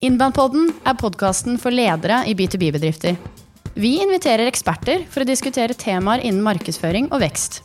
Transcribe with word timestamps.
Innbandpodden 0.00 0.70
er 0.88 0.94
podkasten 0.96 1.58
for 1.60 1.74
ledere 1.76 2.22
i 2.24 2.32
B2B-bedrifter. 2.32 3.18
Vi 3.76 3.90
inviterer 4.00 4.48
eksperter 4.48 5.02
for 5.12 5.20
å 5.20 5.28
diskutere 5.28 5.76
temaer 5.76 6.22
innen 6.24 6.40
markedsføring 6.46 7.10
og 7.12 7.20
vekst. 7.20 7.58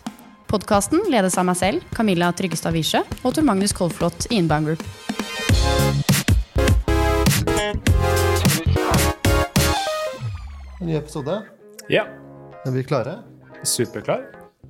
Podkasten 0.51 1.06
ledes 1.08 1.40
av 1.40 1.48
meg 1.48 1.56
selv, 1.61 1.85
Camilla 1.95 2.33
Tryggestad 2.35 2.75
Wiesche, 2.75 3.06
og 3.24 3.37
Tor 3.37 3.48
Magnus 3.48 3.71
Kolflot 3.71 4.27
i 4.27 4.42
Inbound 4.42 4.67
Group. 4.67 4.83
En 10.82 10.88
ny 10.92 11.00
episode. 11.00 11.40
Ja, 11.88 12.04
Er 12.66 12.72
vi 12.72 12.84
klare? 12.84 13.22
superklar. 13.64 14.28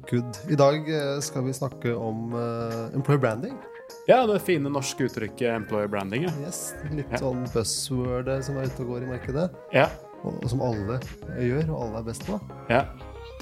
Good. 0.10 0.38
I 0.50 0.56
dag 0.56 0.86
eh, 0.90 1.20
skal 1.20 1.44
vi 1.44 1.54
snakke 1.54 1.96
om 1.98 2.32
uh, 2.38 2.94
employer 2.94 3.20
branding. 3.20 3.58
Ja, 4.08 4.20
det 4.30 4.40
fine 4.46 4.70
norske 4.70 5.08
uttrykket 5.08 5.50
employer 5.56 5.88
branding. 5.90 6.28
Ja. 6.28 6.34
Yes, 6.46 6.76
Litt 6.94 7.10
Ja. 7.12 7.18
sånn 7.24 7.46
buzzword 7.54 8.28
eh, 8.30 8.42
som 8.46 8.58
er 8.62 8.68
ute 8.70 8.84
og 8.86 8.92
går 8.94 9.04
i 9.08 9.10
markedet. 9.16 9.48
Ja, 9.74 9.88
Og, 10.26 10.40
og 10.44 10.50
som 10.50 10.62
alle 10.66 11.00
gjør, 11.38 11.68
og 11.74 11.82
alle 11.84 12.00
er 12.00 12.08
best 12.12 12.26
på. 12.26 12.40
ja. 12.70 12.86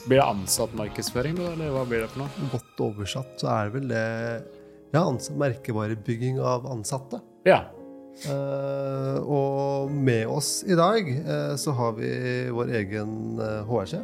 Blir 0.08 0.20
det 0.20 0.26
ansattmarkedsføring, 0.26 1.36
da, 1.38 1.52
eller 1.53 1.70
hva 1.72 1.84
blir 1.88 2.02
det 2.03 2.09
for 2.12 2.23
noe? 2.23 2.48
Godt 2.52 2.81
oversatt 2.84 3.39
så 3.39 3.48
er 3.53 3.70
det 3.70 3.73
vel 3.77 3.88
det 3.88 4.02
ja, 4.95 5.03
merkevarebygging 5.39 6.41
av 6.44 6.66
ansatte. 6.67 7.22
Ja. 7.48 7.61
Uh, 8.27 9.17
og 9.23 9.91
med 9.95 10.27
oss 10.27 10.64
i 10.67 10.75
dag 10.75 11.08
uh, 11.23 11.55
så 11.59 11.72
har 11.77 11.95
vi 11.98 12.09
vår 12.53 12.73
egen 12.81 13.39
HR-sjef. 13.70 14.03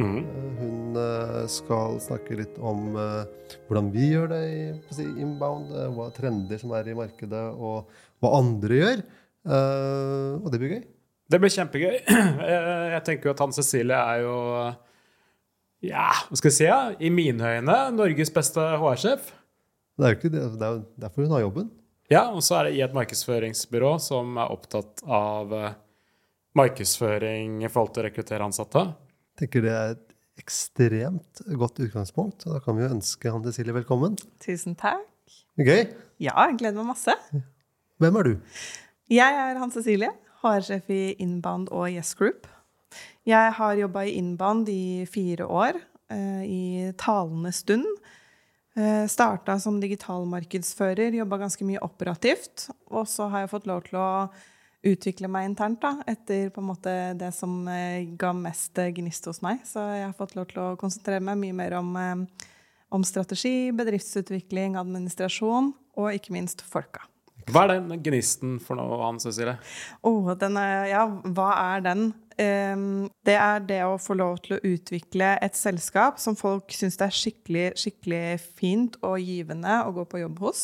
Mhm. 0.00 0.20
Eh, 0.24 0.46
Hun 0.60 0.96
eh, 0.96 1.46
skal 1.48 1.98
snakke 2.02 2.36
litt 2.36 2.56
om 2.58 2.96
eh, 2.98 3.54
hvordan 3.68 3.90
vi 3.94 4.10
gjør 4.12 4.28
det 4.32 4.40
i 4.50 5.06
inbound, 5.22 5.70
hva 5.96 6.08
trender 6.16 6.60
som 6.60 6.72
er 6.76 6.88
i 6.90 6.96
markedet, 6.98 7.44
og 7.54 7.88
hva 8.20 8.32
andre 8.40 8.80
gjør. 8.80 9.02
Og 10.40 10.48
det 10.52 10.60
blir 10.60 10.74
gøy. 10.74 10.82
Det 11.30 11.38
blir 11.40 11.52
kjempegøy. 11.54 11.98
Jeg 12.96 13.02
tenker 13.06 13.30
jo 13.30 13.34
at 13.36 13.40
Hanne 13.40 13.56
Cecilie 13.56 13.96
er 13.96 14.24
jo 14.26 14.36
Ja, 15.86 16.08
hva 16.28 16.36
skal 16.36 16.50
jeg 16.50 16.56
si? 16.58 16.66
Ja? 16.66 16.80
I 17.00 17.08
mine 17.14 17.52
øyne 17.54 17.76
Norges 17.96 18.32
beste 18.34 18.60
HR-sjef. 18.82 19.30
Det 19.96 20.04
er 20.04 20.12
jo 20.12 20.18
ikke 20.18 20.32
det, 20.34 20.42
det 20.60 20.66
er 20.66 20.82
derfor 21.06 21.24
hun 21.24 21.32
har 21.38 21.44
jobben. 21.46 21.70
Ja, 22.12 22.26
og 22.34 22.42
så 22.44 22.58
er 22.58 22.68
det 22.68 22.74
i 22.76 22.82
et 22.84 22.96
markedsføringsbyrå 22.96 23.94
som 24.02 24.36
er 24.42 24.52
opptatt 24.52 25.00
av 25.06 25.54
markedsføring 26.58 27.62
i 27.64 27.70
forhold 27.70 27.94
til 27.94 28.02
å 28.02 28.08
rekruttere 28.10 28.44
ansatte. 28.50 28.84
Tenker 29.40 29.62
det 29.64 29.70
er 29.72 29.92
et 29.94 30.10
ekstremt 30.40 31.40
godt 31.56 31.78
utgangspunkt. 31.80 32.44
og 32.44 32.58
Da 32.58 32.60
kan 32.60 32.76
vi 32.76 32.84
jo 32.84 32.90
ønske 32.92 33.30
Hanne 33.32 33.48
Cecilie 33.48 33.72
velkommen. 33.72 34.18
Tusen 34.44 34.74
takk. 34.76 35.06
Gøy. 35.56 35.86
Ja, 36.20 36.34
jeg 36.50 36.58
gleder 36.60 36.76
meg 36.76 36.90
masse. 36.90 37.14
Hvem 38.00 38.18
er 38.20 38.28
du? 38.28 38.34
Jeg 39.08 39.38
er 39.46 39.60
Hans 39.60 39.78
Cecilie, 39.78 40.10
HR-sjef 40.42 40.92
i 40.92 41.14
Inbound 41.24 41.72
og 41.72 41.88
Yes 41.88 42.12
Group. 42.18 42.48
Jeg 43.28 43.56
har 43.56 43.80
jobba 43.80 44.04
i 44.04 44.18
Inbound 44.18 44.68
i 44.68 45.06
fire 45.08 45.48
år, 45.48 45.80
eh, 46.12 46.44
i 46.44 46.92
talende 47.00 47.52
stund. 47.52 47.88
Eh, 48.76 49.06
Starta 49.08 49.56
som 49.58 49.80
digitalmarkedsfører, 49.80 51.16
jobba 51.16 51.40
ganske 51.46 51.64
mye 51.64 51.80
operativt. 51.80 52.68
Og 52.92 53.08
så 53.08 53.30
har 53.32 53.46
jeg 53.46 53.54
fått 53.56 53.66
lov 53.72 53.88
til 53.88 54.00
å 54.04 54.10
utvikle 54.86 55.28
meg 55.28 55.50
internt 55.50 55.80
da, 55.82 55.94
etter 56.08 56.48
på 56.54 56.62
en 56.62 56.70
måte 56.70 56.94
det 57.20 57.30
som 57.36 57.66
eh, 57.68 58.08
ga 58.18 58.32
mest 58.36 58.78
eh, 58.80 58.92
gnist 58.96 59.28
hos 59.28 59.42
meg. 59.44 59.62
Så 59.68 59.82
jeg 59.92 60.06
har 60.06 60.16
fått 60.16 60.36
lov 60.38 60.48
til 60.50 60.62
å 60.62 60.78
konsentrere 60.80 61.22
meg 61.24 61.38
mye 61.42 61.56
mer 61.56 61.76
om, 61.80 61.92
eh, 62.00 62.48
om 62.96 63.04
strategi, 63.06 63.70
bedriftsutvikling, 63.76 64.78
administrasjon 64.80 65.72
og 66.00 66.12
ikke 66.16 66.34
minst 66.36 66.64
folka. 66.64 67.04
Hva 67.50 67.64
er 67.64 67.72
den 67.80 68.02
gnisten 68.04 68.58
for 68.62 68.78
noe, 68.78 68.98
annet, 69.04 69.24
Cecilie? 69.24 69.56
Oh, 70.06 70.28
den 70.38 70.58
er, 70.60 70.90
ja, 70.92 71.04
hva 71.08 71.50
er 71.74 71.84
den? 71.84 72.10
Ehm, 72.40 73.08
det 73.26 73.36
er 73.36 73.64
det 73.66 73.80
å 73.84 73.98
få 74.00 74.14
lov 74.18 74.38
til 74.44 74.56
å 74.56 74.60
utvikle 74.70 75.32
et 75.42 75.58
selskap 75.58 76.20
som 76.22 76.36
folk 76.38 76.72
syns 76.76 76.98
det 77.00 77.08
er 77.08 77.16
skikkelig, 77.16 77.66
skikkelig 77.80 78.22
fint 78.60 79.00
og 79.02 79.18
givende 79.24 79.80
å 79.84 79.92
gå 79.96 80.06
på 80.08 80.22
jobb 80.22 80.44
hos. 80.46 80.62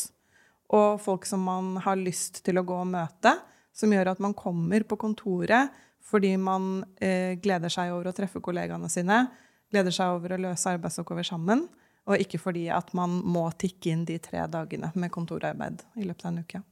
Og 0.76 1.00
folk 1.02 1.26
som 1.28 1.44
man 1.46 1.76
har 1.84 1.98
lyst 1.98 2.42
til 2.46 2.58
å 2.58 2.64
gå 2.66 2.78
og 2.80 2.88
møte, 2.94 3.36
som 3.76 3.92
gjør 3.92 4.14
at 4.14 4.22
man 4.24 4.34
kommer 4.36 4.86
på 4.88 4.98
kontoret 5.00 5.74
fordi 6.06 6.36
man 6.38 6.84
eh, 7.02 7.34
gleder 7.42 7.72
seg 7.72 7.90
over 7.90 8.10
å 8.10 8.14
treffe 8.14 8.40
kollegaene 8.44 8.88
sine, 8.92 9.24
gleder 9.72 9.94
seg 9.94 10.14
over 10.14 10.36
å 10.36 10.42
løse 10.44 10.70
arbeidsoppgaver 10.76 11.26
sammen, 11.26 11.64
og 12.06 12.22
ikke 12.22 12.38
fordi 12.38 12.68
at 12.70 12.92
man 12.94 13.18
må 13.26 13.48
tikke 13.58 13.90
inn 13.90 14.04
de 14.06 14.20
tre 14.22 14.44
dagene 14.50 14.92
med 14.94 15.10
kontorarbeid 15.14 15.82
i 15.98 16.06
løpet 16.06 16.28
av 16.28 16.30
en 16.30 16.44
uke. 16.44 16.62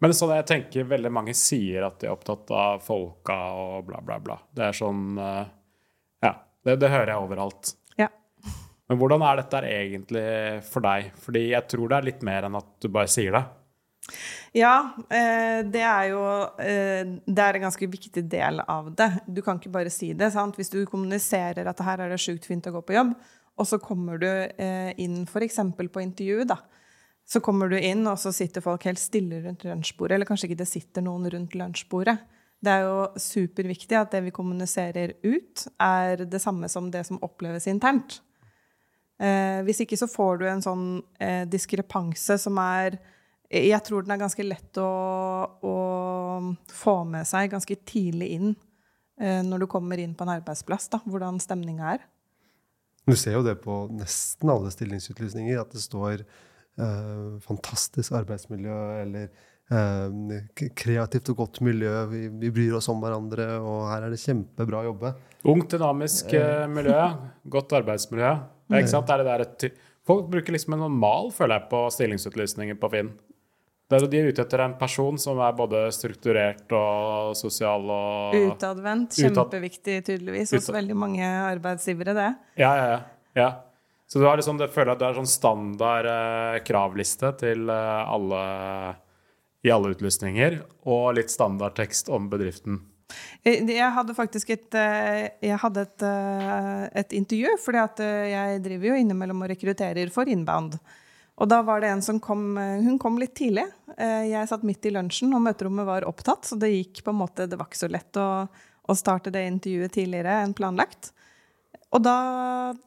Men 0.00 0.14
sånn 0.16 0.32
jeg 0.32 0.46
tenker 0.48 0.88
veldig 0.88 1.12
mange 1.12 1.34
sier 1.36 1.84
at 1.86 1.98
de 2.00 2.08
er 2.08 2.14
opptatt 2.14 2.48
av 2.56 2.80
folka 2.84 3.36
og 3.60 3.84
bla, 3.90 4.00
bla, 4.04 4.16
bla. 4.22 4.38
Det 4.56 4.70
er 4.70 4.78
sånn 4.78 5.20
eh, 5.20 5.42
Ja, 6.24 6.32
det, 6.64 6.78
det 6.80 6.90
hører 6.94 7.12
jeg 7.12 7.26
overalt. 7.28 7.74
Ja. 8.00 8.08
Men 8.88 9.00
hvordan 9.02 9.24
er 9.26 9.42
dette 9.42 9.62
egentlig 9.68 10.26
for 10.70 10.88
deg? 10.88 11.12
Fordi 11.20 11.44
jeg 11.50 11.68
tror 11.68 11.92
det 11.92 12.00
er 12.00 12.08
litt 12.08 12.26
mer 12.26 12.48
enn 12.48 12.58
at 12.58 12.72
du 12.80 12.88
bare 12.88 13.12
sier 13.12 13.36
det. 13.36 13.44
Ja, 14.56 14.92
eh, 15.10 15.62
det 15.66 15.82
er 15.82 16.10
jo 16.12 16.22
eh, 16.62 17.08
Det 17.26 17.42
er 17.42 17.58
en 17.58 17.66
ganske 17.66 17.88
viktig 17.90 18.22
del 18.30 18.62
av 18.62 18.92
det. 18.96 19.08
Du 19.26 19.42
kan 19.42 19.58
ikke 19.58 19.72
bare 19.74 19.92
si 19.92 20.12
det. 20.14 20.30
sant? 20.32 20.56
Hvis 20.56 20.72
du 20.72 20.84
kommuniserer 20.86 21.66
at 21.66 21.82
her 21.84 22.04
er 22.04 22.14
det 22.14 22.22
sjukt 22.22 22.46
fint 22.46 22.66
å 22.66 22.74
gå 22.76 22.84
på 22.86 22.96
jobb, 22.96 23.14
og 23.56 23.68
så 23.68 23.80
kommer 23.82 24.20
du 24.20 24.28
eh, 24.28 24.92
inn 25.02 25.24
f.eks. 25.24 25.60
på 25.76 26.04
intervju, 26.04 26.44
da. 26.48 26.60
Så 27.26 27.40
kommer 27.42 27.68
du 27.68 27.78
inn, 27.78 28.04
og 28.06 28.20
så 28.22 28.30
sitter 28.30 28.62
folk 28.62 28.84
helt 28.86 29.02
stille 29.02 29.40
rundt 29.42 29.64
lunsjbordet. 29.66 30.14
Eller 30.14 30.28
kanskje 30.28 30.50
ikke 30.50 30.60
det 30.62 30.70
sitter 30.70 31.02
noen 31.02 31.26
rundt 31.32 31.56
lunsjbordet. 31.58 32.16
Det 32.62 32.72
er 32.72 32.86
jo 32.86 33.00
superviktig 33.20 33.98
at 33.98 34.14
det 34.14 34.22
vi 34.28 34.34
kommuniserer 34.34 35.16
ut, 35.26 35.66
er 35.82 36.22
det 36.24 36.40
samme 36.40 36.70
som 36.72 36.86
det 36.92 37.02
som 37.08 37.18
oppleves 37.26 37.66
internt. 37.68 38.20
Hvis 39.16 39.82
ikke 39.82 39.98
så 39.98 40.08
får 40.08 40.40
du 40.40 40.46
en 40.48 40.64
sånn 40.64 40.86
diskrepanse 41.50 42.38
som 42.40 42.58
er 42.62 42.98
Jeg 43.50 43.82
tror 43.86 44.02
den 44.02 44.14
er 44.16 44.20
ganske 44.24 44.42
lett 44.42 44.78
å, 44.82 44.88
å 45.62 45.74
få 46.72 46.96
med 47.06 47.26
seg 47.28 47.52
ganske 47.52 47.76
tidlig 47.86 48.32
inn 48.38 48.48
eh, 49.20 49.42
når 49.46 49.62
du 49.64 49.66
kommer 49.70 50.00
inn 50.02 50.16
på 50.18 50.26
en 50.26 50.34
arbeidsplass, 50.34 50.88
da, 50.92 51.00
hvordan 51.06 51.38
stemninga 51.42 51.92
er. 51.94 52.06
Du 53.06 53.14
ser 53.14 53.36
jo 53.38 53.44
det 53.46 53.60
på 53.62 53.84
nesten 53.94 54.50
alle 54.50 54.72
stillingsutlysninger, 54.74 55.60
at 55.62 55.70
det 55.70 55.82
står 55.84 56.24
eh, 56.24 57.36
'fantastisk 57.44 58.16
arbeidsmiljø' 58.18 59.02
eller 59.04 59.28
eh, 59.70 60.42
'kreativt 60.74 61.30
og 61.30 61.36
godt 61.44 61.60
miljø', 61.62 62.02
vi, 62.10 62.26
vi 62.28 62.50
bryr 62.50 62.74
oss 62.80 62.90
om 62.90 62.98
hverandre, 63.02 63.46
og 63.62 63.86
her 63.92 64.08
er 64.08 64.10
det 64.10 64.22
kjempebra 64.24 64.82
å 64.82 64.88
jobbe. 64.90 65.14
Ungt, 65.46 65.70
dynamisk 65.76 66.34
eh, 66.34 66.66
miljø. 66.66 66.98
Godt 67.46 67.78
arbeidsmiljø. 67.78 68.34
Det 68.66 68.80
ikke 68.82 68.90
sant? 68.90 69.06
Det 69.06 69.22
der 69.28 69.44
et 69.44 69.58
ty- 69.62 69.76
Folk 70.06 70.28
bruker 70.30 70.54
liksom 70.54 70.74
en 70.74 70.84
normal, 70.84 71.24
mal, 71.26 71.32
føler 71.34 71.58
jeg, 71.58 71.68
på 71.70 71.78
stillingsutlysninger 71.90 72.76
på 72.78 72.90
Finn. 72.92 73.08
Det 73.86 74.00
er, 74.00 74.06
de 74.10 74.18
er 74.18 74.32
ute 74.32 74.42
etter 74.42 74.64
en 74.64 74.74
person 74.78 75.18
som 75.22 75.38
er 75.38 75.52
både 75.54 75.84
strukturert 75.94 76.72
og 76.74 77.36
sosial 77.38 77.86
og 77.86 78.34
Utadvendt, 78.34 79.14
kjempeviktig 79.14 80.00
tydeligvis 80.08 80.56
hos 80.56 80.66
veldig 80.74 80.96
mange 80.98 81.22
arbeidsgivere, 81.22 82.16
det. 82.16 82.32
Ja, 82.58 82.72
ja, 82.74 82.88
ja. 82.90 82.98
ja. 83.38 83.48
Så 84.10 84.18
du 84.18 84.26
har 84.26 84.38
liksom, 84.38 84.58
det 84.58 84.72
føler 84.74 84.94
at 84.94 85.02
det 85.02 85.06
er 85.06 85.20
sånn 85.20 85.30
standard 85.30 86.10
eh, 86.10 86.58
kravliste 86.66 87.30
til 87.38 87.70
eh, 87.70 88.02
alle 88.16 88.42
i 89.66 89.72
alle 89.74 89.94
utlysninger, 89.94 90.60
og 90.86 91.16
litt 91.18 91.32
standardtekst 91.32 92.10
om 92.14 92.28
bedriften. 92.30 92.82
Eh, 93.42 93.62
Jeg 93.66 93.90
hadde 93.94 94.14
faktisk 94.14 94.50
et, 94.54 94.68
eh, 94.74 95.30
jeg 95.42 95.58
hadde 95.62 95.86
et, 95.86 96.02
eh, 96.06 96.84
et 97.02 97.16
intervju, 97.18 97.56
eh, 98.02 98.28
jeg 98.34 98.62
driver 98.62 98.92
jo 98.92 99.00
innimellom 99.02 99.42
og 99.42 99.50
rekrutterer 99.50 100.10
for 100.10 100.26
Inbound. 100.30 100.78
Og 101.36 101.48
da 101.50 101.58
var 101.64 101.82
det 101.82 101.90
en 101.92 102.04
som 102.04 102.20
kom 102.22 102.56
eh, 102.60 102.80
Hun 102.84 102.98
kom 103.00 103.18
litt 103.20 103.34
tidlig. 103.36 103.66
Eh, 103.96 104.30
Jeg 104.30 104.48
satt 104.48 104.64
midt 104.66 104.86
i 104.88 104.94
lunsjen, 104.94 105.34
og 105.36 105.44
møterommet 105.44 105.88
var 105.88 106.08
opptatt, 106.08 106.48
så 106.48 106.56
det 106.60 106.72
gikk 106.72 107.04
på 107.04 107.12
en 107.12 107.20
måte 107.20 107.48
Det 107.48 107.58
var 107.60 107.68
ikke 107.68 107.84
så 107.84 107.92
lett 107.92 108.20
å, 108.20 108.46
å 108.86 108.96
starte 108.96 109.32
det 109.34 109.44
intervjuet 109.50 109.92
tidligere 109.98 110.40
enn 110.42 110.56
planlagt. 110.56 111.12
Og 111.94 112.02
da 112.02 112.16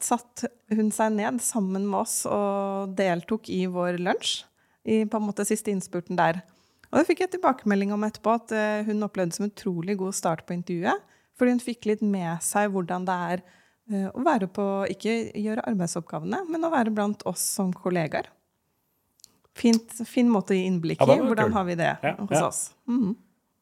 satt 0.02 0.44
hun 0.74 0.90
seg 0.94 1.14
ned 1.16 1.40
sammen 1.42 1.86
med 1.88 2.02
oss 2.02 2.22
og 2.28 2.92
deltok 2.98 3.48
i 3.50 3.64
vår 3.70 4.00
lunsj. 4.02 4.42
I 4.90 5.04
på 5.08 5.18
en 5.18 5.26
måte 5.26 5.44
siste 5.44 5.70
innspurten 5.72 6.16
der. 6.16 6.40
Og 6.90 6.98
det 6.98 7.06
fikk 7.06 7.22
jeg 7.22 7.34
tilbakemelding 7.34 7.92
om 7.94 8.04
etterpå, 8.06 8.34
at 8.40 8.54
eh, 8.56 8.82
hun 8.88 9.06
opplevde 9.06 9.36
som 9.36 9.46
utrolig 9.46 9.98
god 10.00 10.16
start 10.16 10.44
på 10.48 10.56
intervjuet. 10.56 11.06
Fordi 11.38 11.54
hun 11.54 11.62
fikk 11.62 11.86
litt 11.88 12.02
med 12.02 12.42
seg 12.44 12.72
hvordan 12.74 13.06
det 13.08 13.16
er 13.34 13.46
å 13.90 14.22
være 14.22 14.46
på 14.54 14.64
Ikke 14.92 15.14
gjøre 15.34 15.64
arbeidsoppgavene, 15.66 16.44
men 16.46 16.62
å 16.62 16.70
være 16.70 16.92
blant 16.94 17.24
oss 17.26 17.42
som 17.56 17.72
kollegaer. 17.74 18.28
Fint, 19.60 19.92
fin 20.08 20.28
måte 20.32 20.54
å 20.54 20.56
gi 20.58 20.64
innblikk 20.70 21.02
i. 21.04 21.06
det 21.10 21.18
Hvordan 21.28 21.52
har 21.56 21.66
vi 21.68 21.74
det 21.80 21.90
Ja, 22.02 22.14
hos 22.18 22.36
ja. 22.36 22.46
oss? 22.48 22.60
Mm. 22.88 23.12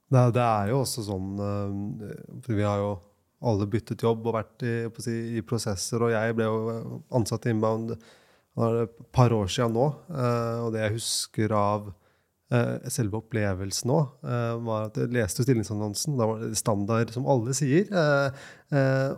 Det, 0.08 0.22
det 0.38 0.44
er 0.46 0.70
jo 0.72 0.80
også 0.84 1.02
sånn 1.04 1.32
eh, 1.44 2.38
for 2.44 2.54
Vi 2.56 2.64
har 2.64 2.78
jo 2.80 2.92
alle 3.48 3.66
byttet 3.70 4.02
jobb 4.02 4.24
og 4.26 4.34
vært 4.38 4.62
i, 4.66 4.72
på 4.90 5.02
si, 5.04 5.12
i 5.38 5.42
prosesser, 5.46 6.02
og 6.02 6.10
jeg 6.10 6.34
ble 6.38 6.46
jo 6.48 7.02
ansatt 7.14 7.44
i 7.46 7.52
Inbound 7.54 7.92
for 8.58 8.80
et 8.86 8.96
par 9.14 9.30
år 9.36 9.50
siden 9.52 9.76
nå. 9.76 9.84
eh, 10.10 10.56
og 10.64 10.72
det 10.74 10.80
jeg 10.86 10.94
husker 10.96 11.54
av 11.54 11.90
eh, 12.50 12.88
selve 12.90 13.20
opplevelsen 13.20 13.92
òg, 13.94 14.08
var 14.66 14.88
at 14.88 14.98
jeg 14.98 15.12
leste 15.14 15.46
stillingsannonsen. 15.46 16.16
Da 16.18 16.26
var 16.32 16.42
det 16.42 16.58
standard, 16.58 17.12
som 17.14 17.28
alle 17.30 17.54
sier. 17.54 17.86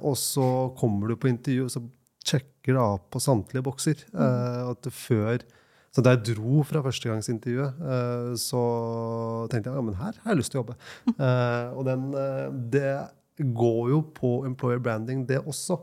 Og 0.04 0.18
så 0.20 0.48
kommer 0.80 1.08
du 1.12 1.16
på 1.16 1.30
intervju, 1.32 1.64
og 1.68 1.72
så 1.72 1.84
sjekker 2.26 2.76
det 2.76 2.82
av 2.82 2.98
på 3.12 3.22
samtlige 3.22 3.64
bokser. 3.64 4.02
Eh, 4.12 4.60
at 4.74 4.88
før 4.92 5.40
så 5.90 6.02
da 6.06 6.12
jeg 6.14 6.36
dro 6.36 6.62
fra 6.66 6.82
førstegangsintervjuet, 6.84 7.80
eh, 7.82 8.28
så 8.38 8.60
tenkte 9.50 9.72
jeg 9.72 9.78
ja, 9.78 9.86
men 9.86 9.96
her 9.98 10.20
har 10.22 10.32
jeg 10.32 10.38
lyst 10.38 10.54
til 10.54 10.60
å 10.60 10.62
jobbe. 10.62 10.76
Eh, 11.30 11.72
og 11.76 11.84
den, 11.88 12.04
eh, 12.16 12.46
det 12.72 12.92
går 13.56 13.90
jo 13.90 13.98
på 14.14 14.30
employer 14.46 14.82
branding, 14.82 15.26
det 15.28 15.42
også. 15.42 15.80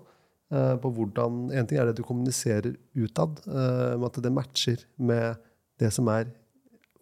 På 0.48 0.88
hvordan, 0.96 1.50
En 1.52 1.66
ting 1.68 1.76
er 1.76 1.90
det 1.90 1.98
du 1.98 2.06
kommuniserer 2.08 2.78
utad, 2.96 3.42
med 3.44 4.06
at 4.08 4.20
det 4.24 4.30
matcher 4.32 4.86
med 4.96 5.36
det 5.76 5.90
som 5.92 6.08
er 6.08 6.30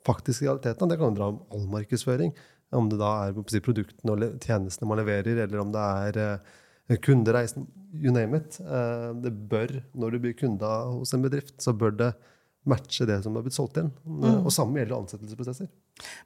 faktisk 0.01 0.42
realiteten. 0.42 0.90
Det 0.90 0.98
kan 0.98 1.13
dra 1.13 1.28
om 1.30 1.44
all 1.54 1.68
markedsføring. 1.69 2.34
Om 2.74 2.90
det 2.90 2.98
da 2.98 3.12
er 3.28 3.38
si, 3.54 3.62
produktene 3.62 4.16
og 4.16 4.42
tjenestene 4.42 4.90
man 4.90 4.98
leverer, 4.98 5.44
eller 5.44 5.62
om 5.62 5.69
det 5.75 5.84
er 6.18 6.98
kundereisen. 7.06 7.68
You 7.94 8.10
name 8.16 8.42
it. 8.42 8.58
Det 9.22 9.36
bør, 9.54 9.78
når 9.94 10.18
du 10.18 10.24
blir 10.25 10.34
kunde 10.42 10.66
hos 10.96 11.13
en 11.13 11.22
bedrift, 11.22 11.60
så 11.62 11.69
bør 11.78 11.94
det 12.01 12.16
matche 12.70 13.06
det 13.08 13.20
som 13.24 13.36
har 13.38 13.46
blitt 13.46 13.56
solgt 13.56 13.78
inn. 13.82 13.92
Mm. 14.06 14.42
Og 14.46 14.52
samme 14.54 14.82
gjelder 14.82 14.98
ansettelsesprosesser. 14.98 15.70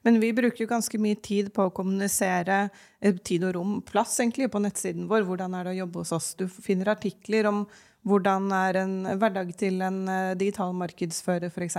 Men 0.06 0.18
vi 0.22 0.32
bruker 0.36 0.64
jo 0.64 0.70
ganske 0.70 1.00
mye 1.02 1.18
tid 1.22 1.52
på 1.54 1.68
å 1.68 1.74
kommunisere 1.74 2.62
eh, 3.00 3.14
tid 3.16 3.44
og 3.48 3.54
rom, 3.58 3.76
plass 3.86 4.16
egentlig, 4.22 4.50
på 4.52 4.62
nettsiden 4.62 5.08
vår. 5.10 5.26
Hvordan 5.28 5.54
er 5.56 5.68
det 5.68 5.74
å 5.74 5.80
jobbe 5.82 6.02
hos 6.02 6.14
oss? 6.16 6.32
Du 6.40 6.46
finner 6.50 6.92
artikler 6.94 7.48
om 7.50 7.64
hvordan 8.08 8.48
er 8.56 8.80
en 8.80 8.96
hverdag 9.20 9.52
til 9.60 9.84
en 9.84 10.02
eh, 10.08 10.32
digital 10.40 10.72
markedsfører, 10.80 11.52
f.eks. 11.52 11.78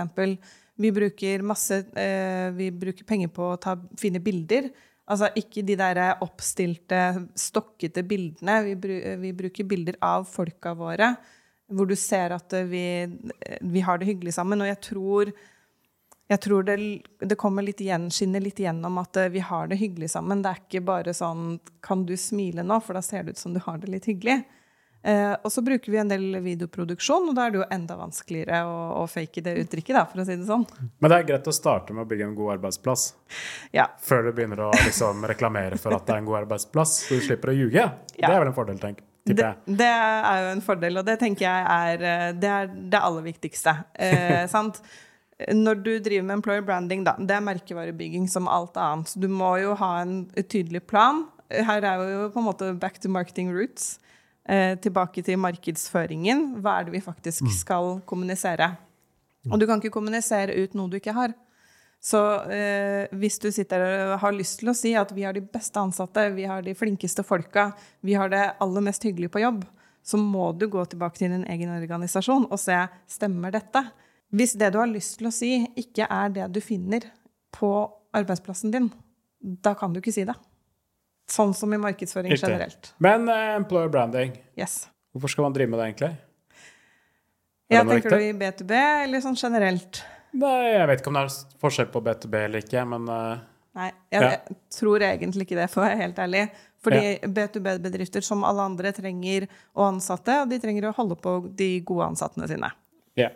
Vi 0.80 0.88
bruker 0.94 1.44
masse 1.44 1.82
eh, 2.00 2.48
Vi 2.56 2.70
bruker 2.72 3.06
penger 3.08 3.30
på 3.34 3.52
å 3.52 3.60
ta 3.60 3.76
finne 4.00 4.22
bilder. 4.24 4.70
Altså 5.10 5.28
ikke 5.36 5.64
de 5.66 5.74
der 5.76 5.98
oppstilte, 6.22 7.26
stokkete 7.36 8.04
bildene. 8.06 8.60
Vi, 8.70 8.98
vi 9.20 9.32
bruker 9.36 9.66
bilder 9.68 9.98
av 10.06 10.24
folka 10.30 10.72
våre, 10.78 11.16
hvor 11.72 11.88
du 11.88 11.96
ser 11.98 12.36
at 12.36 12.52
eh, 12.56 12.68
vi, 12.68 12.84
vi 13.60 13.82
har 13.84 13.98
det 13.98 14.10
hyggelig 14.10 14.36
sammen. 14.38 14.62
Og 14.62 14.70
jeg 14.70 14.80
tror 14.88 15.32
jeg 16.32 16.40
tror 16.40 16.64
det, 16.64 16.76
det 17.20 17.36
kommer 17.36 17.64
litt 17.64 17.82
igjen, 17.84 18.06
skinner 18.10 18.40
litt 18.40 18.60
gjennom 18.62 18.96
at 19.02 19.18
eh, 19.20 19.30
vi 19.34 19.42
har 19.44 19.68
det 19.68 19.80
hyggelig 19.82 20.12
sammen. 20.14 20.40
Det 20.42 20.52
er 20.52 20.64
ikke 20.64 20.84
bare 20.86 21.14
sånn 21.16 21.58
'Kan 21.84 22.06
du 22.08 22.16
smile 22.16 22.64
nå?' 22.64 22.80
For 22.80 22.96
da 22.96 23.02
ser 23.04 23.24
det 23.24 23.36
ut 23.36 23.42
som 23.42 23.52
du 23.52 23.60
har 23.60 23.78
det 23.82 23.90
litt 23.92 24.08
hyggelig. 24.08 24.42
Eh, 25.02 25.34
og 25.34 25.50
så 25.52 25.64
bruker 25.66 25.92
vi 25.92 25.98
en 25.98 26.08
del 26.08 26.38
videoproduksjon, 26.44 27.28
og 27.28 27.34
da 27.34 27.46
er 27.46 27.50
det 27.50 27.58
jo 27.58 27.68
enda 27.74 27.96
vanskeligere 27.98 28.60
å, 28.70 28.76
å 29.02 29.06
fake 29.10 29.42
det 29.42 29.56
uttrykket, 29.64 29.96
da, 29.98 30.04
for 30.06 30.22
å 30.22 30.26
si 30.28 30.36
det 30.38 30.46
sånn. 30.46 30.62
Men 31.02 31.10
det 31.10 31.16
er 31.18 31.28
greit 31.32 31.50
å 31.50 31.54
starte 31.56 31.96
med 31.96 32.06
å 32.06 32.10
bygge 32.12 32.28
en 32.28 32.36
god 32.38 32.52
arbeidsplass. 32.56 33.08
Ja. 33.74 33.88
Før 34.00 34.28
du 34.28 34.32
begynner 34.36 34.68
å 34.68 34.70
liksom 34.84 35.26
reklamere 35.26 35.80
for 35.82 35.96
at 35.96 36.06
det 36.06 36.14
er 36.14 36.22
en 36.22 36.28
god 36.30 36.44
arbeidsplass. 36.44 37.00
Så 37.08 37.18
du 37.18 37.26
slipper 37.26 37.50
å 37.50 37.56
ljuge. 37.56 37.88
Det 38.14 38.30
er 38.30 38.38
vel 38.38 38.52
en 38.52 38.56
fordel, 38.56 38.78
tenk, 38.78 39.02
Det, 39.22 39.54
det 39.66 39.86
er 39.86 40.40
jo 40.42 40.50
en 40.56 40.64
fordel, 40.64 40.98
og 40.98 41.06
det 41.06 41.18
tenker 41.20 41.46
jeg 41.46 41.66
er 41.70 42.04
eh, 42.08 42.28
det, 42.34 42.50
er 42.50 42.70
det 42.72 43.00
aller 43.00 43.26
viktigste. 43.28 43.74
Eh, 43.94 44.44
sant? 44.54 44.82
Når 45.52 45.80
du 45.82 45.92
driver 45.98 46.26
med 46.26 46.38
employer 46.38 46.62
branding, 46.66 47.04
da, 47.06 47.14
det 47.18 47.34
er 47.34 47.44
merkevarebygging 47.46 48.28
som 48.30 48.50
alt 48.50 48.76
annet. 48.78 49.14
Du 49.18 49.28
må 49.30 49.56
jo 49.62 49.76
ha 49.78 49.94
en 50.02 50.24
tydelig 50.42 50.84
plan. 50.90 51.24
Her 51.50 51.86
er 51.86 52.02
jo 52.06 52.28
på 52.34 52.42
en 52.42 52.46
måte 52.46 52.70
back 52.78 53.00
to 53.02 53.10
marketing 53.10 53.50
roots. 53.54 53.96
Eh, 54.42 54.74
tilbake 54.82 55.22
til 55.22 55.38
markedsføringen. 55.38 56.56
Hva 56.62 56.80
er 56.80 56.88
det 56.88 56.96
vi 56.96 57.02
faktisk 57.02 57.46
skal 57.54 58.00
kommunisere? 58.06 58.72
Og 59.50 59.58
du 59.58 59.66
kan 59.66 59.78
ikke 59.78 59.94
kommunisere 59.94 60.54
ut 60.58 60.74
noe 60.78 60.90
du 60.90 60.98
ikke 60.98 61.14
har. 61.14 61.34
Så 62.02 62.18
eh, 62.50 63.06
hvis 63.14 63.38
du 63.38 63.46
sitter 63.54 63.84
og 63.86 64.16
har 64.24 64.34
lyst 64.34 64.58
til 64.58 64.72
å 64.72 64.74
si 64.74 64.90
at 64.98 65.12
vi 65.14 65.22
har 65.22 65.36
de 65.36 65.44
beste 65.44 65.78
ansatte, 65.78 66.24
vi 66.34 66.48
har 66.50 66.64
de 66.66 66.74
flinkeste 66.74 67.22
folka, 67.22 67.68
vi 68.02 68.16
har 68.18 68.32
det 68.32 68.42
aller 68.64 68.82
mest 68.82 69.04
hyggelig 69.06 69.30
på 69.30 69.42
jobb, 69.44 69.60
så 70.02 70.18
må 70.18 70.48
du 70.58 70.66
gå 70.66 70.82
tilbake 70.90 71.20
til 71.20 71.30
din 71.30 71.44
egen 71.46 71.70
organisasjon 71.76 72.48
og 72.48 72.58
se 72.58 72.74
stemmer 73.10 73.54
dette. 73.54 73.84
Hvis 74.34 74.56
det 74.58 74.72
du 74.74 74.80
har 74.80 74.90
lyst 74.90 75.20
til 75.20 75.28
å 75.30 75.34
si, 75.34 75.52
ikke 75.78 76.08
er 76.10 76.32
det 76.34 76.48
du 76.56 76.58
finner 76.64 77.06
på 77.54 77.70
arbeidsplassen 78.16 78.72
din, 78.74 78.88
da 79.38 79.76
kan 79.78 79.94
du 79.94 80.00
ikke 80.00 80.14
si 80.14 80.24
det. 80.26 80.34
Sånn 81.30 81.52
som 81.54 81.70
i 81.70 81.78
markedsføring 81.80 82.34
Riktig. 82.34 82.48
generelt. 82.48 82.90
Men 82.98 83.28
uh, 83.30 83.54
employer 83.60 83.92
branding, 83.92 84.34
Yes. 84.58 84.88
hvorfor 85.14 85.30
skal 85.30 85.46
man 85.46 85.54
drive 85.54 85.70
med 85.70 85.78
det 85.78 85.86
egentlig? 85.92 86.10
Ja, 87.72 87.84
tenker 87.86 88.18
du 88.18 88.24
i 88.26 88.34
B2B 88.36 88.74
eller 89.04 89.22
sånn 89.24 89.38
generelt? 89.38 90.02
Nei, 90.32 90.72
jeg 90.72 90.88
vet 90.88 91.02
ikke 91.02 91.10
om 91.12 91.16
det 91.18 91.24
er 91.28 91.56
forskjell 91.60 91.88
på 91.92 92.00
B2B 92.06 92.36
eller 92.46 92.62
ikke, 92.64 92.84
men 92.88 93.08
uh, 93.10 93.42
Nei, 93.76 93.88
jeg, 94.12 94.20
Ja. 94.20 94.30
jeg 94.30 94.56
tror 94.76 95.00
egentlig 95.04 95.46
ikke 95.46 95.56
det, 95.56 95.68
for 95.72 95.80
å 95.82 95.86
være 95.86 96.00
helt 96.02 96.18
ærlig. 96.20 96.42
Fordi 96.82 97.12
B2B-bedrifter 97.24 98.24
som 98.26 98.42
alle 98.44 98.64
andre 98.66 98.90
trenger 98.92 99.46
å 99.72 99.86
ansatte, 99.86 100.34
og 100.42 100.50
de 100.50 100.58
trenger 100.60 100.88
å 100.88 100.96
holde 100.96 101.16
på 101.20 101.36
de 101.56 101.68
gode 101.86 102.10
ansattene 102.12 102.48
sine. 102.50 102.72
ja. 103.16 103.30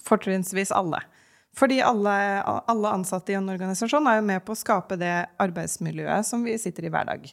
Fortrinnsvis 0.00 0.70
alle. 0.72 1.02
Fordi 1.52 1.82
alle, 1.84 2.14
alle 2.64 2.92
ansatte 2.96 3.34
i 3.34 3.36
en 3.36 3.50
organisasjon 3.52 4.06
er 4.08 4.20
jo 4.20 4.24
med 4.24 4.40
på 4.46 4.54
å 4.54 4.56
skape 4.56 4.96
det 4.96 5.26
arbeidsmiljøet 5.42 6.24
som 6.24 6.46
vi 6.46 6.54
sitter 6.56 6.86
i 6.88 6.92
hver 6.94 7.04
dag. 7.10 7.26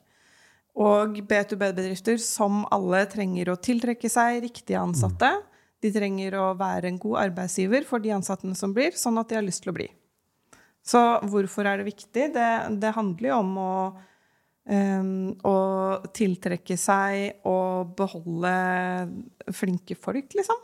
Og 0.75 1.21
B2B-bedrifter, 1.29 2.19
som 2.19 2.65
alle, 2.75 3.05
trenger 3.07 3.53
å 3.53 3.55
tiltrekke 3.55 4.11
seg 4.11 4.41
riktige 4.43 4.81
ansatte. 4.81 5.31
De 5.79 5.91
trenger 5.95 6.35
å 6.35 6.51
være 6.59 6.89
en 6.89 6.99
god 6.99 7.21
arbeidsgiver 7.29 7.85
for 7.87 8.03
de 8.03 8.11
ansatte 8.15 8.49
som 8.57 8.73
blir, 8.75 8.95
sånn 8.99 9.19
at 9.21 9.29
de 9.29 9.39
har 9.39 9.45
lyst 9.45 9.63
til 9.63 9.71
å 9.71 9.77
bli. 9.77 9.87
Så 10.85 10.99
hvorfor 11.29 11.67
er 11.69 11.79
det 11.79 11.89
viktig? 11.89 12.29
Det, 12.35 12.49
det 12.81 12.93
handler 12.95 13.29
jo 13.29 13.39
om 13.39 13.51
å, 13.61 13.73
um, 14.71 15.11
å 15.45 15.57
tiltrekke 16.15 16.77
seg 16.79 17.45
og 17.47 17.93
beholde 17.99 18.53
flinke 19.55 19.97
folk, 19.99 20.33
liksom. 20.35 20.63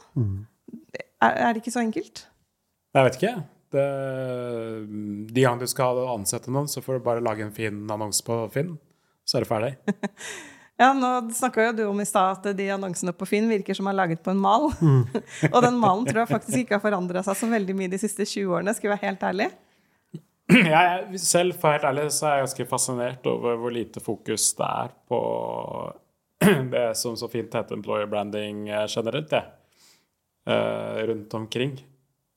Er, 1.23 1.31
er 1.31 1.53
det 1.53 1.63
ikke 1.63 1.75
så 1.75 1.83
enkelt? 1.83 2.25
Jeg 2.95 3.07
vet 3.07 3.19
ikke. 3.19 3.35
Det, 3.75 3.85
de 5.35 5.44
gang 5.44 5.59
du 5.59 5.67
skal 5.67 6.00
ansette 6.07 6.51
noen, 6.53 6.67
så 6.71 6.83
får 6.83 7.00
du 7.00 7.07
bare 7.07 7.23
lage 7.23 7.44
en 7.44 7.56
fin 7.56 7.83
annonse 7.91 8.23
på 8.25 8.38
Finn, 8.53 8.75
så 9.27 9.39
er 9.39 9.45
det 9.45 9.51
ferdig. 9.51 9.73
Ja, 10.75 10.89
nå 10.92 11.10
snakka 11.31 11.69
jo 11.69 11.75
du 11.75 11.83
om 11.88 12.00
i 12.04 12.06
stad 12.07 12.36
at 12.36 12.57
de 12.57 12.66
annonsene 12.74 13.13
på 13.16 13.27
Finn 13.30 13.48
virker 13.48 13.77
som 13.77 13.88
er 13.88 13.95
laget 13.95 14.24
på 14.24 14.33
en 14.33 14.42
mal. 14.44 14.68
og 15.54 15.60
den 15.63 15.77
malen 15.80 16.04
tror 16.07 16.25
jeg 16.25 16.31
faktisk 16.33 16.63
ikke 16.63 16.75
har 16.75 16.83
forandra 16.83 17.24
seg 17.24 17.38
så 17.39 17.50
veldig 17.51 17.75
mye 17.80 17.92
de 17.94 18.00
siste 18.01 18.27
20 18.27 18.57
årene, 18.57 18.74
skal 18.75 18.89
jeg 18.89 18.95
være 18.98 19.07
helt 19.07 19.24
ærlig. 19.30 19.51
Jeg, 20.75 21.19
selv, 21.24 21.56
for 21.57 21.74
helt 21.74 21.88
ærlig, 21.89 22.04
så 22.13 22.27
er 22.27 22.36
jeg 22.36 22.44
ganske 22.44 22.66
fascinert 22.69 23.25
over 23.25 23.56
hvor 23.57 23.72
lite 23.74 23.98
fokus 23.98 24.44
det 24.60 24.67
er 24.67 24.91
på 25.10 25.22
det 26.75 26.84
som 27.00 27.15
så 27.17 27.25
fint 27.34 27.58
heter 27.58 27.74
employer 27.74 28.05
branding 28.05 28.67
eh, 28.70 28.86
generelt, 28.86 29.32
det. 29.32 29.41
Eh, 30.46 31.00
rundt 31.10 31.34
omkring. 31.34 31.79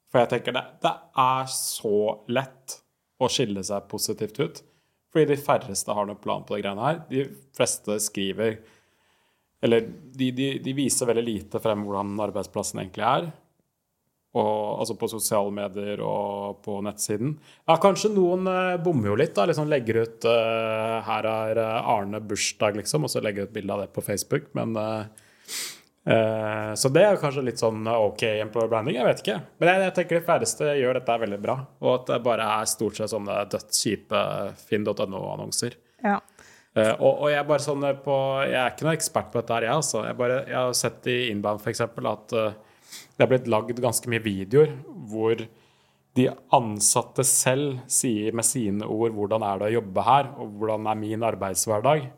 For 0.09 0.23
jeg 0.23 0.31
tenker 0.33 0.57
det, 0.57 0.65
det 0.81 0.95
er 1.21 1.51
så 1.53 1.99
lett 2.33 2.79
å 3.21 3.29
skille 3.29 3.61
seg 3.67 3.91
positivt 3.91 4.41
ut. 4.41 4.63
Fordi 5.13 5.31
de 5.31 5.41
færreste 5.41 5.95
har 5.95 6.09
noen 6.09 6.21
plan 6.21 6.45
på 6.45 6.57
de 6.57 6.63
greiene 6.65 6.85
her. 6.85 7.03
De 7.09 7.27
fleste 7.57 7.99
skriver 8.05 8.59
Eller 9.65 9.83
de, 9.89 10.31
de, 10.31 10.49
de 10.63 10.73
viser 10.77 11.09
veldig 11.09 11.25
lite 11.27 11.61
frem 11.63 11.81
hvordan 11.83 12.19
arbeidsplassen 12.29 12.83
egentlig 12.83 13.07
er. 13.09 13.31
Og, 14.39 14.83
altså 14.83 14.95
på 15.01 15.09
sosiale 15.11 15.51
medier 15.51 16.03
og 16.05 16.61
på 16.63 16.77
nettsiden. 16.85 17.33
Ja, 17.67 17.79
kanskje 17.83 18.13
noen 18.13 18.47
eh, 18.47 18.77
bommer 18.85 19.11
jo 19.11 19.17
litt. 19.19 19.33
da, 19.35 19.49
liksom 19.49 19.71
Legger 19.73 20.03
ut 20.05 20.29
eh, 20.29 20.99
'Her 21.09 21.27
er 21.33 21.63
eh, 21.65 21.91
Arne 21.97 22.21
bursdag', 22.21 22.79
liksom, 22.79 23.09
og 23.09 23.11
så 23.11 23.25
legger 23.25 23.49
ut 23.49 23.57
bilde 23.57 23.73
av 23.75 23.83
det 23.83 23.91
på 23.97 24.05
Facebook. 24.05 24.53
Men 24.55 24.77
eh, 24.79 25.09
eh, 26.15 26.71
Så 26.81 26.91
det 26.95 27.05
er 27.05 27.21
kanskje 27.21 27.45
litt 27.47 27.61
sånn 27.61 27.87
eh, 27.87 28.07
OK 28.09 28.25
employer 28.31 28.71
branding. 28.73 28.99
Jeg 28.99 29.09
vet 29.09 29.23
ikke. 29.25 29.39
Men 29.61 29.71
jeg, 29.73 29.85
jeg 29.87 29.97
tenker 29.99 30.19
de 30.19 30.27
færreste 30.29 30.73
gjør 30.81 31.01
dette 31.01 31.19
veldig 31.25 31.41
bra. 31.45 31.59
Og 31.85 31.93
at 31.95 32.11
det 32.13 32.21
bare 32.27 32.49
er 32.59 32.71
stort 32.71 32.99
sett 32.99 33.13
sånne 33.13 33.43
dødskjipe 33.53 34.25
finn.no-annonser. 34.69 35.79
Ja. 36.05 36.19
Uh, 36.77 36.93
og, 37.01 37.13
og 37.13 37.31
jeg 37.33 37.39
er 37.41 37.47
bare 37.49 37.65
sånn 37.65 37.85
på 38.05 38.15
Jeg 38.45 38.59
er 38.61 38.75
ikke 38.75 38.85
noen 38.87 38.99
ekspert 38.99 39.31
på 39.33 39.41
dette 39.41 39.55
her, 39.57 39.65
jeg, 39.67 39.79
altså. 39.81 40.03
Jeg, 40.07 40.19
bare, 40.19 40.43
jeg 40.47 40.59
har 40.59 40.77
sett 40.77 41.09
i 41.11 41.17
Inbound 41.33 41.65
f.eks. 41.65 41.81
at 41.89 42.37
uh, 42.37 42.51
det 43.17 43.25
er 43.25 43.31
blitt 43.33 43.49
lagd 43.51 43.81
ganske 43.83 44.11
mye 44.13 44.23
videoer 44.23 44.77
hvor 45.09 45.41
de 46.19 46.27
ansatte 46.55 47.25
selv 47.27 47.81
sier 47.91 48.35
med 48.37 48.47
sine 48.47 48.87
ord 48.87 49.15
hvordan 49.17 49.45
er 49.47 49.61
det 49.61 49.69
å 49.69 49.75
jobbe 49.79 50.05
her, 50.07 50.31
og 50.41 50.55
hvordan 50.61 50.89
er 50.91 51.01
min 51.01 51.27
arbeidshverdag. 51.27 52.09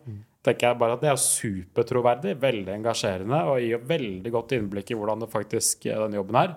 Tenker 0.45 0.71
jeg 0.71 0.81
bare 0.81 0.97
at 0.97 1.03
Det 1.05 1.11
er 1.11 1.21
supertroverdig, 1.21 2.37
veldig 2.41 2.75
engasjerende 2.79 3.41
og 3.51 3.61
gir 3.63 3.83
veldig 3.91 4.35
godt 4.35 4.55
innblikk 4.57 4.93
i 4.93 4.99
hvordan 4.99 5.25
det 5.25 5.33
faktisk 5.33 5.89
er 5.91 6.01
denne 6.05 6.21
jobben 6.21 6.39
er. 6.41 6.55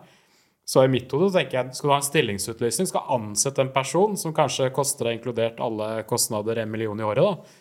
Så 0.64 0.86
i 0.86 0.92
mitt 0.92 1.12
hode 1.12 1.28
tenker 1.34 1.60
jeg, 1.60 1.76
skal 1.76 1.90
du 1.90 1.92
ha 1.92 1.98
en 2.00 2.06
stillingsutlysning, 2.08 2.88
skal 2.88 3.10
ansette 3.18 3.60
en 3.60 3.74
person 3.76 4.16
som 4.20 4.36
kanskje 4.36 4.72
koster 4.76 5.10
deg 5.10 5.20
inkludert 5.20 5.60
alle 5.64 6.06
kostnader 6.08 6.62
en 6.62 6.72
million 6.72 7.00
i 7.00 7.04
året, 7.04 7.28
da. 7.28 7.60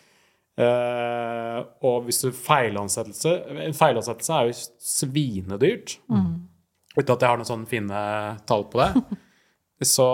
Uh, 0.53 1.59
og 1.81 2.03
hvis 2.05 2.19
du 2.21 2.27
feilansettelse 2.29 3.31
En 3.65 3.73
feilansettelse 3.73 4.35
er 4.35 4.49
jo 4.51 4.57
svinedyrt. 4.85 5.95
Uten 6.93 7.09
at 7.09 7.23
jeg 7.25 7.25
har 7.25 7.39
noen 7.39 7.49
sånne 7.49 7.69
fine 7.71 8.01
tall 8.45 8.67
på 8.69 8.83
det. 8.83 9.17
så 9.95 10.05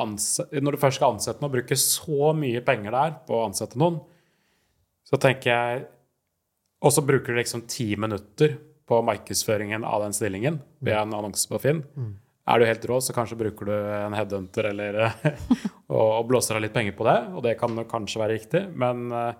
ansette, 0.00 0.62
Når 0.64 0.74
du 0.74 0.80
først 0.80 0.98
skal 0.98 1.14
ansette 1.14 1.44
noen, 1.44 1.52
bruke 1.52 1.78
så 1.78 2.32
mye 2.34 2.64
penger 2.64 2.96
der 2.96 3.12
på 3.28 3.36
å 3.36 3.44
ansette 3.50 3.78
noen, 3.78 4.00
så 5.04 5.20
tenker 5.20 5.50
jeg 5.50 5.84
Og 6.84 6.92
så 6.92 7.00
bruker 7.00 7.32
du 7.32 7.38
liksom 7.38 7.62
ti 7.70 7.94
minutter 7.96 8.58
på 8.84 8.98
markedsføringen 9.00 9.84
av 9.88 10.02
den 10.02 10.12
stillingen 10.12 10.58
ved 10.84 10.98
en 10.98 11.14
annonse 11.16 11.48
på 11.48 11.60
Finn. 11.62 11.80
Er 12.44 12.60
du 12.60 12.66
helt 12.68 12.84
rå, 12.84 12.98
så 13.00 13.14
kanskje 13.16 13.38
bruker 13.40 13.70
du 13.70 13.72
en 13.72 14.12
headhunter 14.12 14.68
eller 14.68 14.98
og, 15.94 16.08
og 16.20 16.26
blåser 16.28 16.58
av 16.58 16.60
litt 16.60 16.74
penger 16.74 16.92
på 16.92 17.06
det, 17.08 17.16
og 17.32 17.40
det 17.46 17.54
kan 17.56 17.78
kanskje 17.88 18.20
være 18.20 18.36
riktig, 18.36 18.62
men 18.76 19.06
uh, 19.14 19.32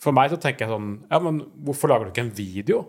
for 0.00 0.16
meg 0.16 0.32
så 0.32 0.38
tenker 0.40 0.64
jeg 0.64 0.72
sånn 0.72 0.94
Ja, 1.10 1.20
men 1.20 1.42
hvorfor 1.66 1.92
lager 1.92 2.08
du 2.08 2.14
ikke 2.14 2.24
en 2.24 2.38
video 2.38 2.86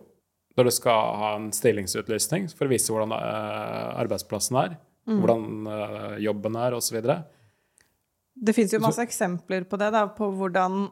når 0.55 0.69
du 0.69 0.71
skal 0.75 1.19
ha 1.19 1.33
en 1.35 1.49
stillingsutlysning 1.55 2.47
for 2.55 2.67
å 2.67 2.71
vise 2.71 2.93
hvordan 2.93 3.11
uh, 3.15 3.99
arbeidsplassen 3.99 4.61
er, 4.63 4.79
hvordan 5.09 5.67
uh, 5.67 6.15
jobben 6.23 6.55
er, 6.59 6.75
osv.? 6.79 6.97
Det 8.39 8.55
fins 8.55 8.73
jo 8.73 8.79
masse 8.83 9.03
eksempler 9.03 9.65
på 9.67 9.77
det, 9.81 9.91
da, 9.95 10.05
på 10.15 10.29
hvordan, 10.39 10.85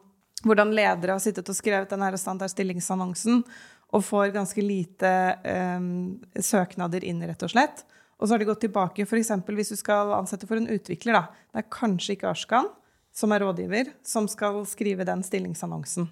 hvordan 0.43 0.73
ledere 0.75 1.15
har 1.15 1.23
sittet 1.23 1.47
og 1.47 1.55
skrevet 1.55 1.93
den 1.93 2.17
standard 2.19 2.51
stillingsannonsen 2.51 3.43
og 3.95 4.03
får 4.03 4.33
ganske 4.35 4.63
lite 4.63 5.11
um, 5.77 6.17
søknader 6.43 7.05
inn, 7.07 7.23
rett 7.23 7.45
og 7.45 7.53
slett. 7.53 7.85
Og 8.17 8.27
så 8.27 8.33
har 8.33 8.41
de 8.41 8.49
gått 8.49 8.65
tilbake, 8.65 9.05
f.eks. 9.05 9.31
hvis 9.47 9.71
du 9.71 9.77
skal 9.79 10.11
ansette 10.17 10.49
for 10.49 10.59
en 10.59 10.67
utvikler. 10.73 11.15
da. 11.15 11.45
Det 11.53 11.63
er 11.63 11.71
kanskje 11.71 12.17
ikke 12.17 12.31
Arskan, 12.31 12.67
som 13.15 13.31
er 13.31 13.45
rådgiver, 13.45 13.93
som 14.05 14.27
skal 14.29 14.63
skrive 14.69 15.05
den 15.07 15.23
stillingsannonsen. 15.23 16.09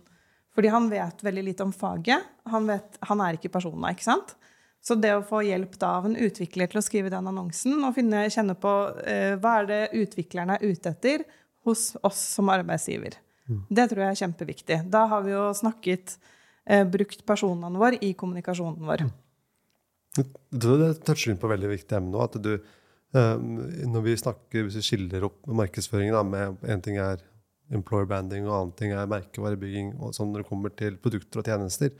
Fordi 0.55 0.71
han 0.71 0.87
vet 0.89 1.23
veldig 1.25 1.43
lite 1.49 1.65
om 1.65 1.73
faget. 1.75 2.23
Han, 2.47 2.69
vet, 2.69 2.99
han 3.09 3.23
er 3.25 3.35
ikke 3.35 3.51
personen, 3.51 3.89
ikke 3.91 4.07
sant? 4.07 4.37
Så 4.85 4.95
det 5.01 5.15
å 5.17 5.23
få 5.25 5.41
hjelp 5.41 5.79
da 5.81 5.95
av 5.97 6.05
en 6.05 6.17
utvikler 6.19 6.69
til 6.69 6.77
å 6.77 6.85
skrive 6.85 7.09
den 7.09 7.25
annonsen 7.31 7.79
og 7.81 7.95
finne, 7.95 8.27
kjenne 8.29 8.53
på 8.59 8.73
eh, 9.01 9.33
hva 9.41 9.59
er 9.63 9.69
det 9.71 9.81
utviklerne 10.03 10.59
er 10.59 10.73
ute 10.75 10.91
etter 10.93 11.23
hos 11.65 11.95
oss 12.05 12.19
som 12.35 12.51
arbeidsgiver, 12.53 13.17
det 13.45 13.85
tror 13.89 14.03
jeg 14.03 14.13
er 14.13 14.21
kjempeviktig. 14.21 14.79
Da 14.93 15.05
har 15.09 15.23
vi 15.25 15.33
jo 15.33 15.43
snakket, 15.57 16.17
eh, 16.69 16.83
brukt 16.85 17.25
personene 17.25 17.81
våre 17.81 17.97
i 18.01 18.13
kommunikasjonen 18.17 18.85
vår. 18.85 19.05
Du 20.49 20.69
toucher 21.05 21.33
inn 21.33 21.41
på 21.41 21.49
veldig 21.51 21.71
viktig 21.73 21.97
emne 21.97 22.13
nå. 22.13 22.23
at 22.23 22.37
du, 22.41 22.53
eh, 22.55 23.37
Når 23.85 24.01
vi 24.01 24.17
snakker, 24.17 24.63
hvis 24.63 24.77
vi 24.79 24.85
skiller 24.85 25.25
opp 25.25 25.45
markedsføringen 25.45 26.13
da, 26.13 26.23
med 26.23 26.57
En 26.63 26.81
ting 26.81 26.97
er 26.97 27.17
employer 27.71 28.05
branding, 28.05 28.47
og 28.47 28.53
annen 28.53 28.75
ting 28.77 28.91
er 28.91 29.07
merkevarebygging 29.07 29.95
og 29.99 30.13
sånn 30.13 30.31
når 30.31 30.43
det 30.43 30.49
kommer 30.49 30.69
til 30.69 30.97
produkter 30.97 31.41
og 31.41 31.45
tjenester. 31.45 31.91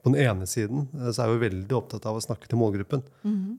Eh, 0.00 0.02
På 0.02 0.10
den 0.12 0.20
ene 0.24 0.46
siden 0.48 0.88
eh, 0.96 1.10
så 1.12 1.24
er 1.26 1.34
vi 1.34 1.48
veldig 1.48 1.76
opptatt 1.76 2.06
av 2.08 2.16
å 2.16 2.22
snakke 2.24 2.48
til 2.48 2.58
målgruppen. 2.58 3.02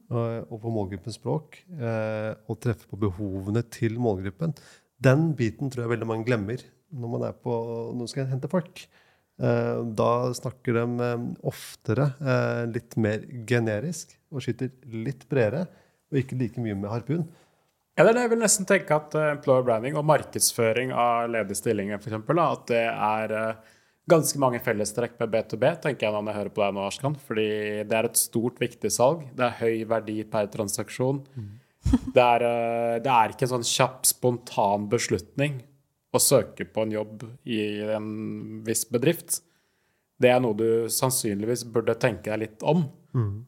og, 0.10 0.52
og 0.52 0.62
på 0.62 0.72
målgruppens 0.74 1.16
språk. 1.20 1.62
eh, 1.80 2.34
Og 2.50 2.60
treffe 2.60 2.88
på 2.90 2.98
behovene 3.00 3.64
til 3.70 3.98
målgruppen. 4.00 4.54
Den 5.02 5.34
biten 5.36 5.70
tror 5.72 5.86
jeg 5.86 5.94
veldig 5.98 6.08
mange 6.08 6.26
glemmer 6.26 6.62
når 6.92 7.08
man 7.10 7.24
er 7.24 7.32
på, 7.34 7.50
når 7.94 7.98
man 8.02 8.08
skal 8.12 8.26
hente 8.28 8.50
folk. 8.52 8.88
Eh, 9.40 9.84
Da 9.96 10.32
snakker 10.34 10.74
de 10.74 10.84
eh, 11.06 11.28
oftere 11.44 12.10
eh, 12.22 12.66
litt 12.72 12.98
mer 12.98 13.24
generisk 13.48 14.18
og 14.32 14.42
skyter 14.42 14.72
litt 14.92 15.28
bredere, 15.30 15.68
og 16.12 16.18
ikke 16.20 16.38
like 16.40 16.60
mye 16.62 16.76
med 16.76 16.90
harpun. 16.92 17.24
Ja, 17.98 18.04
det 18.06 18.12
er 18.12 18.14
det 18.16 18.22
jeg 18.24 18.32
vil 18.32 18.40
nesten 18.44 18.66
tenke 18.68 18.96
at 18.96 19.16
eh, 19.16 19.32
employer 19.38 19.64
branding 19.68 19.96
og 20.00 20.06
markedsføring 20.08 20.92
av 20.96 21.30
ledige 21.32 21.60
stillinger, 21.60 22.00
f.eks., 22.00 22.14
at 22.16 22.68
det 22.72 22.84
er 22.88 23.32
eh, 23.36 23.56
ganske 24.12 24.40
mange 24.42 24.60
fellestrekk 24.64 25.18
med 25.22 25.32
B2B, 25.34 25.66
tenker 25.84 26.08
jeg 26.08 26.14
når 26.16 26.30
jeg 26.30 26.40
hører 26.40 26.54
på 26.56 26.64
deg 26.64 26.76
nå, 26.76 26.86
Arskan. 26.86 27.18
Fordi 27.28 27.50
det 27.88 27.98
er 27.98 28.10
et 28.10 28.20
stort, 28.20 28.60
viktig 28.62 28.92
salg. 28.94 29.26
Det 29.38 29.48
er 29.48 29.60
høy 29.62 29.84
verdi 29.90 30.20
per 30.30 30.52
transaksjon. 30.54 31.24
Det, 32.14 32.22
er, 32.22 32.46
eh, 32.46 32.96
det 33.04 33.12
er 33.12 33.34
ikke 33.34 33.48
en 33.48 33.56
sånn 33.56 33.68
kjapp, 33.68 34.04
spontan 34.10 34.90
beslutning 34.92 35.62
å 36.12 36.20
søke 36.22 36.68
på 36.68 36.84
en 36.86 36.94
jobb 36.94 37.24
i 37.48 37.62
en 37.96 38.10
viss 38.68 38.84
bedrift. 38.92 39.40
Det 40.22 40.30
er 40.30 40.42
noe 40.44 40.58
du 40.58 40.68
sannsynligvis 40.92 41.64
burde 41.74 41.96
tenke 41.98 42.30
deg 42.30 42.44
litt 42.44 42.66
om. 42.68 42.84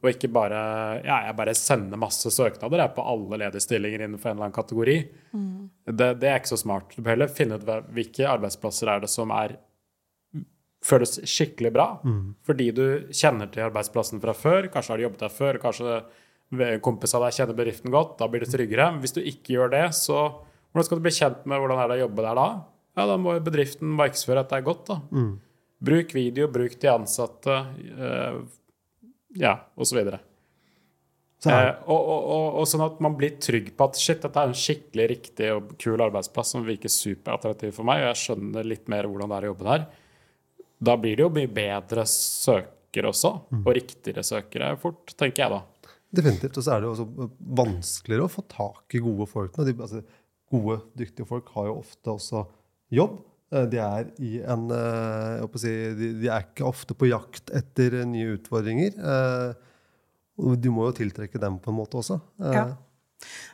Og 0.02 0.08
ikke 0.10 0.28
bare 0.28 0.58
ja, 1.06 1.20
jeg 1.28 1.36
bare 1.38 1.54
sender 1.56 2.00
masse 2.00 2.28
søknader 2.34 2.82
jeg, 2.82 2.92
på 2.96 3.04
alle 3.14 3.38
ledige 3.44 3.64
stillinger 3.64 4.02
innenfor 4.04 4.30
en 4.30 4.36
eller 4.36 4.48
annen 4.48 4.56
kategori. 4.56 4.96
Det, 5.88 6.08
det 6.20 6.28
er 6.28 6.40
ikke 6.40 6.52
så 6.52 6.60
smart. 6.60 6.90
Du 6.92 7.00
bør 7.00 7.14
heller 7.14 7.32
finne 7.32 7.60
ut 7.60 7.70
hvilke 7.94 8.26
arbeidsplasser 8.28 8.90
er 8.92 9.04
det 9.04 9.12
som 9.12 9.32
er 9.32 9.56
føles 10.84 11.16
skikkelig 11.24 11.72
bra. 11.72 11.86
Fordi 12.44 12.66
du 12.76 12.84
kjenner 13.16 13.48
til 13.52 13.64
arbeidsplassen 13.64 14.20
fra 14.22 14.34
før. 14.36 14.68
Kanskje 14.72 14.92
har 14.92 15.00
du 15.00 15.06
jobbet 15.06 15.24
der 15.24 15.32
før. 15.32 15.58
Kanskje 15.62 16.02
kompis 16.84 17.14
av 17.16 17.24
deg 17.24 17.32
kjenner 17.38 17.56
bedriften 17.58 17.94
godt. 17.94 18.18
Da 18.20 18.28
blir 18.30 18.44
du 18.44 18.50
tryggere. 18.52 18.90
Hvis 19.00 19.16
du 19.16 19.22
ikke 19.22 19.56
gjør 19.56 19.72
det, 19.72 19.86
så 19.96 20.18
hvordan 20.74 20.86
skal 20.88 21.00
du 21.00 21.06
bli 21.06 21.14
kjent 21.16 21.46
med 21.48 21.62
hvordan 21.62 21.80
er 21.80 21.88
det 21.90 21.96
å 21.98 22.04
jobbe 22.04 22.26
der 22.26 22.38
da? 22.38 22.46
Ja, 22.94 23.06
Da 23.10 23.16
må 23.18 23.32
bedriften 23.42 23.90
markedsføre 23.98 24.44
at 24.44 24.52
det 24.52 24.60
er 24.60 24.68
godt. 24.68 24.84
da. 24.92 25.00
Bruk 25.84 26.14
video, 26.14 26.46
bruk 26.48 26.76
de 26.80 26.88
ansatte, 26.88 27.56
eh, 27.98 28.38
ja, 29.40 29.56
osv. 29.76 29.98
Så 31.42 31.50
Eh, 31.50 31.74
og, 31.92 31.98
og, 32.08 32.20
og, 32.34 32.54
og 32.60 32.68
sånn 32.70 32.84
at 32.86 33.00
man 33.04 33.16
blir 33.18 33.34
trygg 33.42 33.74
på 33.76 33.84
at 33.84 33.98
shit, 34.00 34.22
dette 34.22 34.40
er 34.40 34.48
en 34.48 34.56
skikkelig 34.56 35.08
riktig 35.10 35.50
og 35.52 35.74
kul 35.82 36.00
arbeidsplass 36.00 36.54
som 36.54 36.64
virker 36.64 36.88
superattraktiv 36.88 37.74
for 37.76 37.84
meg, 37.84 38.00
og 38.00 38.14
jeg 38.14 38.20
skjønner 38.22 38.64
litt 38.64 38.88
mer 38.88 39.04
hvordan 39.10 39.28
det 39.28 39.36
er 39.36 39.44
å 39.44 39.50
jobbe 39.52 39.66
der. 39.68 39.84
Da 40.80 40.96
blir 41.00 41.16
det 41.16 41.24
jo 41.24 41.30
mye 41.34 41.50
bedre 41.50 42.04
søkere 42.10 43.10
også, 43.10 43.30
og 43.64 43.70
riktigere 43.74 44.22
søkere 44.26 44.76
fort, 44.80 45.14
tenker 45.18 45.44
jeg 45.44 45.50
da. 45.54 45.60
Definitivt. 46.14 46.58
Og 46.58 46.64
så 46.64 46.74
er 46.74 46.80
det 46.80 46.88
jo 46.88 46.94
også 46.94 47.30
vanskeligere 47.62 48.26
å 48.28 48.30
få 48.32 48.44
tak 48.50 48.94
i 48.94 49.02
gode 49.02 49.26
folk. 49.26 49.56
De, 49.66 49.74
altså, 49.80 50.02
gode, 50.50 50.80
dyktige 50.96 51.26
folk 51.26 51.48
har 51.56 51.66
jo 51.70 51.78
ofte 51.80 52.10
også 52.14 52.44
jobb. 52.94 53.18
Eh, 53.52 53.66
De 53.70 53.80
er, 53.82 54.10
i 54.22 54.38
en, 54.42 54.68
eh, 54.70 55.40
jeg 55.40 55.48
å 55.48 55.62
si, 55.62 55.74
de, 55.98 56.12
de 56.22 56.30
er 56.30 56.46
ikke 56.46 56.66
ofte 56.68 56.94
på 56.94 57.10
jakt 57.10 57.50
etter 57.54 58.04
nye 58.06 58.36
utfordringer. 58.38 58.94
eh, 58.98 59.54
du 60.34 60.70
må 60.74 60.88
jo 60.88 60.96
tiltrekke 60.98 61.38
dem 61.38 61.60
på 61.62 61.70
en 61.70 61.78
måte 61.78 61.98
også. 62.00 62.20
Ja. 62.42 62.64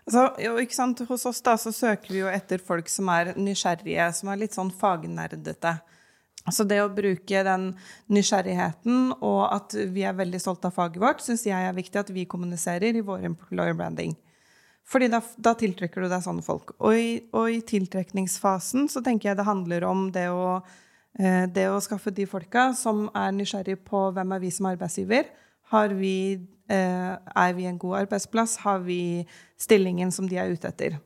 Altså, 0.08 0.22
jo, 0.40 0.54
ikke 0.62 0.74
sant? 0.74 1.02
Hos 1.08 1.26
oss 1.28 1.42
da, 1.44 1.56
så 1.60 1.72
søker 1.76 2.12
vi 2.12 2.22
jo 2.22 2.30
etter 2.32 2.58
folk 2.64 2.88
som 2.88 3.08
er 3.12 3.34
nysgjerrige, 3.36 4.06
som 4.16 4.30
er 4.32 4.40
litt 4.40 4.56
sånn 4.56 4.72
fagnerdete. 4.72 5.74
Altså 6.48 6.64
det 6.64 6.78
å 6.80 6.88
bruke 6.92 7.42
den 7.44 7.66
nysgjerrigheten 8.08 9.12
og 9.18 9.42
at 9.52 9.76
vi 9.92 10.06
er 10.08 10.16
veldig 10.16 10.40
stolte 10.40 10.70
av 10.70 10.76
faget 10.76 11.02
vårt, 11.02 11.20
syns 11.24 11.44
jeg 11.46 11.68
er 11.68 11.76
viktig 11.76 12.00
at 12.00 12.12
vi 12.14 12.24
kommuniserer 12.28 12.96
i 12.96 13.04
vår 13.04 13.26
employer 13.28 13.76
branding. 13.76 14.14
Fordi 14.90 15.10
da, 15.12 15.20
da 15.38 15.52
tiltrekker 15.54 16.02
du 16.02 16.08
deg 16.10 16.22
sånne 16.24 16.42
folk. 16.42 16.72
Og 16.80 16.96
i, 16.96 17.10
og 17.36 17.52
i 17.52 17.60
tiltrekningsfasen 17.66 18.88
så 18.90 19.02
tenker 19.04 19.30
jeg 19.30 19.38
det 19.38 19.46
handler 19.46 19.86
om 19.86 20.08
det 20.14 20.26
å, 20.32 20.62
eh, 21.20 21.44
det 21.46 21.68
å 21.70 21.82
skaffe 21.84 22.10
de 22.14 22.26
folka 22.30 22.70
som 22.78 23.04
er 23.14 23.36
nysgjerrige 23.36 23.84
på 23.86 24.08
hvem 24.16 24.34
er 24.34 24.42
vi 24.42 24.50
som 24.54 24.70
arbeidsgiver. 24.72 25.28
Har 25.70 25.94
vi, 25.94 26.40
eh, 26.72 27.12
er 27.44 27.54
vi 27.54 27.68
en 27.70 27.78
god 27.78 28.00
arbeidsplass? 28.00 28.56
Har 28.64 28.80
vi 28.88 29.28
stillingen 29.60 30.10
som 30.10 30.26
de 30.26 30.40
er 30.40 30.50
ute 30.50 30.72
etter? 30.72 30.98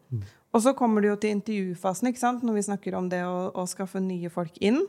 Og 0.55 0.63
så 0.63 0.73
kommer 0.79 1.03
det 1.03 1.11
jo 1.11 1.17
til 1.17 1.35
intervjufasen, 1.35 2.15
når 2.41 2.55
vi 2.55 2.69
snakker 2.71 2.95
om 2.95 3.09
det 3.11 3.25
å, 3.27 3.51
å 3.53 3.67
skaffe 3.67 4.01
nye 4.01 4.31
folk 4.31 4.57
inn. 4.63 4.81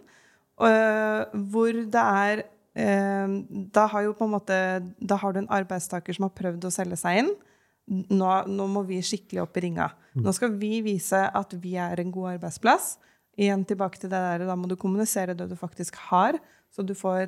Eh, 0.55 1.21
hvor 1.51 1.75
det 1.91 2.01
er 2.01 2.45
eh, 2.79 3.33
Da 3.75 3.88
har 3.91 4.05
jo 4.05 4.13
på 4.15 4.24
en 4.24 4.31
måte 4.38 4.55
Da 5.03 5.17
har 5.19 5.33
du 5.35 5.41
en 5.41 5.50
arbeidstaker 5.51 6.15
som 6.15 6.29
har 6.29 6.35
prøvd 6.38 6.69
å 6.69 6.71
selge 6.71 6.95
seg 7.01 7.24
inn. 7.24 7.31
Nå, 7.91 8.29
nå 8.47 8.67
må 8.71 8.85
vi 8.88 9.01
skikkelig 9.03 9.43
opp 9.43 9.57
i 9.59 9.65
ringa. 9.67 9.89
Nå 10.15 10.31
skal 10.33 10.55
vi 10.57 10.79
vise 10.81 11.19
at 11.27 11.51
vi 11.62 11.75
er 11.77 12.00
en 12.01 12.13
god 12.13 12.38
arbeidsplass. 12.38 12.95
Igjen 13.38 13.65
tilbake 13.67 14.00
til 14.00 14.09
det 14.09 14.21
der, 14.24 14.45
Da 14.47 14.55
må 14.55 14.67
du 14.71 14.77
kommunisere 14.79 15.35
det 15.35 15.50
du 15.51 15.55
faktisk 15.59 15.95
har, 16.07 16.39
så 16.71 16.81
du 16.81 16.95
får 16.95 17.27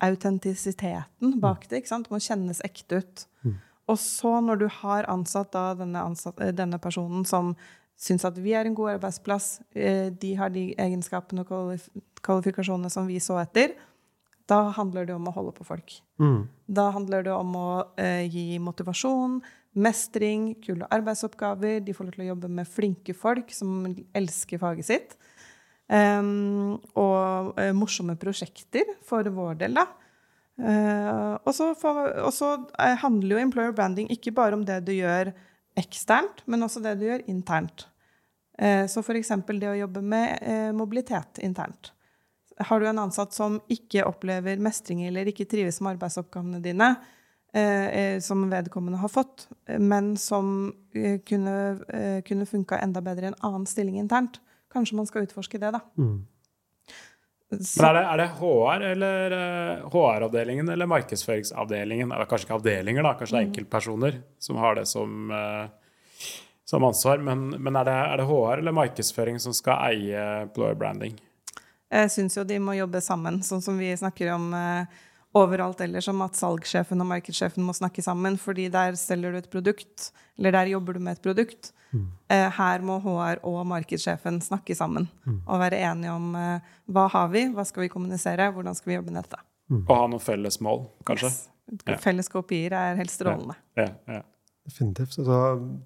autentisiteten 0.00 1.40
bak 1.40 1.66
det. 1.68 1.80
ikke 1.80 1.88
sant? 1.88 2.06
Det 2.06 2.14
må 2.14 2.20
kjennes 2.22 2.60
ekte 2.64 3.00
ut. 3.02 3.26
Og 3.88 3.96
så, 3.98 4.40
når 4.44 4.56
du 4.60 4.66
har 4.68 5.08
ansatt 5.08 5.52
da 5.52 5.72
denne, 5.74 6.02
ansatt, 6.04 6.38
eh, 6.40 6.52
denne 6.52 6.78
personen 6.78 7.24
som 7.24 7.56
syns 7.98 8.24
at 8.28 8.38
vi 8.38 8.54
er 8.54 8.68
en 8.68 8.76
god 8.78 8.94
arbeidsplass, 8.96 9.58
eh, 9.74 10.08
de 10.14 10.34
har 10.38 10.52
de 10.54 10.70
egenskapene 10.78 11.42
og 11.42 11.50
kvalif 11.50 11.88
kvalifikasjonene 12.18 12.90
som 12.90 13.06
vi 13.06 13.20
så 13.22 13.36
etter, 13.38 13.76
da 14.48 14.72
handler 14.74 15.06
det 15.08 15.14
om 15.14 15.28
å 15.28 15.34
holde 15.34 15.52
på 15.58 15.66
folk. 15.68 15.98
Da 16.66 16.88
handler 16.94 17.26
det 17.26 17.34
om 17.34 17.52
å 17.58 17.70
eh, 18.00 18.24
gi 18.32 18.58
motivasjon, 18.62 19.36
mestring, 19.78 20.54
kule 20.64 20.88
arbeidsoppgaver. 20.94 21.82
De 21.84 21.94
får 21.94 22.08
lov 22.08 22.16
til 22.16 22.24
å 22.24 22.30
jobbe 22.30 22.50
med 22.58 22.70
flinke 22.70 23.14
folk 23.16 23.52
som 23.54 23.90
elsker 24.16 24.60
faget 24.62 24.88
sitt. 24.88 25.18
Um, 25.88 26.76
og 27.00 27.60
eh, 27.60 27.74
morsomme 27.76 28.16
prosjekter 28.20 28.88
for 29.08 29.28
vår 29.32 29.60
del, 29.62 29.78
da. 29.78 29.86
Uh, 30.58 31.38
og 31.46 31.54
så 32.34 32.48
handler 33.04 33.36
jo 33.36 33.44
employer 33.44 33.76
branding 33.76 34.08
ikke 34.10 34.32
bare 34.34 34.56
om 34.56 34.64
det 34.66 34.80
du 34.88 34.90
gjør 34.96 35.30
eksternt, 35.78 36.42
men 36.46 36.64
også 36.66 36.82
det 36.84 36.96
du 36.98 37.06
gjør 37.08 37.24
internt. 37.30 37.86
Eh, 38.58 38.86
så 38.90 39.02
f.eks. 39.04 39.30
det 39.46 39.70
å 39.70 39.78
jobbe 39.78 40.02
med 40.02 40.42
eh, 40.42 40.70
mobilitet 40.74 41.38
internt. 41.46 41.92
Har 42.58 42.80
du 42.80 42.88
en 42.90 43.04
ansatt 43.04 43.36
som 43.36 43.60
ikke 43.70 44.06
opplever 44.08 44.58
mestring 44.62 45.04
eller 45.06 45.30
ikke 45.30 45.46
trives 45.46 45.78
med 45.80 45.94
arbeidsoppgavene 45.94 46.58
dine, 46.64 46.88
eh, 47.54 48.18
som 48.24 48.42
vedkommende 48.50 48.98
har 48.98 49.12
fått, 49.12 49.46
men 49.78 50.16
som 50.18 50.72
kunne, 51.28 51.54
kunne 52.26 52.46
funka 52.50 52.80
enda 52.82 53.02
bedre 53.04 53.28
i 53.28 53.30
en 53.30 53.38
annen 53.46 53.68
stilling 53.70 54.00
internt. 54.02 54.40
Kanskje 54.74 54.98
man 54.98 55.06
skal 55.06 55.28
utforske 55.28 55.60
det, 55.62 55.70
da. 55.76 55.84
Mm. 56.00 56.26
Så, 57.48 57.80
Men 57.80 57.88
er 57.88 57.94
det, 57.96 58.00
er 58.04 58.20
det 58.20 58.26
HR 58.38 58.82
eller 58.90 59.34
eh, 59.36 59.84
HR-avdelingen 59.88 60.68
eller 60.68 60.88
markedsføringsavdelingen? 60.90 62.10
Eller 62.12 62.28
kanskje 62.28 62.44
ikke 62.44 62.58
avdelinger, 62.58 63.06
da, 63.06 63.14
kanskje 63.16 63.36
det 63.36 63.40
er 63.40 63.46
enkeltpersoner 63.46 64.18
som 64.44 64.58
har 64.60 64.76
det 64.76 64.84
som, 64.90 65.30
eh, 65.32 66.34
som 66.68 66.84
ansvar. 66.84 67.24
Men, 67.24 67.48
men 67.56 67.80
er, 67.80 67.88
det, 67.88 67.96
er 68.12 68.20
det 68.20 68.28
HR 68.28 68.60
eller 68.60 68.76
markedsføring 68.76 69.40
som 69.40 69.56
skal 69.56 69.80
eie 69.88 70.26
employer 70.42 70.76
branding? 70.76 71.16
jeg 71.88 72.10
syns 72.12 72.36
jo 72.36 72.44
de 72.44 72.58
må 72.60 72.74
jobbe 72.76 73.00
sammen, 73.00 73.40
sånn 73.44 73.62
som 73.64 73.78
vi 73.80 73.88
snakker 73.96 74.34
om 74.34 74.50
eh, 74.56 74.98
overalt 75.36 75.80
ellers, 75.84 76.08
om 76.08 76.22
at 76.24 76.38
salgssjefen 76.38 77.02
og 77.04 77.10
markedssjefen 77.10 77.64
må 77.66 77.74
snakke 77.76 78.04
sammen, 78.04 78.38
fordi 78.40 78.68
der 78.72 78.96
selger 78.98 79.34
du 79.34 79.40
et 79.42 79.50
produkt, 79.52 80.08
eller 80.38 80.56
der 80.56 80.72
jobber 80.72 80.96
du 80.96 81.02
med 81.04 81.18
et 81.18 81.24
produkt. 81.24 81.72
Eh, 82.28 82.48
her 82.52 82.82
må 82.84 82.98
HR 83.00 83.40
og 83.48 83.62
markedssjefen 83.70 84.42
snakke 84.44 84.74
sammen 84.76 85.06
og 85.46 85.60
være 85.62 85.78
enige 85.88 86.12
om 86.12 86.34
eh, 86.36 86.66
hva 86.92 87.06
har 87.14 87.30
vi, 87.32 87.46
hva 87.54 87.64
skal 87.64 87.86
vi 87.86 87.92
kommunisere, 87.92 88.50
hvordan 88.52 88.76
skal 88.76 88.92
vi 88.92 88.98
jobbe 88.98 89.14
med 89.14 89.22
dette. 89.22 89.40
Og 89.72 89.94
ha 89.94 90.02
noen 90.08 90.20
felles 90.24 90.60
mål, 90.64 90.84
kanskje? 91.08 91.30
Yes. 91.32 91.46
Ja. 91.84 91.96
Felles 92.00 92.28
kopier 92.32 92.72
er 92.76 93.00
helt 93.00 93.12
strålende. 93.12 93.56
Ja, 93.76 93.90
ja. 94.08 94.22
Definitivt. 94.68 95.14
Så 95.16 95.36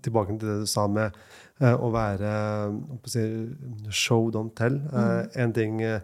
tilbake 0.02 0.34
til 0.38 0.49
det 0.49 0.61
du 0.64 0.66
sa 0.70 0.88
med 0.90 1.14
eh, 1.62 1.75
å 1.75 1.90
være 1.94 2.30
eh, 2.30 2.76
jeg 3.06 3.12
si, 3.14 3.25
show, 3.94 4.26
don't 4.34 4.54
tell. 4.58 4.80
Eh, 4.90 5.42
en 5.42 5.54
ting 5.54 5.78
eh, 5.87 6.00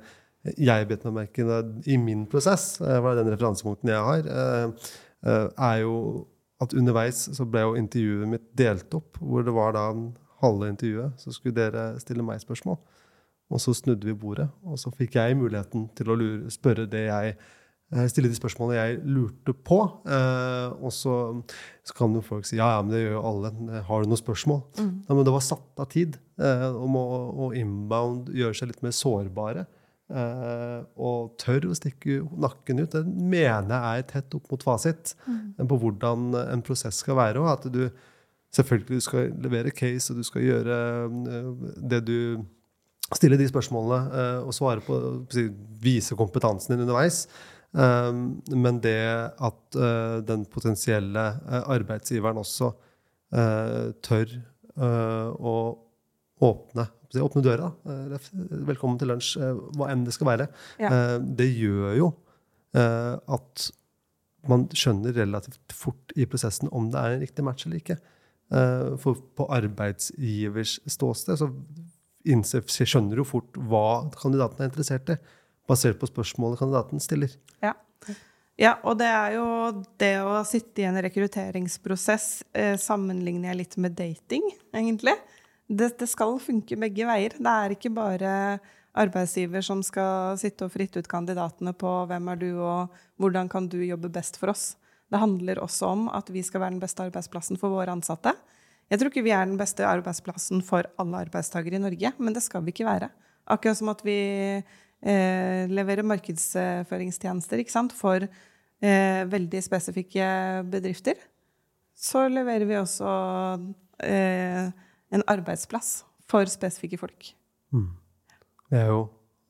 jeg 0.56 0.88
bet 0.88 1.04
meg 1.08 1.16
merke 1.16 1.60
i 1.90 1.98
min 2.00 2.26
prosess, 2.30 2.80
eh, 2.80 3.00
var 3.02 3.18
den 3.18 3.30
referansepunkten 3.32 3.90
jeg 3.90 4.04
har, 4.08 4.28
eh, 4.28 4.90
eh, 5.26 5.48
er 5.58 5.80
jo 5.82 6.26
at 6.60 6.74
underveis 6.74 7.28
så 7.34 7.46
ble 7.46 7.60
jo 7.60 7.74
intervjuet 7.78 8.28
mitt 8.28 8.56
delt 8.56 8.94
opp, 8.94 9.18
hvor 9.18 9.44
det 9.44 9.54
var 9.54 9.72
da 9.72 9.92
halve 10.42 10.70
intervjuet, 10.70 11.18
så 11.18 11.34
skulle 11.34 11.54
dere 11.54 12.00
stille 12.00 12.22
meg 12.22 12.40
spørsmål. 12.42 12.78
Og 13.50 13.60
så 13.60 13.72
snudde 13.74 14.04
vi 14.04 14.12
bordet, 14.12 14.48
og 14.66 14.76
så 14.78 14.90
fikk 14.92 15.16
jeg 15.16 15.38
muligheten 15.38 15.88
til 15.96 16.10
å 16.10 16.18
lure, 16.18 16.50
spørre 16.52 16.88
det 16.90 17.06
jeg 17.08 17.38
Stille 17.88 18.28
de 18.28 18.36
spørsmålene 18.36 18.76
jeg 18.76 18.96
lurte 19.08 19.54
på. 19.64 19.78
Eh, 20.04 20.72
og 20.76 20.92
så, 20.92 21.14
så 21.88 21.94
kan 21.96 22.12
jo 22.12 22.20
folk 22.20 22.44
si 22.44 22.58
ja, 22.58 22.66
ja, 22.74 22.82
men 22.84 22.92
det 22.92 23.00
gjør 23.00 23.14
jo 23.14 23.22
alle. 23.30 23.52
Har 23.86 24.04
du 24.04 24.10
noen 24.10 24.20
spørsmål? 24.20 24.60
Ja, 24.76 25.14
men 25.14 25.24
det 25.24 25.32
var 25.32 25.44
satt 25.46 25.80
av 25.80 25.88
tid. 25.94 26.18
Eh, 26.36 26.66
om 26.68 26.98
å, 27.00 27.06
å, 27.32 27.48
inbound 27.56 28.28
gjøre 28.36 28.58
seg 28.58 28.74
litt 28.74 28.84
mer 28.84 28.92
sårbare. 28.92 29.64
Eh, 30.08 30.78
og 30.96 31.34
tør 31.40 31.66
å 31.68 31.76
stikke 31.76 32.22
nakken 32.40 32.80
ut. 32.80 32.94
Det 32.94 33.04
mener 33.04 33.74
jeg 33.74 34.04
er 34.04 34.06
tett 34.14 34.36
opp 34.38 34.46
mot 34.52 34.62
fasit 34.64 35.12
mm. 35.26 35.66
på 35.68 35.80
hvordan 35.82 36.30
en 36.46 36.64
prosess 36.64 37.02
skal 37.04 37.18
være. 37.18 37.42
Og 37.42 37.50
at 37.52 37.68
du 37.72 37.82
selvfølgelig 38.56 39.00
du 39.00 39.04
skal 39.04 39.34
levere 39.44 39.74
case, 39.74 40.12
og 40.12 40.20
du 40.20 40.24
skal 40.26 40.46
gjøre 40.46 40.78
eh, 41.08 41.50
det 41.94 42.04
du 42.08 42.20
Stille 43.08 43.38
de 43.40 43.46
spørsmålene 43.48 44.20
eh, 44.20 44.38
og 44.44 44.52
svare 44.52 44.82
på 44.84 44.94
Vise 45.80 46.12
kompetansen 46.12 46.74
din 46.74 46.82
underveis. 46.84 47.22
Eh, 47.72 48.10
men 48.52 48.80
det 48.84 48.98
at 49.32 49.78
eh, 49.80 50.18
den 50.28 50.44
potensielle 50.52 51.22
eh, 51.48 51.70
arbeidsgiveren 51.72 52.42
også 52.42 52.68
eh, 53.32 53.86
tør 54.04 54.34
eh, 54.36 55.30
å 55.40 55.54
åpne, 56.44 56.84
åpne 57.16 57.42
døra. 57.42 57.72
eh, 57.88 58.28
velkommen 58.68 58.98
til 59.00 59.08
lunsj, 59.08 59.36
eh, 59.40 59.60
hva 59.76 59.90
enn 59.92 60.04
det 60.04 60.14
skal 60.16 60.26
være. 60.26 60.48
Ja. 60.78 60.92
Eh, 60.92 61.18
det 61.18 61.48
gjør 61.56 61.96
jo 61.96 62.14
at 62.78 63.70
man 64.46 64.66
skjønner 64.76 65.16
relativt 65.16 65.72
fort 65.72 66.12
i 66.14 66.26
prosessen 66.28 66.68
om 66.70 66.90
det 66.92 67.00
er 67.00 67.14
en 67.14 67.22
riktig 67.24 67.42
match 67.42 67.64
eller 67.66 67.80
ikke. 67.80 67.96
For 69.00 69.16
på 69.34 69.46
arbeidsgivers 69.56 70.76
ståsted 70.86 71.40
så 71.40 71.48
skjønner 72.86 73.16
du 73.16 73.24
fort 73.26 73.56
hva 73.56 74.04
kandidaten 74.14 74.62
er 74.62 74.70
interessert 74.70 75.10
i, 75.10 75.16
basert 75.66 75.98
på 75.98 76.10
spørsmålet 76.12 76.60
kandidaten 76.60 77.00
stiller. 77.02 77.32
Ja. 77.64 77.72
ja, 78.60 78.76
og 78.84 79.00
det 79.00 79.08
er 79.08 79.34
jo 79.38 79.48
det 79.98 80.14
å 80.22 80.38
sitte 80.48 80.84
i 80.84 80.88
en 80.88 81.00
rekrutteringsprosess 81.08 82.28
eh, 82.52 82.76
sammenligner 82.80 83.50
jeg 83.50 83.60
litt 83.62 83.76
med 83.80 83.96
dating, 83.98 84.44
egentlig. 84.76 85.16
Det, 85.68 85.92
det 86.00 86.08
skal 86.08 86.38
funke 86.40 86.78
begge 86.80 87.06
veier. 87.08 87.36
Det 87.36 87.54
er 87.54 87.74
ikke 87.74 87.92
bare 87.92 88.32
arbeidsgiver 88.98 89.62
som 89.64 89.82
skal 89.84 90.38
sitte 90.40 90.66
og 90.66 90.72
fritte 90.74 91.02
ut 91.02 91.10
kandidatene 91.10 91.74
på 91.76 91.90
hvem 92.08 92.30
er 92.32 92.40
du, 92.40 92.50
og 92.64 92.94
hvordan 93.20 93.50
kan 93.52 93.68
du 93.70 93.78
jobbe 93.84 94.10
best 94.12 94.40
for 94.40 94.54
oss. 94.54 94.72
Det 95.08 95.20
handler 95.20 95.60
også 95.62 95.92
om 95.92 96.08
at 96.12 96.28
vi 96.32 96.42
skal 96.44 96.62
være 96.64 96.76
den 96.76 96.82
beste 96.82 97.04
arbeidsplassen 97.04 97.60
for 97.60 97.72
våre 97.72 97.92
ansatte. 97.94 98.34
Jeg 98.88 99.00
tror 99.00 99.12
ikke 99.12 99.24
vi 99.26 99.34
er 99.36 99.44
den 99.44 99.60
beste 99.60 99.84
arbeidsplassen 99.84 100.62
for 100.64 100.88
alle 101.00 101.24
arbeidstakere 101.26 101.76
i 101.76 101.82
Norge, 101.82 102.12
men 102.16 102.36
det 102.36 102.42
skal 102.44 102.64
vi 102.64 102.72
ikke 102.72 102.88
være. 102.88 103.10
Akkurat 103.48 103.78
som 103.80 103.90
at 103.92 104.00
vi 104.04 104.18
eh, 104.56 105.62
leverer 105.68 106.06
markedsføringstjenester 106.08 107.92
for 107.96 108.24
eh, 108.24 109.22
veldig 109.28 109.62
spesifikke 109.64 110.28
bedrifter, 110.72 111.20
så 111.98 112.28
leverer 112.30 112.64
vi 112.64 112.76
også 112.78 113.12
eh, 114.04 114.72
en 115.14 115.24
arbeidsplass 115.26 116.02
for 116.28 116.48
spesifikke 116.50 116.98
folk. 117.00 117.30
Det 118.68 118.82
er 118.82 118.90
jo 118.90 119.06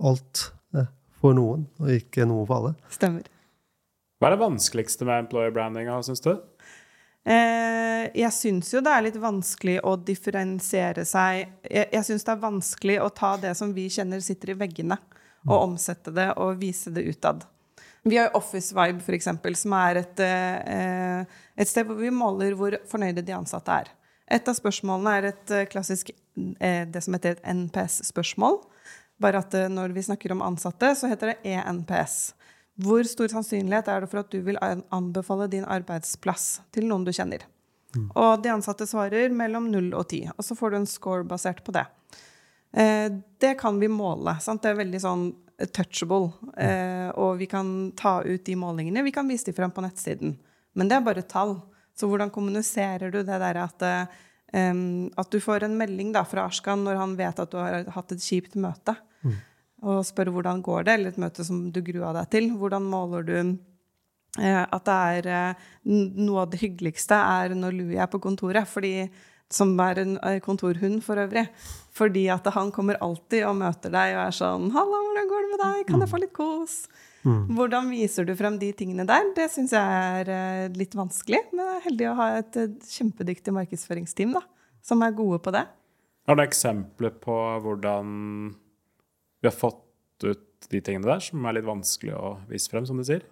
alt 0.08 0.44
eh, 0.76 0.90
for 1.18 1.36
noen, 1.36 1.66
og 1.82 1.90
ikke 1.94 2.26
noe 2.28 2.46
for 2.46 2.60
alle. 2.60 2.92
Stemmer. 2.94 3.26
Hva 4.18 4.30
er 4.30 4.34
det 4.34 4.42
vanskeligste 4.42 5.06
med 5.06 5.24
employer 5.24 5.54
brandinga, 5.54 5.98
syns 6.06 6.22
du? 6.24 6.32
Eh, 7.28 8.08
jeg 8.18 8.32
syns 8.34 8.70
jo 8.72 8.82
det 8.82 8.94
er 8.94 9.04
litt 9.04 9.18
vanskelig 9.20 9.76
å 9.84 9.96
differensiere 10.00 11.02
seg 11.04 11.42
Jeg, 11.66 11.88
jeg 11.92 12.06
syns 12.06 12.24
det 12.24 12.30
er 12.32 12.40
vanskelig 12.40 12.94
å 13.04 13.10
ta 13.12 13.34
det 13.42 13.50
som 13.58 13.74
vi 13.76 13.84
kjenner 13.92 14.22
sitter 14.24 14.54
i 14.54 14.58
veggene, 14.62 14.96
og 15.48 15.56
omsette 15.58 16.14
det 16.14 16.30
og 16.40 16.58
vise 16.60 16.92
det 16.94 17.04
utad. 17.10 17.44
Vi 18.08 18.16
har 18.16 18.30
jo 18.30 18.38
Office 18.38 18.72
Vibe, 18.72 19.02
for 19.04 19.16
eksempel, 19.16 19.56
som 19.58 19.74
er 19.76 20.00
et, 20.02 20.20
eh, 20.24 21.38
et 21.58 21.68
sted 21.68 21.86
hvor 21.86 21.98
vi 21.98 22.10
måler 22.14 22.56
hvor 22.56 22.78
fornøyde 22.88 23.24
de 23.26 23.34
ansatte 23.36 23.74
er. 23.82 23.90
Et 24.30 24.50
av 24.50 24.56
spørsmålene 24.56 25.14
er 25.18 25.28
et 25.30 25.54
eh, 25.56 25.68
klassisk 25.70 26.10
eh, 26.12 26.84
det 26.88 27.02
som 27.04 27.16
heter 27.16 27.36
et 27.36 27.46
NPS-spørsmål. 27.48 28.60
Bare 29.22 29.42
at 29.42 29.54
eh, 29.56 29.70
når 29.72 29.94
vi 29.96 30.04
snakker 30.06 30.34
om 30.34 30.44
ansatte, 30.44 30.92
så 30.98 31.10
heter 31.10 31.32
det 31.32 31.54
ENPS. 31.54 32.18
Hvor 32.78 33.02
stor 33.10 33.32
sannsynlighet 33.32 33.88
er 33.90 34.04
det 34.04 34.10
for 34.12 34.22
at 34.22 34.30
du 34.30 34.42
vil 34.46 34.60
anbefale 34.62 35.48
din 35.50 35.66
arbeidsplass 35.66 36.60
til 36.74 36.86
noen 36.86 37.06
du 37.08 37.10
kjenner? 37.14 37.48
Og 37.96 38.42
de 38.44 38.52
ansatte 38.52 38.86
svarer 38.86 39.32
mellom 39.34 39.70
0 39.72 39.88
og 39.96 40.04
10, 40.12 40.34
og 40.36 40.44
så 40.44 40.54
får 40.54 40.70
du 40.70 40.76
en 40.78 40.86
score 40.86 41.24
basert 41.26 41.64
på 41.66 41.72
det. 41.74 41.86
Eh, 42.76 43.08
det 43.40 43.54
kan 43.58 43.80
vi 43.80 43.88
måle. 43.88 44.36
Sant? 44.44 44.62
Det 44.62 44.74
er 44.74 44.82
veldig 44.82 45.00
sånn 45.02 45.24
touchable. 45.74 46.30
Eh, 46.56 47.08
og 47.16 47.40
vi 47.40 47.48
kan 47.50 47.92
ta 47.98 48.20
ut 48.22 48.44
de 48.44 48.56
målingene. 48.56 49.02
Vi 49.02 49.14
kan 49.14 49.28
vise 49.28 49.48
dem 49.48 49.56
frem 49.56 49.74
på 49.74 49.82
nettsiden. 49.84 50.36
Men 50.76 50.90
det 50.90 50.98
er 50.98 51.06
bare 51.06 51.26
tall. 51.26 51.56
Så 51.98 52.06
hvordan 52.06 52.30
kommuniserer 52.30 53.10
du 53.10 53.22
det 53.26 53.38
der 53.42 53.58
at, 53.64 53.86
um, 54.54 55.08
at 55.18 55.30
du 55.32 55.40
får 55.42 55.66
en 55.66 55.78
melding 55.80 56.12
da, 56.14 56.22
fra 56.28 56.46
Ashkan 56.46 56.84
når 56.86 57.00
han 57.00 57.16
vet 57.18 57.40
at 57.42 57.50
du 57.50 57.58
har 57.58 57.88
hatt 57.96 58.14
et 58.14 58.22
kjipt 58.22 58.54
møte, 58.60 58.94
og 59.82 60.04
spør 60.06 60.30
hvordan 60.34 60.62
går 60.62 60.86
det, 60.86 60.94
eller 60.94 61.14
et 61.14 61.22
møte 61.22 61.46
som 61.46 61.68
du 61.74 61.80
grua 61.86 62.12
deg 62.16 62.30
til. 62.34 62.48
Hvordan 62.58 62.86
måler 62.90 63.26
du 63.26 63.34
uh, 63.40 64.64
at 64.64 64.86
det 64.86 65.00
er 65.18 65.28
uh, 65.58 65.66
noe 66.22 66.44
av 66.44 66.54
det 66.54 66.62
hyggeligste 66.62 67.18
er 67.18 67.56
når 67.58 67.76
Louis 67.80 67.98
er 67.98 68.10
på 68.10 68.22
kontoret, 68.22 68.70
fordi, 68.70 69.10
som 69.50 69.74
er 69.82 70.04
en 70.04 70.16
kontorhund 70.44 71.02
for 71.02 71.18
øvrig. 71.18 71.48
Fordi 71.98 72.28
at 72.30 72.46
han 72.54 72.70
kommer 72.74 73.00
alltid 73.02 73.42
og 73.48 73.58
møter 73.58 73.90
deg 73.90 74.14
og 74.14 74.24
er 74.28 74.38
sånn 74.38 74.70
'Halla, 74.70 75.02
hvordan 75.02 75.30
går 75.34 75.46
det 75.46 75.50
med 75.50 75.62
deg? 75.66 75.86
Kan 75.90 76.06
jeg 76.06 76.14
få 76.14 76.22
litt 76.22 76.36
kos?' 76.36 76.82
Hvordan 77.24 77.90
viser 77.90 78.24
du 78.28 78.34
frem 78.38 78.58
de 78.60 78.70
tingene 78.76 79.06
der? 79.08 79.32
Det 79.36 79.48
syns 79.52 79.72
jeg 79.74 79.82
er 80.20 80.30
eh, 80.32 80.68
litt 80.78 80.94
vanskelig. 80.96 81.40
Men 81.52 81.64
jeg 81.66 81.76
er 81.76 81.86
heldig 81.88 82.08
å 82.10 82.16
ha 82.20 82.28
et 82.38 82.58
eh, 82.60 82.76
kjempedyktig 82.94 83.54
markedsføringsteam 83.56 84.36
da, 84.36 84.44
som 84.84 85.02
er 85.02 85.16
gode 85.16 85.40
på 85.44 85.52
det. 85.54 85.64
Har 86.28 86.36
du 86.38 86.44
eksempler 86.44 87.14
på 87.22 87.34
hvordan 87.64 88.12
vi 89.40 89.48
har 89.48 89.56
fått 89.56 90.26
ut 90.26 90.68
de 90.70 90.80
tingene 90.84 91.08
der, 91.08 91.22
som 91.24 91.44
er 91.46 91.58
litt 91.58 91.68
vanskelig 91.68 92.14
å 92.18 92.36
vise 92.50 92.70
frem, 92.70 92.86
som 92.88 92.98
du 93.00 93.06
sier? 93.06 93.24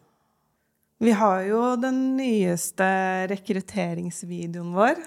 Vi 1.02 1.12
har 1.12 1.42
jo 1.44 1.60
den 1.76 2.16
nyeste 2.16 2.86
rekrutteringsvideoen 3.28 4.72
vår. 4.76 5.02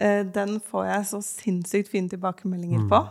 Eh, 0.00 0.22
Den 0.24 0.58
får 0.64 0.86
jeg 0.88 1.10
så 1.10 1.20
sinnssykt 1.26 1.92
fine 1.92 2.08
tilbakemeldinger 2.12 2.88
på. 2.90 3.02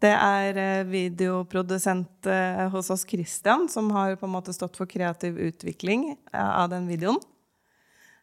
Det 0.00 0.12
er 0.16 0.56
eh, 0.56 0.86
videoprodusent 0.88 2.28
eh, 2.30 2.62
hos 2.72 2.88
oss, 2.92 3.04
Christian, 3.08 3.66
som 3.68 3.90
har 3.92 4.16
på 4.16 4.28
en 4.28 4.32
måte 4.32 4.54
stått 4.56 4.78
for 4.80 4.88
kreativ 4.88 5.36
utvikling 5.38 6.14
eh, 6.32 6.40
av 6.40 6.70
den 6.72 6.88
videoen. 6.88 7.20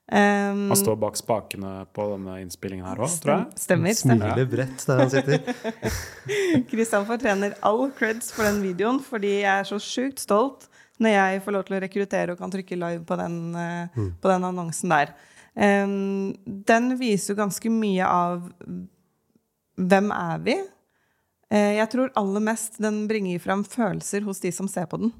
Um, 0.08 0.70
Han 0.72 0.80
står 0.80 0.96
bak 0.96 1.18
spakene 1.20 1.82
på 1.92 2.06
denne 2.14 2.38
innspillingen 2.40 2.86
her 2.88 3.02
òg, 3.04 3.12
tror 3.22 3.34
jeg. 3.34 3.60
Stemmer. 3.60 3.98
stemmer. 4.00 4.30
Smiler 4.32 4.50
bredt 4.50 4.86
der 4.88 5.02
han 5.04 5.12
sitter. 5.12 5.42
Christian 6.72 7.06
fortjener 7.10 7.58
all 7.68 7.90
creds 7.98 8.32
for 8.34 8.48
den 8.48 8.62
videoen, 8.64 9.02
fordi 9.04 9.42
jeg 9.42 9.52
er 9.52 9.68
så 9.68 9.82
sjukt 9.84 10.24
stolt 10.24 10.70
når 11.04 11.14
jeg 11.14 11.42
får 11.46 11.54
lov 11.54 11.66
til 11.68 11.78
å 11.78 11.82
rekruttere 11.84 12.34
og 12.34 12.40
kan 12.40 12.54
trykke 12.56 12.80
live 12.80 13.04
på 13.06 13.20
den, 13.20 13.36
mm. 13.54 14.08
på 14.24 14.32
den 14.32 14.48
annonsen 14.48 14.96
der. 14.96 15.12
Um, 15.54 16.32
den 16.46 16.96
viser 16.98 17.36
jo 17.36 17.42
ganske 17.44 17.70
mye 17.70 18.08
av 18.08 18.48
hvem 19.78 20.10
er 20.16 20.42
vi? 20.48 20.58
Eh, 21.54 21.78
jeg 21.78 21.90
tror 21.94 22.12
aller 22.20 22.44
mest 22.44 22.82
den 22.84 23.06
bringer 23.08 23.40
fram 23.40 23.64
følelser 23.68 24.26
hos 24.28 24.44
de 24.44 24.52
som 24.56 24.68
ser 24.72 24.90
på 24.92 25.00
den. 25.00 25.14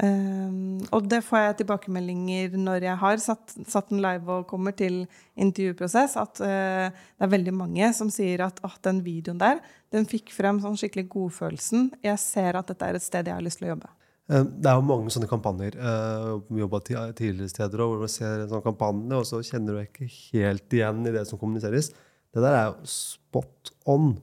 Um, 0.00 0.80
og 0.88 1.04
det 1.04 1.18
får 1.26 1.42
jeg 1.42 1.56
tilbakemeldinger 1.58 2.54
når 2.56 2.86
jeg 2.86 2.96
har 3.02 3.18
satt, 3.20 3.52
satt 3.68 3.90
den 3.92 4.00
live 4.00 4.38
og 4.38 4.46
kommer 4.48 4.72
til 4.72 5.02
intervjuprosess, 5.36 6.14
at 6.16 6.40
uh, 6.40 6.88
det 6.88 7.26
er 7.26 7.32
veldig 7.34 7.52
mange 7.52 7.90
som 7.92 8.08
sier 8.10 8.40
at 8.46 8.62
oh, 8.64 8.72
den 8.88 9.02
videoen 9.04 9.42
der, 9.42 9.60
den 9.92 10.08
fikk 10.08 10.32
frem 10.32 10.62
sånn 10.64 10.78
skikkelig 10.80 11.10
godfølelsen. 11.12 11.90
Jeg 12.08 12.22
ser 12.24 12.56
at 12.56 12.72
dette 12.72 12.88
er 12.88 12.96
et 12.96 13.04
sted 13.04 13.28
jeg 13.28 13.36
har 13.36 13.44
lyst 13.44 13.60
til 13.60 13.68
å 13.68 13.74
jobbe. 13.74 13.92
Eh, 14.32 14.48
Det 14.48 14.70
er 14.70 14.80
jo 14.80 14.88
mange 14.88 15.12
sånne 15.12 15.28
kampanjer. 15.30 15.76
Uh, 15.76 16.40
Jobba 16.62 16.80
tidligere 16.88 17.52
steder 17.52 17.84
hvor 17.84 18.00
man 18.06 18.16
ser 18.16 18.46
en 18.46 18.50
sånn 18.54 18.64
kampanje, 18.64 19.20
og 19.20 19.28
så 19.28 19.42
kjenner 19.44 19.76
du 19.76 19.84
ikke 19.84 20.08
helt 20.08 20.80
igjen 20.80 21.04
i 21.04 21.14
det 21.14 21.26
som 21.28 21.40
kommuniseres. 21.40 21.92
Det 22.32 22.40
der 22.40 22.56
er 22.56 22.68
jo 22.70 22.88
spot 22.88 23.74
on. 23.84 24.14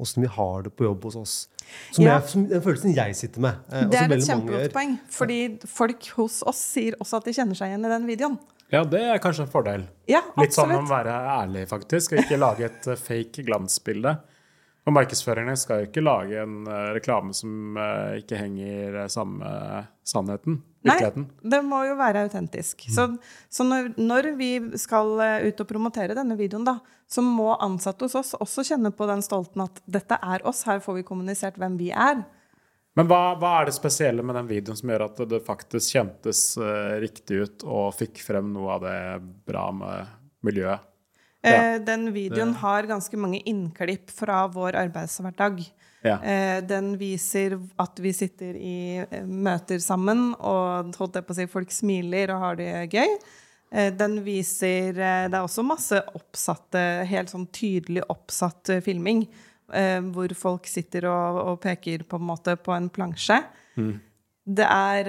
Åssen 0.00 0.24
vi 0.24 0.28
har 0.28 0.64
det 0.66 0.72
på 0.74 0.84
jobb 0.88 1.04
hos 1.06 1.16
oss. 1.16 1.34
Som 1.92 2.04
Ja. 2.04 2.18
jeg, 2.18 2.28
som, 2.28 2.48
den 2.50 2.62
følelsen 2.64 2.94
jeg 2.96 3.14
sitter 3.16 3.40
med. 3.40 3.60
eh, 3.72 3.84
Det 3.88 4.00
er 4.00 4.12
et 4.12 4.26
kjempegodt 4.26 4.72
poeng, 4.74 4.96
fordi 5.08 5.38
folk 5.70 6.08
hos 6.16 6.42
oss 6.42 6.58
sier 6.74 6.96
også 7.00 7.20
at 7.20 7.24
de 7.28 7.32
kjenner 7.36 7.54
seg 7.54 7.70
igjen 7.70 7.86
i 7.86 7.92
den 7.94 8.06
videoen. 8.10 8.38
Ja, 8.72 8.82
det 8.82 9.00
er 9.06 9.18
kanskje 9.22 9.44
en 9.46 9.52
fordel. 9.52 9.84
Ja, 10.10 10.20
Litt 10.40 10.52
sånn 10.56 10.72
om 10.74 10.86
å 10.86 10.90
være 10.90 11.14
ærlig, 11.14 11.68
faktisk, 11.70 12.12
og 12.12 12.24
ikke 12.24 12.38
lage 12.40 12.64
et 12.66 12.86
eh, 12.90 12.96
fake 12.98 13.44
glansbilde. 13.46 14.16
Og 14.84 14.92
markedsførerne 14.92 15.54
skal 15.56 15.84
jo 15.84 15.86
ikke 15.88 16.02
lage 16.04 16.42
en 16.42 16.66
eh, 16.66 16.90
reklame 16.98 17.32
som 17.32 17.76
eh, 17.78 18.18
ikke 18.20 18.36
henger 18.40 19.06
sammen 19.08 19.40
samme 19.40 19.86
sannheten. 20.04 20.58
Nei, 20.84 20.98
det 21.40 21.60
må 21.64 21.80
jo 21.88 21.94
være 21.96 22.26
autentisk. 22.26 22.84
Så, 22.92 23.06
så 23.48 23.64
når, 23.64 23.94
når 23.96 24.30
vi 24.36 24.50
skal 24.80 25.14
eh, 25.24 25.46
ut 25.48 25.62
og 25.64 25.68
promotere 25.70 26.16
denne 26.16 26.36
videoen, 26.36 26.66
da, 26.68 26.76
så 27.08 27.24
må 27.24 27.54
ansatte 27.56 28.04
hos 28.04 28.16
oss 28.20 28.34
også 28.36 28.66
kjenne 28.68 28.92
på 28.92 29.08
den 29.08 29.24
stolten 29.24 29.64
at 29.64 29.80
dette 29.88 30.18
er 30.20 30.44
oss, 30.44 30.64
her 30.68 30.82
får 30.84 31.00
vi 31.00 31.06
kommunisert 31.08 31.56
hvem 31.60 31.78
vi 31.80 31.88
er. 31.90 32.20
Men 32.94 33.08
hva, 33.10 33.34
hva 33.40 33.56
er 33.58 33.68
det 33.68 33.74
spesielle 33.74 34.22
med 34.22 34.36
den 34.38 34.50
videoen 34.50 34.78
som 34.78 34.92
gjør 34.92 35.08
at 35.08 35.22
det 35.30 35.40
faktisk 35.46 35.96
kjentes 35.96 36.42
uh, 36.60 36.94
riktig 37.02 37.40
ut 37.42 37.64
og 37.66 37.88
fikk 37.96 38.20
frem 38.22 38.52
noe 38.54 38.76
av 38.76 38.84
det 38.84 38.98
bra 39.48 39.64
med 39.74 40.12
miljøet? 40.46 40.84
Eh, 41.44 41.74
den 41.84 42.06
videoen 42.14 42.54
har 42.56 42.86
ganske 42.88 43.18
mange 43.20 43.42
innklipp 43.44 44.12
fra 44.14 44.46
vår 44.48 44.78
arbeidshverdag. 44.86 45.58
Ja. 46.04 46.18
Eh, 46.20 46.58
den 46.66 46.94
viser 47.00 47.56
at 47.80 47.98
vi 48.02 48.12
sitter 48.12 48.58
i 48.60 48.76
eh, 49.02 49.24
møter 49.24 49.80
sammen, 49.80 50.34
og 50.36 50.94
holdt 51.00 51.16
jeg 51.18 51.26
på 51.26 51.32
å 51.32 51.38
si, 51.38 51.46
folk 51.50 51.72
smiler 51.72 52.34
og 52.34 52.44
har 52.44 52.60
det 52.60 52.70
gøy. 52.92 53.16
Eh, 53.72 53.90
den 53.96 54.18
viser 54.26 54.92
Det 54.94 55.32
er 55.32 55.40
også 55.40 55.64
masse 55.66 55.98
oppsatte, 56.14 56.84
helt 57.08 57.32
sånn 57.32 57.48
tydelig 57.48 58.04
oppsatt 58.12 58.76
filming. 58.84 59.24
Eh, 59.72 60.00
hvor 60.12 60.34
folk 60.36 60.68
sitter 60.68 61.08
og, 61.08 61.40
og 61.48 61.62
peker 61.64 62.04
på 62.04 62.20
en 62.20 62.28
måte 62.28 62.58
på 62.60 62.74
en 62.76 62.90
plansje. 62.92 63.40
Det, 64.44 64.66
er, 64.68 65.08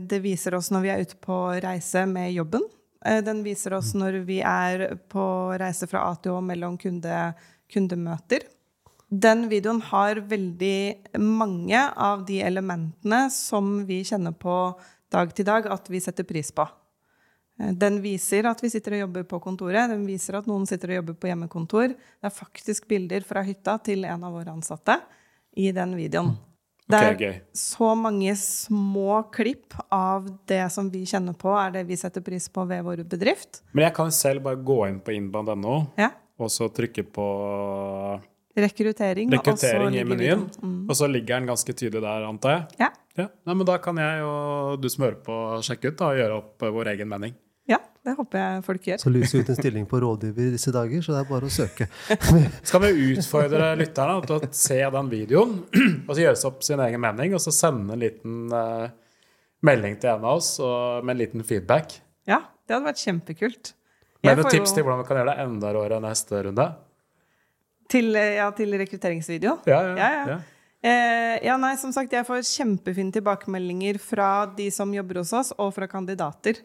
det 0.00 0.18
viser 0.24 0.56
oss 0.56 0.70
når 0.72 0.80
vi 0.80 0.90
er 0.94 1.02
ute 1.04 1.18
på 1.20 1.36
reise 1.60 2.06
med 2.08 2.32
jobben. 2.32 2.64
Eh, 3.04 3.20
Den 3.24 3.42
viser 3.44 3.74
oss 3.76 3.92
når 3.94 4.22
vi 4.24 4.40
er 4.40 4.86
på 5.12 5.24
reise 5.60 5.88
fra 5.90 6.06
A 6.08 6.14
til 6.16 6.36
Å 6.36 6.42
mellom 6.44 6.78
kunde, 6.80 7.34
kundemøter. 7.72 8.46
Den 9.14 9.44
videoen 9.50 9.78
har 9.92 10.18
veldig 10.26 11.18
mange 11.22 11.80
av 12.02 12.24
de 12.26 12.40
elementene 12.42 13.26
som 13.30 13.84
vi 13.86 14.00
kjenner 14.06 14.32
på 14.34 14.54
dag 15.12 15.34
til 15.36 15.46
dag 15.46 15.68
at 15.70 15.90
vi 15.92 16.00
setter 16.02 16.26
pris 16.26 16.50
på. 16.56 16.64
Eh, 17.60 17.70
Den 17.78 18.00
viser 18.02 18.48
at 18.50 18.62
vi 18.64 18.70
sitter 18.72 18.96
og 18.96 19.04
jobber 19.04 19.26
på 19.30 19.38
kontoret. 19.44 19.90
Den 19.92 20.06
viser 20.08 20.40
at 20.40 20.48
noen 20.50 20.66
sitter 20.66 20.94
og 20.94 20.98
jobber 21.02 21.18
på 21.20 21.30
hjemmekontor. 21.30 21.94
Det 21.94 22.26
er 22.30 22.34
faktisk 22.34 22.88
bilder 22.90 23.22
fra 23.28 23.44
hytta 23.46 23.76
til 23.86 24.04
en 24.08 24.24
av 24.26 24.34
våre 24.34 24.50
ansatte 24.56 24.98
i 25.56 25.70
den 25.76 25.94
videoen. 25.94 26.34
Det 26.90 26.98
er 27.00 27.14
gøy. 27.16 27.36
så 27.56 27.94
mange 27.96 28.34
små 28.36 29.22
klipp 29.32 29.72
av 29.94 30.26
det 30.50 30.66
som 30.72 30.90
vi 30.92 31.06
kjenner 31.08 31.32
på, 31.32 31.48
er 31.56 31.70
det 31.78 31.86
vi 31.88 31.96
setter 31.96 32.20
pris 32.20 32.48
på 32.52 32.66
ved 32.68 32.82
vår 32.84 33.04
bedrift. 33.08 33.62
Men 33.72 33.86
jeg 33.86 33.94
kan 33.96 34.10
selv 34.12 34.42
bare 34.44 34.60
gå 34.60 34.76
inn 34.90 34.98
på 35.00 35.14
innband.no 35.16 35.78
Ja. 35.96 36.10
og 36.36 36.50
så 36.52 36.68
trykke 36.68 37.06
på 37.14 37.24
Rekruttering. 38.56 39.30
rekruttering 39.32 39.96
i 39.98 40.04
menyen, 40.06 40.44
Mm. 40.62 40.88
og 40.88 40.94
så 40.96 41.08
ligger 41.10 41.40
den 41.40 41.46
ganske 41.48 41.72
tydelig 41.74 42.02
der, 42.02 42.22
antar 42.28 42.50
jeg. 42.50 42.66
Ja. 42.78 42.88
Ja, 43.16 43.28
Nei, 43.46 43.54
men 43.54 43.66
Da 43.66 43.76
kan 43.78 43.96
jeg 43.96 44.22
og 44.26 44.80
du 44.82 44.88
som 44.90 45.04
hører 45.04 45.20
på, 45.22 45.34
sjekke 45.62 45.90
ut 45.92 45.96
da, 45.98 46.06
og 46.10 46.16
gjøre 46.18 46.36
opp 46.38 46.62
eh, 46.62 46.70
vår 46.70 46.86
egen 46.94 47.08
mening. 47.08 47.34
ja, 47.68 47.78
det 48.04 48.16
håper 48.16 48.38
jeg 48.38 48.64
folk 48.64 48.82
gjør. 48.82 48.98
Så 49.00 49.10
lyser 49.10 49.40
ut 49.40 49.48
en 49.48 49.56
stilling 49.56 49.86
på 49.86 50.00
rådgiver 50.02 50.48
i 50.48 50.50
disse 50.54 50.70
dager, 50.74 51.00
så 51.02 51.12
det 51.14 51.20
er 51.24 51.30
bare 51.30 51.46
å 51.46 51.50
søke. 51.54 51.88
Skal 52.68 52.80
vi 52.84 53.14
utfordre 53.14 53.70
lytterne 53.78 54.26
til 54.26 54.36
å 54.36 54.52
se 54.52 54.80
den 54.98 55.08
videoen 55.10 55.54
og 56.08 56.12
så 56.14 56.20
gjøre 56.26 56.44
opp 56.50 56.62
sin 56.66 56.80
egen 56.80 57.00
mening, 57.00 57.34
og 57.34 57.40
så 57.40 57.50
sende 57.54 57.94
en 57.94 58.02
liten 58.02 58.52
uh, 58.52 58.88
melding 59.64 59.96
til 59.98 60.10
en 60.10 60.24
av 60.26 60.36
oss 60.38 60.58
og, 60.60 61.04
med 61.04 61.14
en 61.16 61.22
liten 61.24 61.42
feedback? 61.46 62.00
Ja, 62.28 62.42
det 62.66 62.74
hadde 62.76 62.86
vært 62.90 63.02
kjempekult. 63.02 63.72
Med 64.24 64.38
noen 64.40 64.50
tips 64.50 64.72
til 64.72 64.82
hvordan 64.84 65.02
vi 65.02 65.08
kan 65.08 65.18
gjøre 65.20 65.32
det 65.34 65.42
enda 65.44 65.72
råere 65.76 65.98
neste 66.00 66.42
runde? 66.46 66.64
Til, 67.90 68.14
eh, 68.16 68.36
ja, 68.38 68.48
til 68.56 68.74
rekrutteringsvideo. 68.80 69.58
Ja, 69.68 69.80
ja. 69.90 69.94
Ja, 69.98 70.10
ja. 70.14 70.26
ja. 70.34 70.40
Eh, 70.84 71.38
ja, 71.46 71.56
nei, 71.56 71.72
som 71.80 71.92
sagt, 71.96 72.12
jeg 72.12 72.26
får 72.28 72.42
kjempefine 72.44 73.12
tilbakemeldinger 73.14 73.96
fra 74.02 74.44
de 74.52 74.66
som 74.74 74.90
jobber 74.92 75.22
hos 75.22 75.32
oss, 75.36 75.52
og 75.56 75.72
fra 75.76 75.88
kandidater. 75.88 76.60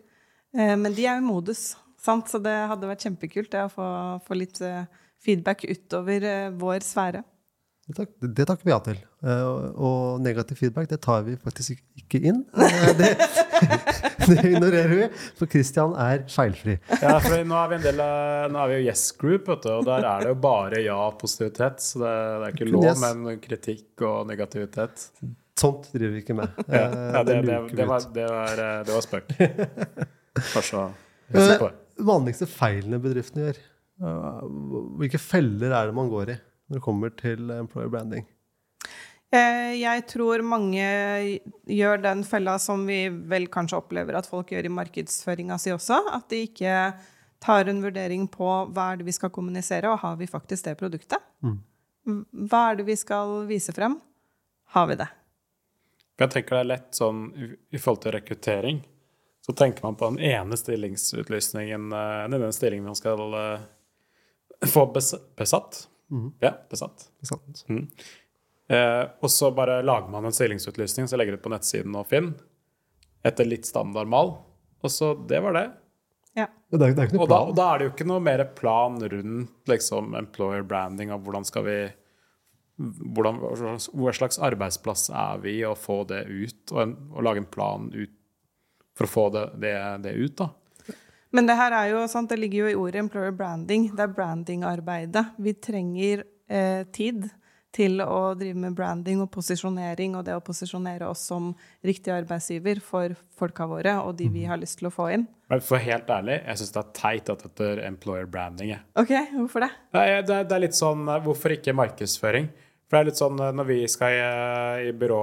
Eh, 0.52 0.76
men 0.76 0.92
de 0.92 1.06
er 1.08 1.22
jo 1.22 1.28
modus, 1.30 1.70
sant? 2.00 2.28
så 2.28 2.42
det 2.44 2.56
hadde 2.72 2.90
vært 2.90 3.06
kjempekult 3.08 3.52
det, 3.54 3.64
å 3.64 3.72
få, 3.72 3.88
få 4.26 4.40
litt 4.42 4.60
eh, 4.66 4.84
feedback 5.24 5.64
utover 5.64 6.26
eh, 6.28 6.50
vår 6.60 6.84
sfære. 6.84 7.24
Det, 7.90 7.96
tak, 7.98 8.10
det 8.22 8.46
takker 8.46 8.68
vi 8.68 8.70
ja 8.70 8.78
til. 8.86 8.98
Eh, 9.26 9.46
og, 9.74 10.20
negativ 10.22 10.60
feedback 10.60 10.92
det 10.92 11.00
tar 11.02 11.24
vi 11.26 11.34
faktisk 11.42 11.80
ikke- 11.98 12.20
inn. 12.30 12.44
Eh, 12.70 12.92
det, 13.00 13.08
det 14.30 14.44
ignorerer 14.46 14.92
vi, 14.94 15.08
for 15.40 15.50
Christian 15.50 15.96
er 15.98 16.22
feilfri. 16.30 16.76
Ja, 17.02 17.16
for 17.24 17.34
nå 17.50 17.56
er 17.58 17.72
vi 17.72 17.78
en 17.80 17.86
del 17.88 18.02
av, 18.04 18.52
nå 18.54 18.60
er 18.62 18.70
vi 18.70 18.76
jo 18.78 18.84
Yes 18.92 19.08
Group, 19.18 19.50
vet 19.50 19.66
du, 19.66 19.72
og 19.74 19.88
der 19.88 20.06
er 20.06 20.22
det 20.22 20.30
jo 20.36 20.38
bare 20.44 20.84
ja 20.86 20.98
og 21.08 21.18
positivitet. 21.24 21.82
Så 21.82 22.04
det, 22.04 22.12
det 22.14 22.46
er 22.52 22.54
ikke 22.54 22.68
lov 22.70 22.86
yes. 22.86 23.02
men 23.02 23.42
kritikk 23.42 24.06
og 24.06 24.30
negativitet. 24.30 25.08
Sånt 25.60 25.90
driver 25.96 26.14
vi 26.14 26.22
ikke 26.22 26.38
med. 26.38 26.62
Ja, 26.70 26.84
Eh, 26.86 27.10
ja, 27.16 27.24
det, 27.26 27.40
det, 27.48 27.88
var, 27.90 28.06
det, 28.14 28.28
var, 28.30 28.62
det 28.86 28.94
var 28.94 29.08
spøk. 29.08 29.34
Bare 31.34 31.74
vanligste 32.06 32.46
feilene 32.54 33.02
bedriftene 33.02 33.50
gjør. 33.50 33.64
Hvilke 35.02 35.20
feller 35.20 35.74
er 35.74 35.90
det 35.90 35.98
man 35.98 36.14
går 36.14 36.36
i 36.36 36.38
når 36.70 36.80
det 36.80 36.86
kommer 36.86 37.14
til 37.18 37.50
employer 37.58 37.90
branding? 37.92 38.28
Eh, 39.30 39.76
jeg 39.78 40.06
tror 40.10 40.42
mange 40.42 40.86
gjør 41.70 42.02
den 42.02 42.24
fella 42.26 42.56
som 42.62 42.88
vi 42.90 43.04
vel 43.10 43.46
kanskje 43.52 43.78
opplever 43.78 44.18
at 44.18 44.30
folk 44.30 44.50
gjør 44.54 44.66
i 44.66 44.74
markedsføringa 44.74 45.60
si 45.62 45.74
også. 45.74 46.00
At 46.16 46.30
de 46.34 46.44
ikke 46.48 46.76
tar 47.40 47.70
en 47.70 47.82
vurdering 47.84 48.26
på 48.32 48.48
hva 48.74 48.92
er 48.92 49.00
det 49.00 49.08
vi 49.08 49.16
skal 49.16 49.32
kommunisere, 49.34 49.92
og 49.92 50.02
har 50.02 50.18
vi 50.20 50.28
faktisk 50.30 50.66
det 50.66 50.78
produktet? 50.80 51.22
Hva 52.50 52.62
er 52.72 52.80
det 52.80 52.88
vi 52.90 52.98
skal 53.00 53.44
vise 53.50 53.74
frem? 53.76 54.00
Har 54.74 54.90
vi 54.90 54.98
det? 55.00 55.08
Jeg 56.20 56.34
tenker 56.34 56.58
det 56.58 56.64
er 56.64 56.72
lett 56.74 56.98
sånn 56.98 57.22
i, 57.38 57.78
forhold 57.78 58.02
til 58.04 58.16
rekruttering. 58.18 58.82
Så 59.46 59.56
tenker 59.56 59.86
man 59.86 59.96
på 59.98 60.10
den 60.12 60.20
ene 60.26 60.58
stillingsutlysningen, 60.60 61.94
eh, 61.96 62.24
den 62.28 62.42
ene 62.42 62.52
stillingen 62.54 62.90
man 62.90 62.98
skal 62.98 63.38
eh, 63.40 63.62
få 64.68 64.84
bes, 64.94 65.14
besatt. 66.10 66.42
Ja, 66.44 66.52
besatt. 67.22 67.62
Sant? 67.62 68.04
Eh, 68.70 69.04
og 69.22 69.32
så 69.34 69.50
bare 69.56 69.80
lager 69.86 70.12
man 70.14 70.28
en 70.28 70.36
stillingsutlysning, 70.36 71.08
så 71.10 71.18
legger 71.18 71.36
det 71.36 71.40
det 71.40 71.46
på 71.46 71.54
nettsiden 71.54 71.96
og 71.98 72.08
Finn. 72.10 72.34
Etter 73.26 73.48
litt 73.48 73.66
standardmal. 73.70 74.36
Og 74.80 74.94
så 74.94 75.14
det 75.30 75.42
var 75.44 75.58
det. 75.58 75.66
Ja. 76.38 76.46
Det 76.70 76.78
er, 76.78 76.94
det 76.94 77.04
er 77.04 77.10
ikke 77.10 77.24
Og 77.24 77.32
da, 77.32 77.40
og 77.50 77.56
da 77.58 77.72
er 77.72 77.80
det 77.80 77.88
jo 77.88 77.94
ikke 77.96 78.08
noe 78.08 78.24
mer 78.24 78.44
plan 78.56 79.00
rundt 79.02 79.72
liksom, 79.72 80.14
employer 80.20 80.62
branding 80.68 81.12
og 81.16 81.26
hvordan 81.26 81.48
skal 81.48 81.66
vi 81.66 81.80
hvordan, 82.80 83.42
Hva 83.42 84.14
slags 84.16 84.40
arbeidsplass 84.40 85.10
er 85.12 85.42
vi, 85.44 85.58
og 85.68 85.76
få 85.82 86.04
det 86.08 86.22
ut, 86.30 86.62
og, 86.72 86.80
en, 86.86 86.94
og 87.12 87.26
lage 87.28 87.44
en 87.44 87.50
plan 87.52 87.90
ut 87.92 88.14
for 88.96 89.08
å 89.08 89.12
få 89.12 89.26
det, 89.36 89.44
det, 89.60 89.74
det 90.06 90.14
ut, 90.16 90.38
da. 90.40 90.48
Men 91.36 91.50
det 91.50 91.58
her 91.60 91.76
er 91.78 91.92
jo, 91.92 92.06
sant, 92.10 92.32
det 92.32 92.40
ligger 92.42 92.64
jo 92.64 92.70
i 92.72 92.78
ordet 92.78 93.04
employer 93.04 93.36
branding. 93.36 93.92
Det 93.94 94.06
er 94.06 94.14
brandingarbeidet. 94.16 95.26
Vi 95.38 95.54
trenger 95.62 96.24
eh, 96.50 96.88
tid 96.96 97.28
til 97.76 98.02
å 98.02 98.34
drive 98.38 98.58
med 98.58 98.74
branding 98.78 99.20
og 99.22 99.30
posisjonering, 99.34 100.16
og 100.18 100.26
det 100.26 100.34
å 100.34 100.42
posisjonere 100.42 101.10
oss 101.10 101.22
som 101.30 101.52
riktig 101.86 102.14
arbeidsgiver 102.16 102.82
for 102.82 103.14
folka 103.38 103.68
våre 103.70 103.94
og 104.02 104.16
de 104.18 104.30
vi 104.34 104.48
har 104.50 104.58
lyst 104.58 104.80
til 104.80 104.90
å 104.90 104.94
få 104.94 105.12
inn. 105.14 105.28
Men 105.54 105.62
for 105.66 105.82
helt 105.82 106.10
ærlig, 106.14 106.40
jeg 106.46 106.62
syns 106.62 106.74
det 106.74 106.82
er 106.82 106.96
teit 106.98 107.30
at 107.34 107.46
dette 107.46 107.68
er 107.76 107.84
employer 107.86 108.26
branding. 108.30 108.74
jeg. 108.74 108.82
Ok, 108.98 109.14
hvorfor 109.36 109.66
det? 109.66 109.70
Nei, 109.98 110.08
det, 110.26 110.42
det 110.50 110.58
er 110.58 110.66
litt 110.66 110.78
sånn 110.78 111.06
eh, 111.06 111.22
Hvorfor 111.26 111.54
ikke 111.56 111.78
markedsføring? 111.78 112.50
For 112.90 112.98
det 112.98 113.02
er 113.02 113.10
litt 113.12 113.22
sånn 113.22 113.46
eh, 113.46 113.54
når 113.58 113.70
vi 113.70 113.80
skal 113.92 114.18
i, 114.18 114.26
i 114.90 114.98
byrå, 114.98 115.22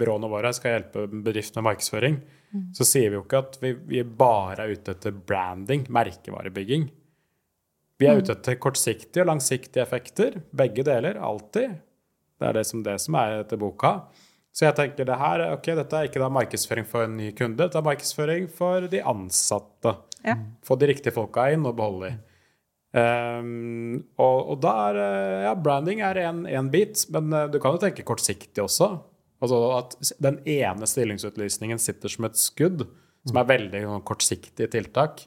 byråene 0.00 0.32
våre 0.32 0.52
skal 0.56 0.78
hjelpe 0.78 1.06
bedrift 1.12 1.56
med 1.58 1.68
markedsføring, 1.70 2.20
så 2.76 2.86
sier 2.86 3.10
vi 3.10 3.18
jo 3.18 3.24
ikke 3.24 3.42
at 3.42 3.58
vi, 3.62 3.72
vi 3.88 4.04
bare 4.06 4.64
er 4.64 4.76
ute 4.76 4.94
etter 4.96 5.14
branding, 5.14 5.86
merkevarebygging. 5.92 6.86
Vi 7.96 8.08
er 8.08 8.20
ute 8.20 8.36
etter 8.36 8.58
kortsiktige 8.60 9.24
og 9.24 9.30
langsiktige 9.30 9.82
effekter. 9.84 10.38
Begge 10.56 10.84
deler. 10.86 11.18
Alltid. 11.20 11.76
Det 12.36 12.48
er 12.48 12.58
det 12.58 12.66
som, 12.68 12.82
det 12.84 12.98
som 13.02 13.16
er 13.18 13.40
etter 13.40 13.60
boka. 13.60 13.96
Så 14.56 14.64
jeg 14.64 14.76
tenker 14.78 15.08
det 15.08 15.16
her, 15.20 15.42
ok, 15.52 15.66
dette 15.76 15.98
er 15.98 16.08
ikke 16.08 16.20
da 16.22 16.30
markedsføring 16.32 16.86
for 16.88 17.04
en 17.04 17.18
ny 17.18 17.28
kunde, 17.36 17.58
dette 17.60 17.76
er 17.76 17.84
markedsføring 17.84 18.46
for 18.48 18.86
de 18.88 19.02
ansatte. 19.04 19.92
Ja. 20.24 20.38
Få 20.64 20.78
de 20.80 20.88
riktige 20.88 21.12
folka 21.12 21.50
inn 21.52 21.66
og 21.68 21.76
beholde 21.76 22.08
de. 22.08 22.16
Um, 22.96 23.98
og, 24.16 24.38
og 24.54 24.62
da 24.64 24.72
er 24.86 24.98
eh, 25.02 25.42
ja, 25.44 25.52
branding 25.60 26.00
er 26.00 26.22
en 26.24 26.70
bit, 26.72 27.02
men 27.12 27.28
uh, 27.34 27.42
du 27.52 27.58
kan 27.60 27.76
jo 27.76 27.82
tenke 27.82 28.06
kortsiktig 28.08 28.62
også. 28.64 28.94
Altså 29.42 29.58
at 29.76 29.96
den 30.22 30.40
ene 30.48 30.88
stillingsutlysningen 30.88 31.80
sitter 31.82 32.12
som 32.12 32.28
et 32.28 32.38
skudd, 32.40 32.86
som 33.26 33.40
er 33.40 33.48
veldig 33.50 33.82
kortsiktige 33.86 34.02
kortsiktig 34.06 34.70
tiltak. 34.72 35.26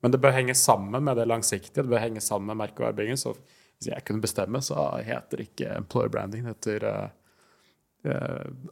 Men 0.00 0.14
det 0.14 0.20
bør 0.22 0.36
henge 0.36 0.56
sammen 0.56 1.04
med 1.04 1.18
det 1.20 1.26
langsiktige, 1.28 1.82
det 1.82 1.92
bør 1.92 2.04
henge 2.06 2.22
sammen 2.24 2.52
med 2.52 2.62
merkevarebygging. 2.62 3.18
Så 3.20 3.34
hvis 3.34 3.90
jeg 3.90 4.04
kunne 4.06 4.24
bestemme, 4.24 4.62
så 4.64 4.86
heter 5.04 5.44
ikke 5.44 5.74
employer 5.76 6.12
branding, 6.12 6.46
det 6.46 6.54
heter 6.54 6.86
uh, 6.88 7.08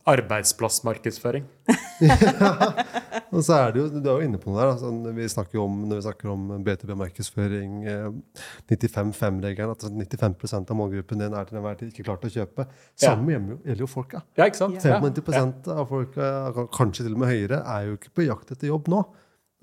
arbeidsplassmarkedsføring. 0.09 1.45
Og 3.29 3.43
så 3.45 3.57
er 3.59 3.73
det 3.75 3.81
jo, 3.83 3.87
Du 4.01 4.09
er 4.09 4.15
jo 4.23 4.25
inne 4.25 4.39
på 4.41 4.51
noe 4.51 4.61
der. 4.61 4.71
Altså, 4.73 4.91
vi 5.17 5.27
snakker 5.29 5.59
jo 5.59 5.65
om, 5.69 5.77
når 5.91 6.01
vi 6.01 6.05
snakker 6.07 6.31
om 6.33 6.47
B2B-markedsføring, 6.65 7.75
eh, 7.85 8.09
95-5-regelen, 8.73 9.75
at 9.75 9.85
95 9.85 10.71
av 10.71 10.77
målgruppen 10.79 11.21
din 11.23 11.35
er 11.37 11.49
til 11.49 11.59
enhver 11.61 11.79
tid 11.81 11.93
ikke 11.93 12.07
klart 12.09 12.25
å 12.29 12.33
kjøpe. 12.33 12.69
Samme 12.99 13.37
jo- 13.37 13.59
gjelder 13.65 13.85
jo 13.85 13.91
folka. 13.93 14.23
Ja, 14.39 14.45
ikke 14.49 14.63
sant? 14.63 14.81
Ja. 14.85 15.01
95 15.01 15.69
av 15.77 15.89
folka, 15.89 16.31
kanskje 16.73 17.05
til 17.07 17.13
og 17.15 17.19
med 17.25 17.29
høyere, 17.35 17.63
er 17.67 17.89
jo 17.91 17.97
ikke 17.99 18.15
på 18.17 18.27
jakt 18.29 18.51
etter 18.57 18.69
jobb 18.73 18.89
nå. 18.89 19.05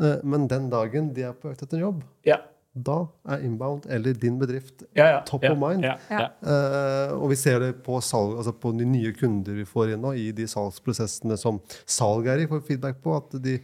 Eh, 0.01 0.17
Men 0.23 0.47
den 0.47 0.69
dagen 0.69 1.13
de 1.13 1.23
er 1.23 1.33
på 1.33 1.49
jakt 1.53 1.63
etter 1.63 1.79
jobb, 1.79 2.03
Ja. 2.25 2.37
Da 2.75 2.97
er 3.31 3.45
inbound 3.47 3.85
eller 3.87 4.17
din 4.19 4.35
bedrift 4.41 4.83
Ja, 4.97 5.05
ja, 5.13 5.19
Top 5.23 5.43
ja, 5.47 5.53
of 5.53 5.59
mind. 5.61 5.85
Eh, 5.87 7.13
og 7.15 7.29
vi 7.31 7.37
ser 7.39 7.61
det 7.63 7.69
på, 7.85 8.01
salg, 8.03 8.33
altså 8.35 8.51
på 8.51 8.73
de 8.75 8.83
nye 8.89 9.13
kunder 9.15 9.55
vi 9.55 9.63
får 9.69 9.93
inn 9.95 10.03
nå, 10.03 10.11
i 10.19 10.29
de 10.35 10.43
salgsprosessene 10.51 11.37
som 11.39 11.61
salg 11.87 12.27
er 12.27 12.43
i, 12.43 12.49
får 12.51 12.65
feedback 12.67 12.99
på 13.05 13.15
at 13.15 13.37
de 13.45 13.55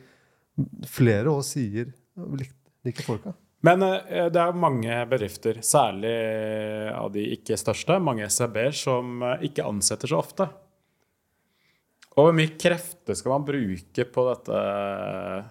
flere 0.88 1.28
også 1.32 1.58
sier 1.58 1.92
lik- 2.40 2.56
liker 2.88 3.04
folka. 3.10 3.36
Men 3.68 3.84
uh, 3.86 4.00
det 4.34 4.40
er 4.42 4.56
mange 4.58 4.96
bedrifter, 5.12 5.60
særlig 5.62 6.16
av 6.96 7.12
de 7.14 7.28
ikke 7.36 7.60
største, 7.60 8.00
mange 8.02 8.26
SRB-er, 8.32 8.72
som 8.74 9.20
eh, 9.28 9.44
ikke 9.52 9.68
ansetter 9.70 10.10
så 10.10 10.18
ofte. 10.24 10.48
Og 12.16 12.26
hvor 12.28 12.34
mye 12.36 12.56
krefter 12.60 13.16
skal 13.16 13.36
man 13.36 13.46
bruke 13.48 14.08
på 14.16 14.24
dette 14.32 14.64
eh, 14.66 15.44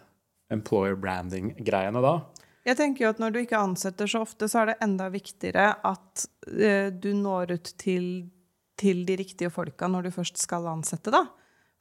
employer 0.52 0.98
branding-greiene 1.00 2.02
da? 2.04 2.16
Jeg 2.66 2.76
tenker 2.76 3.04
jo 3.04 3.10
at 3.14 3.20
Når 3.22 3.32
du 3.32 3.40
ikke 3.40 3.60
ansetter 3.60 4.10
så 4.10 4.22
ofte, 4.26 4.48
så 4.50 4.62
er 4.62 4.72
det 4.72 4.80
enda 4.84 5.08
viktigere 5.12 5.72
at 5.86 6.26
eh, 6.52 6.92
du 6.92 7.12
når 7.16 7.56
ut 7.56 7.72
til, 7.80 8.08
til 8.80 9.04
de 9.08 9.16
riktige 9.20 9.52
folka 9.52 9.88
når 9.88 10.08
du 10.08 10.14
først 10.14 10.40
skal 10.40 10.68
ansette. 10.68 11.12
da. 11.12 11.24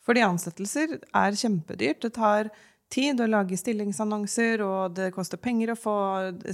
Fordi 0.06 0.24
ansettelser 0.24 0.96
er 1.04 1.36
kjempedyrt. 1.38 2.02
Det 2.06 2.13
tar 2.15 2.52
tid 2.89 3.20
å 3.22 3.28
lage 3.30 3.60
stillingsannonser, 3.60 4.63
og 4.65 4.96
det 4.98 5.12
koster 5.13 5.38
penger 5.42 5.74
å 5.74 5.80
få 5.80 5.98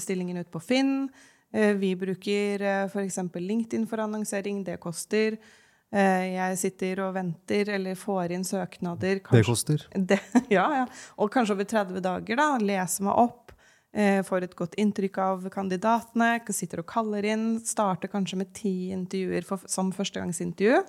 stillingen 0.02 0.42
ut 0.42 0.50
på 0.52 0.64
Finn. 0.64 1.06
Eh, 1.54 1.76
vi 1.78 1.94
bruker 1.96 2.66
eh, 2.66 2.90
f.eks. 2.90 3.22
LinkedIn 3.36 3.86
for 3.88 4.02
annonsering. 4.04 4.66
Det 4.66 4.82
koster. 4.82 5.38
Jeg 5.96 6.58
sitter 6.60 7.00
og 7.06 7.14
venter 7.16 7.70
eller 7.78 7.96
får 7.96 8.34
inn 8.36 8.42
søknader. 8.44 9.22
Det 9.22 9.44
koster. 9.48 9.86
det, 10.10 10.18
ja, 10.52 10.66
ja. 10.82 10.86
Og 11.22 11.30
kanskje 11.32 11.56
over 11.56 11.68
30 11.70 12.04
dager, 12.04 12.42
da. 12.42 12.48
Leser 12.60 13.06
meg 13.08 13.22
opp, 13.22 13.45
får 14.28 14.44
et 14.44 14.56
godt 14.60 14.74
inntrykk 14.82 15.18
av 15.24 15.46
kandidatene, 15.54 16.42
sitter 16.52 16.82
og 16.82 16.90
kaller 16.90 17.24
inn, 17.32 17.46
starter 17.64 18.12
kanskje 18.12 18.40
med 18.42 18.50
ti 18.58 18.92
intervjuer 18.92 19.46
for, 19.48 19.64
som 19.72 19.94
førstegangsintervju. 19.96 20.82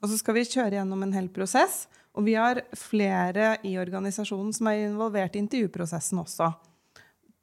Og 0.00 0.08
så 0.10 0.18
skal 0.20 0.36
vi 0.36 0.44
kjøre 0.48 0.76
gjennom 0.78 1.04
en 1.04 1.14
hel 1.16 1.28
prosess. 1.32 1.86
Og 2.18 2.26
vi 2.26 2.34
har 2.34 2.62
flere 2.76 3.54
i 3.66 3.76
organisasjonen 3.78 4.52
som 4.56 4.68
er 4.70 4.86
involvert 4.88 5.36
i 5.36 5.42
intervjuprosessen 5.44 6.20
også. 6.22 6.50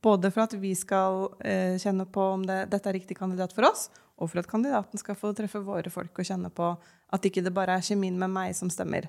Både 0.04 0.32
for 0.34 0.46
at 0.46 0.56
vi 0.60 0.74
skal 0.78 1.32
eh, 1.42 1.78
kjenne 1.82 2.06
på 2.06 2.26
om 2.36 2.44
det, 2.46 2.66
dette 2.74 2.90
er 2.90 2.98
riktig 3.00 3.18
kandidat 3.18 3.56
for 3.56 3.70
oss, 3.70 3.88
og 4.18 4.32
for 4.32 4.42
at 4.42 4.50
kandidaten 4.50 5.00
skal 5.00 5.18
få 5.18 5.32
treffe 5.38 5.62
våre 5.64 5.90
folk 5.94 6.20
og 6.20 6.28
kjenne 6.28 6.50
på 6.54 6.72
at 7.14 7.26
ikke 7.30 7.44
det 7.46 7.54
bare 7.56 7.78
er 7.78 7.86
kjemien 7.86 8.18
med 8.20 8.34
meg 8.34 8.56
som 8.58 8.70
stemmer. 8.74 9.08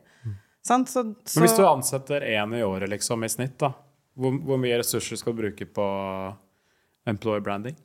Sant? 0.64 0.90
Så, 0.92 1.03
så, 1.25 1.38
Men 1.38 1.47
hvis 1.47 1.57
du 1.59 1.64
ansetter 1.66 2.25
én 2.29 2.57
i 2.57 2.64
året 2.64 2.90
liksom 2.92 3.25
i 3.25 3.31
snitt, 3.33 3.57
da, 3.61 3.73
hvor, 4.18 4.35
hvor 4.44 4.61
mye 4.61 4.81
ressurser 4.81 5.20
skal 5.20 5.35
du 5.35 5.44
bruke 5.44 5.68
på 5.78 5.87
employer 7.09 7.44
branding? 7.44 7.78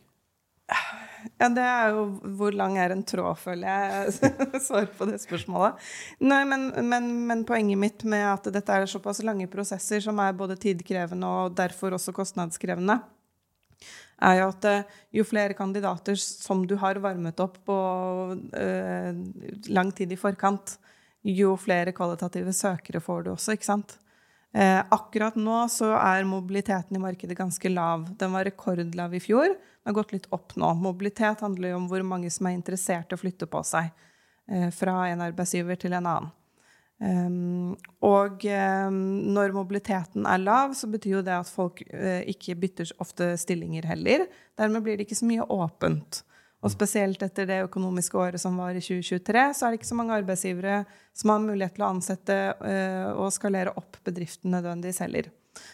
Ja, 1.40 1.48
det 1.54 1.64
er 1.64 1.94
jo 1.94 2.04
hvor 2.38 2.56
lang 2.56 2.76
er 2.82 2.94
en 2.94 3.04
tråd, 3.08 3.38
føler 3.40 3.70
jeg. 3.70 4.34
Svar 4.66 4.88
på 4.98 5.08
det 5.08 5.22
spørsmålet. 5.24 5.80
Nei, 6.24 6.42
men, 6.50 6.68
men, 6.90 7.10
men 7.30 7.44
poenget 7.48 7.80
mitt 7.80 8.06
med 8.10 8.26
at 8.28 8.50
dette 8.56 8.76
er 8.76 8.90
såpass 8.90 9.22
lange 9.26 9.48
prosesser 9.52 10.04
som 10.04 10.20
er 10.24 10.36
både 10.38 10.60
tidkrevende 10.60 11.30
og 11.30 11.58
derfor 11.58 11.96
også 11.96 12.16
kostnadskrevende, 12.16 13.00
er 14.24 14.40
jo 14.40 14.50
at 14.52 14.68
eh, 14.70 15.00
jo 15.20 15.26
flere 15.28 15.56
kandidater 15.58 16.16
som 16.20 16.64
du 16.68 16.78
har 16.80 17.00
varmet 17.04 17.40
opp 17.44 17.58
på 17.68 17.78
øh, 18.36 19.24
lang 19.74 19.92
tid 19.96 20.14
i 20.14 20.20
forkant, 20.20 20.78
jo 21.24 21.56
flere 21.60 21.96
kvalitative 21.96 22.54
søkere 22.56 23.04
får 23.04 23.26
du 23.26 23.34
også, 23.34 23.56
ikke 23.58 23.68
sant? 23.68 23.98
Eh, 24.54 24.80
akkurat 24.94 25.36
nå 25.36 25.64
så 25.74 25.96
er 25.98 26.28
mobiliteten 26.30 26.98
i 26.98 27.02
markedet 27.02 27.38
ganske 27.38 27.70
lav. 27.74 28.06
Den 28.20 28.36
var 28.36 28.46
rekordlav 28.46 29.16
i 29.18 29.22
fjor. 29.24 29.50
Den 29.50 29.90
har 29.90 29.98
gått 29.98 30.14
litt 30.14 30.30
opp 30.36 30.54
nå. 30.60 30.76
Mobilitet 30.78 31.42
handler 31.42 31.74
jo 31.74 31.80
om 31.82 31.88
hvor 31.90 32.06
mange 32.06 32.30
som 32.34 32.48
er 32.48 32.58
interessert 32.58 33.10
i 33.10 33.18
å 33.18 33.22
flytte 33.22 33.50
på 33.50 33.64
seg 33.66 33.90
eh, 34.52 34.70
fra 34.76 35.08
en 35.10 35.26
arbeidsgiver 35.26 35.80
til 35.82 35.98
en 35.98 36.10
annen. 36.12 36.32
Um, 37.04 37.74
og 38.06 38.46
når 38.46 39.52
mobiliteten 39.52 40.28
er 40.30 40.40
lav, 40.40 40.76
så 40.78 40.88
betyr 40.88 41.18
jo 41.18 41.24
det 41.26 41.34
at 41.36 41.50
folk 41.52 41.82
eh, 41.90 42.22
ikke 42.32 42.56
bytter 42.62 42.94
ofte 43.04 43.34
stillinger 43.42 43.90
heller. 43.90 44.24
Dermed 44.56 44.86
blir 44.86 44.96
det 44.96 45.10
ikke 45.10 45.18
så 45.20 45.28
mye 45.28 45.48
åpent. 45.52 46.22
Og 46.64 46.72
spesielt 46.72 47.24
etter 47.26 47.48
det 47.48 47.64
økonomiske 47.66 48.16
året 48.16 48.40
som 48.40 48.56
var 48.60 48.76
i 48.76 48.82
2023, 48.84 49.42
så 49.52 49.66
er 49.66 49.74
det 49.74 49.82
ikke 49.82 49.90
så 49.90 49.98
mange 50.00 50.16
arbeidsgivere 50.16 50.84
som 51.12 51.34
har 51.34 51.44
mulighet 51.44 51.76
til 51.76 51.84
å 51.84 51.90
ansette 51.92 52.38
eh, 52.56 53.10
og 53.12 53.34
skalere 53.36 53.74
opp 53.80 54.00
bedriften 54.08 54.54
nødvendigvis 54.56 55.02
heller. 55.04 55.28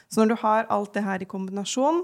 Så 0.09 0.21
når 0.21 0.31
du 0.31 0.39
har 0.41 0.69
alt 0.73 0.95
det 0.97 1.05
her 1.05 1.21
i 1.21 1.29
kombinasjon 1.29 2.01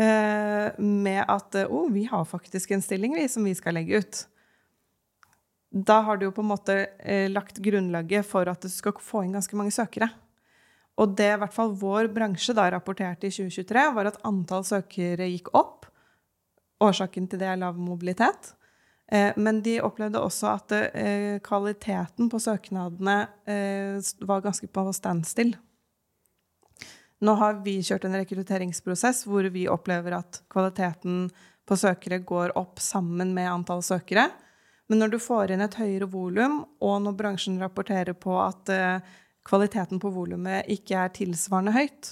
eh, 0.00 0.72
med 0.80 1.20
at 1.20 1.60
eh, 1.60 1.68
oh, 1.68 1.90
vi 1.92 2.06
har 2.08 2.24
faktisk 2.24 2.72
en 2.72 2.84
stilling 2.84 3.18
vi, 3.18 3.28
som 3.28 3.44
vi 3.44 3.52
skal 3.58 3.76
legge 3.76 4.00
ut, 4.00 4.24
da 5.74 6.00
har 6.06 6.16
du 6.16 6.28
jo 6.28 6.34
på 6.34 6.40
en 6.44 6.52
måte 6.52 6.74
lagt 7.32 7.56
grunnlaget 7.58 8.22
for 8.28 8.46
at 8.46 8.62
du 8.62 8.70
skal 8.70 8.94
få 9.02 9.24
inn 9.24 9.32
ganske 9.34 9.58
mange 9.58 9.74
søkere. 9.74 10.06
Og 11.02 11.16
det 11.18 11.32
i 11.32 11.38
hvert 11.42 11.54
fall 11.54 11.72
vår 11.74 12.06
bransje 12.14 12.54
da 12.54 12.68
rapporterte 12.70 13.26
i 13.26 13.34
2023, 13.34 13.88
var 13.96 14.06
at 14.06 14.20
antall 14.28 14.62
søkere 14.68 15.26
gikk 15.32 15.50
opp. 15.58 15.88
Årsaken 16.84 17.28
til 17.30 17.40
det 17.40 17.48
er 17.48 17.60
lav 17.60 17.78
mobilitet. 17.80 18.52
Eh, 19.12 19.32
men 19.36 19.60
de 19.62 19.78
opplevde 19.84 20.22
også 20.22 20.50
at 20.54 20.74
eh, 20.74 21.36
kvaliteten 21.44 22.30
på 22.32 22.40
søknadene 22.40 23.18
eh, 23.46 23.98
var 24.24 24.44
ganske 24.44 24.68
på 24.68 24.86
standstill. 24.96 25.54
Nå 27.24 27.34
har 27.40 27.60
vi 27.64 27.78
kjørt 27.84 28.06
en 28.08 28.16
rekrutteringsprosess 28.18 29.24
hvor 29.28 29.46
vi 29.52 29.68
opplever 29.70 30.16
at 30.18 30.42
kvaliteten 30.52 31.28
på 31.64 31.76
søkere 31.80 32.20
går 32.20 32.56
opp 32.60 32.80
sammen 32.82 33.32
med 33.36 33.48
antall 33.48 33.84
søkere. 33.84 34.28
Men 34.88 35.00
når 35.00 35.14
du 35.14 35.20
får 35.22 35.54
inn 35.54 35.64
et 35.64 35.78
høyere 35.80 36.08
volum, 36.12 36.58
og 36.84 36.98
når 37.00 37.14
bransjen 37.16 37.56
rapporterer 37.62 38.12
på 38.12 38.34
at 38.42 38.68
kvaliteten 39.48 40.02
på 40.02 40.10
volumet 40.12 40.68
ikke 40.74 40.98
er 41.06 41.14
tilsvarende 41.16 41.72
høyt, 41.72 42.10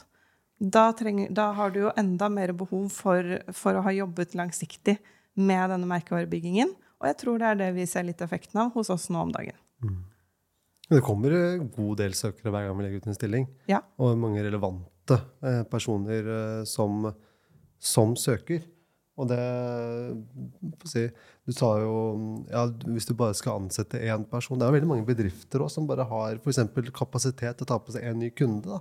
da, 0.62 0.92
trenger, 0.92 1.31
da, 1.35 1.48
har 1.57 1.72
du 1.75 1.81
jo 1.81 1.90
enda 1.98 2.29
mer 2.31 2.53
behov 2.55 2.87
for, 2.94 3.27
for, 3.51 3.75
å 3.75 3.83
ha 3.83 3.92
jobbet 3.94 4.37
langsiktig 4.38 4.96
med 5.35 5.72
denne 5.72 5.88
merkevarebyggingen. 5.90 6.70
Og 7.03 7.09
jeg 7.11 7.18
tror 7.18 7.40
det 7.42 7.48
er 7.48 7.61
det 7.64 7.70
vi 7.75 7.87
ser 7.90 8.07
litt 8.07 8.22
effekten 8.22 8.61
av 8.62 8.70
hos 8.77 8.92
oss 8.94 9.09
nå 9.11 9.25
om 9.27 9.33
dagen. 9.35 9.59
Mm. 9.83 9.98
Det 10.92 11.01
kommer 11.03 11.35
en 11.35 11.66
god 11.72 12.03
del 12.03 12.14
søkere 12.14 12.53
hver 12.53 12.68
gang 12.68 12.79
vi 12.79 12.87
legger 12.87 13.03
ut 13.03 13.09
en 13.11 13.18
stilling. 13.18 13.48
Ja. 13.70 13.81
Og 13.98 14.14
mange 14.20 14.44
relevante 14.44 15.18
eh, 15.42 15.64
personer 15.72 16.31
eh, 16.37 16.62
som, 16.68 17.09
som 17.83 18.14
søker. 18.20 18.62
Og 19.18 19.29
det 19.29 19.42
si, 20.88 21.03
Du 21.44 21.53
sa 21.53 21.75
jo 21.83 21.96
ja, 22.48 22.62
Hvis 22.64 23.05
du 23.05 23.12
bare 23.12 23.37
skal 23.37 23.59
ansette 23.61 24.01
én 24.01 24.22
person 24.25 24.57
Det 24.57 24.64
er 24.64 24.72
veldig 24.72 24.88
mange 24.88 25.05
bedrifter 25.05 25.61
også, 25.61 25.83
som 25.83 25.88
bare 25.90 26.07
har 26.09 26.40
for 26.40 26.88
kapasitet 26.96 27.59
til 27.59 27.66
å 27.66 27.68
ta 27.68 27.77
på 27.77 27.92
seg 27.92 28.07
en 28.09 28.22
ny 28.22 28.31
kunde. 28.33 28.72
da. 28.72 28.81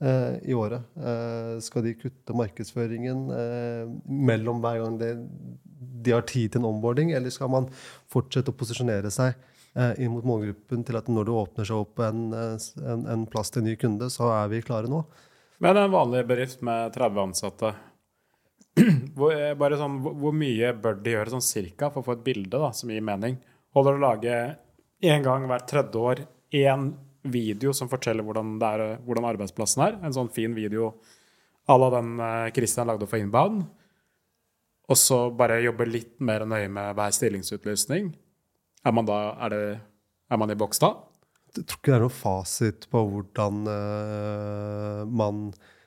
Eh, 0.00 0.36
i 0.50 0.54
året. 0.54 0.82
Eh, 0.96 1.56
skal 1.64 1.84
de 1.86 1.94
kutte 1.98 2.36
markedsføringen 2.36 3.26
eh, 3.34 3.92
mellom 4.06 4.62
hver 4.64 4.80
gang 4.82 4.98
de, 5.00 5.10
de 6.04 6.14
har 6.14 6.26
tid 6.28 6.52
til 6.52 6.62
en 6.62 6.70
onboarding, 6.72 7.12
eller 7.14 7.34
skal 7.34 7.52
man 7.52 7.68
fortsette 8.12 8.52
å 8.52 8.58
posisjonere 8.58 9.12
seg 9.14 9.34
inn 9.74 10.12
mot 10.12 10.22
målgruppen 10.22 10.84
til 10.86 10.94
at 10.94 11.08
når 11.10 11.24
det 11.26 11.32
åpner 11.34 11.66
seg 11.66 11.80
opp 11.82 11.98
en, 12.06 12.28
en, 12.30 13.00
en 13.10 13.24
plass 13.26 13.48
til 13.50 13.64
en 13.64 13.66
ny 13.66 13.72
kunde, 13.74 14.06
så 14.06 14.28
er 14.30 14.52
vi 14.52 14.60
klare 14.62 14.86
nå? 14.86 15.00
Men 15.58 15.80
en 15.80 15.90
vanlig 15.90 16.20
bedrift 16.28 16.62
med 16.62 16.92
30 16.94 17.18
ansatte, 17.24 17.72
hvor, 19.18 19.74
sånn, 19.80 19.96
hvor 20.02 20.36
mye 20.36 20.70
bør 20.78 21.00
de 21.02 21.16
gjøre 21.16 21.34
sånn 21.34 21.42
cirka 21.42 21.90
for 21.90 22.04
å 22.04 22.06
få 22.06 22.16
et 22.18 22.22
bilde 22.26 22.54
da, 22.54 22.70
som 22.70 22.92
gir 22.94 23.02
mening? 23.02 23.40
Holder 23.74 23.96
det 23.96 24.00
å 24.00 24.04
lage 24.04 24.38
én 25.10 25.26
gang 25.26 25.48
hvert 25.50 25.66
tredje 25.70 26.00
år 26.00 26.22
én 26.54 26.88
video 27.24 27.72
som 27.76 27.88
forteller 27.88 28.24
hvordan, 28.26 28.56
er, 28.62 28.84
hvordan 29.04 29.28
arbeidsplassen 29.32 29.84
er? 29.86 29.98
En 30.04 30.14
sånn 30.14 30.32
fin 30.32 30.54
video 30.56 30.92
à 31.68 31.78
la 31.80 31.88
den 31.94 32.16
Kristian 32.18 32.52
Christian 32.58 32.90
lagde 32.92 33.08
for 33.08 33.22
Inbound? 33.22 33.64
Og 34.92 35.00
så 35.00 35.18
bare 35.32 35.62
jobbe 35.64 35.86
litt 35.88 36.18
mer 36.20 36.44
nøye 36.48 36.68
med 36.68 36.92
hver 36.98 37.14
stillingsutlysning? 37.16 38.12
Er 38.84 38.92
man 38.92 39.08
da 39.08 39.18
er, 39.46 39.54
det, 39.54 39.76
er 40.28 40.40
man 40.40 40.52
i 40.52 40.58
boks 40.60 40.82
da? 40.82 40.92
Jeg 41.54 41.68
tror 41.70 41.78
ikke 41.78 41.92
det 41.92 41.96
er 41.96 42.04
noen 42.04 42.18
fasit 42.18 42.88
på 42.90 43.04
hvordan 43.08 43.62
uh, 43.70 45.04
man 45.08 45.46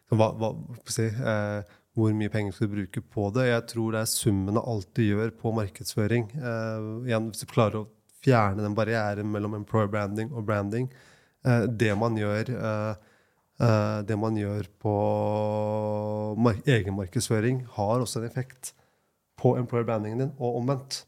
hva, 0.10 0.32
hva, 0.39 0.54
si, 0.89 1.06
uh, 1.12 1.60
hvor 1.97 2.15
mye 2.15 2.32
penger 2.32 2.56
skal 2.56 2.71
du 2.71 2.78
bruke 2.78 3.04
på 3.13 3.28
det. 3.36 3.50
Jeg 3.52 3.65
tror 3.73 3.93
det 3.93 4.02
er 4.02 4.10
summen 4.10 4.58
av 4.58 4.69
alt 4.71 4.89
du 4.97 5.04
gjør 5.04 5.34
på 5.38 5.54
markedsføring. 5.60 6.32
Uh, 6.39 7.06
igjen, 7.10 7.30
Hvis 7.34 7.43
du 7.43 7.52
klarer 7.52 7.82
å 7.84 7.88
fjerne 8.23 8.63
den 8.63 8.78
barrieren 8.78 9.30
mellom 9.34 9.60
employer 9.60 9.91
branding 9.91 10.32
og 10.34 10.47
branding. 10.47 10.88
Eh, 11.48 11.66
det 11.80 11.94
man 12.00 12.18
gjør 12.20 12.52
eh, 12.52 12.94
eh, 13.64 14.00
det 14.08 14.20
man 14.20 14.38
gjør 14.40 14.70
på 14.84 14.96
mar 16.44 16.58
egenmarkedsføring, 16.68 17.66
har 17.78 18.04
også 18.04 18.22
en 18.22 18.30
effekt 18.30 18.74
på 19.38 19.56
employer 19.60 19.86
brandingen 19.88 20.26
din, 20.26 20.34
og 20.40 20.64
omvendt. 20.64 21.04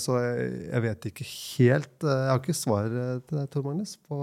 Så 0.00 0.14
jeg, 0.16 0.80
vet 0.80 1.06
ikke 1.10 1.24
helt 1.28 2.04
Jeg 2.06 2.28
har 2.30 2.38
ikke 2.38 2.54
svar 2.56 2.86
til 2.88 3.36
deg, 3.36 3.48
Tor 3.52 3.66
Magnus, 3.66 3.90
på 4.08 4.20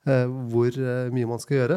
hvor 0.00 0.78
mye 1.12 1.28
man 1.28 1.42
skal 1.42 1.58
gjøre. 1.58 1.76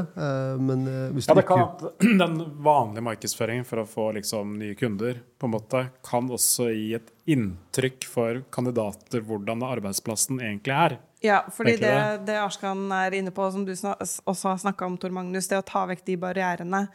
Men 0.63 0.86
hvis 1.12 1.28
ja, 1.28 1.36
det 1.36 1.43
kan 1.50 1.65
at 1.65 1.84
Den 2.24 2.38
vanlige 2.63 3.04
markedsføringen 3.04 3.67
for 3.67 3.84
å 3.84 3.86
få 3.89 4.06
liksom, 4.15 4.56
nye 4.62 4.78
kunder 4.80 5.19
på 5.36 5.50
en 5.50 5.56
måte, 5.58 5.82
kan 6.08 6.32
også 6.32 6.69
gi 6.71 6.93
et 6.95 7.12
inntrykk 7.36 8.08
for 8.08 8.39
kandidater 8.56 9.28
hvordan 9.28 9.67
arbeidsplassen 9.67 10.39
egentlig 10.39 10.78
er. 10.88 10.98
Ja, 11.25 11.41
fordi 11.53 11.75
det, 11.81 11.95
det 12.27 12.38
Arskan 12.38 12.85
er 12.93 13.17
inne 13.17 13.33
på, 13.33 13.47
som 13.51 13.65
du 13.65 13.73
også 13.73 14.51
har 14.51 14.61
snakka 14.61 14.85
om, 14.85 14.99
Tor 15.01 15.13
Magnus, 15.15 15.49
det 15.49 15.59
å 15.59 15.65
ta 15.65 15.85
vekk 15.89 16.05
de 16.05 16.19
barrierene. 16.21 16.85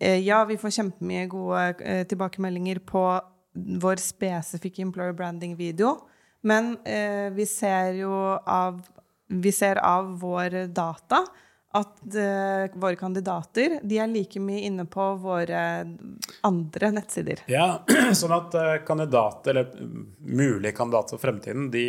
Ja, 0.00 0.44
vi 0.46 0.58
får 0.58 0.76
kjempemye 0.78 1.26
gode 1.30 1.90
tilbakemeldinger 2.10 2.80
på 2.86 3.04
vår 3.82 4.02
spesifikke 4.02 4.82
employer 4.86 5.14
branding-video. 5.18 5.96
Men 6.46 6.72
eh, 6.88 7.28
vi 7.34 7.46
ser 7.46 7.98
jo 8.00 8.14
av 8.38 8.80
vi 9.30 9.52
ser 9.52 9.76
av 9.76 10.18
vår 10.20 10.66
data 10.74 11.24
at 11.72 12.00
uh, 12.14 12.78
våre 12.80 12.96
kandidater 12.98 13.76
de 13.82 13.98
er 14.02 14.08
like 14.10 14.40
mye 14.42 14.64
inne 14.66 14.84
på 14.90 15.04
våre 15.22 15.60
andre 16.42 16.90
nettsider. 16.96 17.44
Ja, 17.46 17.84
sånn 18.20 18.34
at 18.34 18.56
uh, 18.58 18.72
kandidater, 18.86 19.54
eller 19.54 19.92
mulige 20.18 20.74
kandidater 20.74 21.14
for 21.14 21.28
fremtiden, 21.28 21.68
de, 21.70 21.84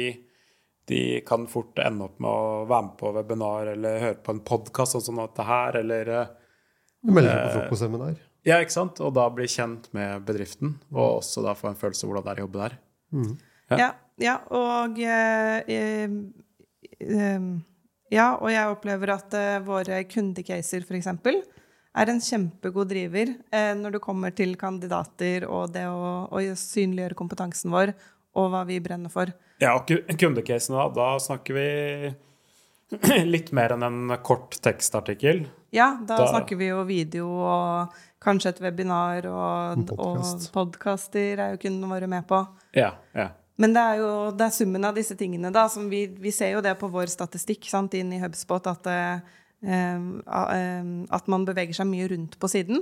de, 0.90 1.22
kan 1.28 1.46
fort 1.52 1.80
ende 1.84 2.08
opp 2.08 2.18
med 2.24 2.30
å 2.30 2.66
være 2.70 2.88
med 2.88 2.98
på 3.00 3.14
webinar 3.16 3.72
eller 3.76 4.04
høre 4.06 4.20
på 4.26 4.36
en 4.36 4.44
podkast 4.48 4.98
sånn 4.98 5.06
som 5.06 5.22
dette 5.22 5.46
her, 5.46 5.78
eller 5.84 6.14
uh, 6.16 6.36
Melde 7.08 7.32
seg 7.32 7.42
på 7.42 7.56
frokostseminar. 7.60 8.20
Ja, 8.48 8.58
ikke 8.62 8.74
sant? 8.74 9.00
Og 9.06 9.14
da 9.14 9.28
bli 9.34 9.46
kjent 9.50 9.88
med 9.96 10.26
bedriften, 10.26 10.76
og 10.94 11.22
også 11.22 11.44
da 11.46 11.54
få 11.58 11.70
en 11.70 11.78
følelse 11.78 12.06
av 12.06 12.12
hvordan 12.12 12.28
det 12.28 12.34
er 12.34 12.42
å 12.42 12.46
jobbe 12.48 12.64
der. 12.64 12.78
Mm. 13.12 13.34
Ja. 13.72 13.78
ja. 13.82 13.90
ja, 14.26 14.38
og 14.58 15.02
Ehm, 17.02 17.52
ja, 18.12 18.34
og 18.38 18.52
jeg 18.52 18.72
opplever 18.72 19.16
at 19.16 19.36
eh, 19.38 19.60
våre 19.66 20.02
kundecaser 20.10 20.86
f.eks. 20.86 21.10
er 21.12 22.12
en 22.12 22.24
kjempegod 22.24 22.92
driver 22.92 23.34
når 23.78 23.98
det 23.98 24.04
kommer 24.04 24.34
til 24.36 24.56
kandidater 24.60 25.48
og 25.48 25.74
det 25.76 25.88
å, 25.92 26.28
å, 26.32 26.42
synliggjøre 26.56 27.18
kompetansen 27.20 27.74
vår 27.74 27.94
og 28.38 28.52
hva 28.54 28.66
vi 28.68 28.80
brenner 28.84 29.12
for. 29.12 29.32
Ja, 29.62 29.76
og 29.78 29.90
kundecasen 30.20 30.78
da, 30.78 30.88
da 30.96 31.08
snakker 31.22 31.58
vi 31.58 31.68
litt 33.34 33.52
mer 33.56 33.76
enn 33.76 33.86
en 33.88 34.16
kort 34.26 34.58
tekstartikkel. 34.64 35.46
Ja, 35.72 35.94
da, 36.00 36.18
da, 36.18 36.28
snakker 36.28 36.60
vi 36.60 36.72
jo 36.72 36.82
video 36.88 37.28
og 37.48 38.00
kanskje 38.22 38.52
et 38.56 38.64
webinar 38.64 39.28
og, 39.30 39.86
podcast. 39.88 40.50
og 40.50 40.56
podkaster 40.58 41.40
er 41.40 41.54
jo 41.56 41.62
kundene 41.62 41.92
våre 41.92 42.10
med 42.12 42.28
på. 42.28 42.42
Ja, 42.76 42.94
ja. 43.16 43.32
Men 43.62 43.76
det 43.76 43.84
er 43.84 44.00
jo 44.02 44.12
det 44.34 44.48
er 44.48 44.56
summen 44.56 44.88
av 44.88 44.98
disse 44.98 45.16
tingene, 45.20 45.52
da. 45.54 45.68
Som 45.70 45.90
vi, 45.92 46.06
vi 46.20 46.34
ser 46.34 46.56
jo 46.56 46.64
det 46.66 46.74
på 46.80 46.90
vår 46.92 47.12
statistikk 47.14 47.68
sant, 47.70 47.94
inn 47.98 48.14
i 48.16 48.22
Hubspot, 48.24 48.68
at, 48.72 48.90
eh, 48.90 50.02
at 51.20 51.30
man 51.32 51.46
beveger 51.48 51.78
seg 51.78 51.90
mye 51.92 52.10
rundt 52.12 52.40
på 52.42 52.50
siden. 52.52 52.82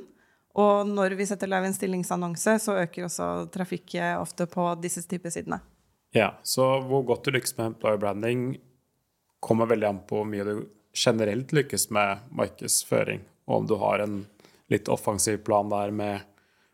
Og 0.57 0.87
når 0.87 1.13
vi 1.19 1.27
setter 1.29 1.49
live 1.49 1.69
en 1.69 1.75
stillingsannonse, 1.75 2.55
så 2.63 2.77
øker 2.81 3.05
også 3.05 3.27
trafikket 3.53 4.17
ofte 4.17 4.47
på 4.49 4.65
disse 4.81 5.03
typer 5.07 5.33
sidene. 5.33 5.59
Ja, 6.15 6.33
så 6.43 6.79
hvor 6.81 7.03
godt 7.05 7.27
du 7.27 7.35
lykkes 7.35 7.57
med 7.59 7.73
employer 7.73 8.01
branding, 8.01 8.57
kommer 9.39 9.69
veldig 9.69 9.87
an 9.87 9.99
på 10.09 10.19
hvor 10.19 10.27
mye 10.27 10.45
du 10.47 10.55
generelt 10.95 11.53
lykkes 11.53 11.89
med 11.93 12.25
markedsføring, 12.35 13.21
og 13.45 13.61
om 13.61 13.67
du 13.69 13.75
har 13.79 14.03
en 14.03 14.23
litt 14.69 14.89
offensiv 14.89 15.37
plan 15.45 15.69
der 15.69 15.93
med 15.93 16.25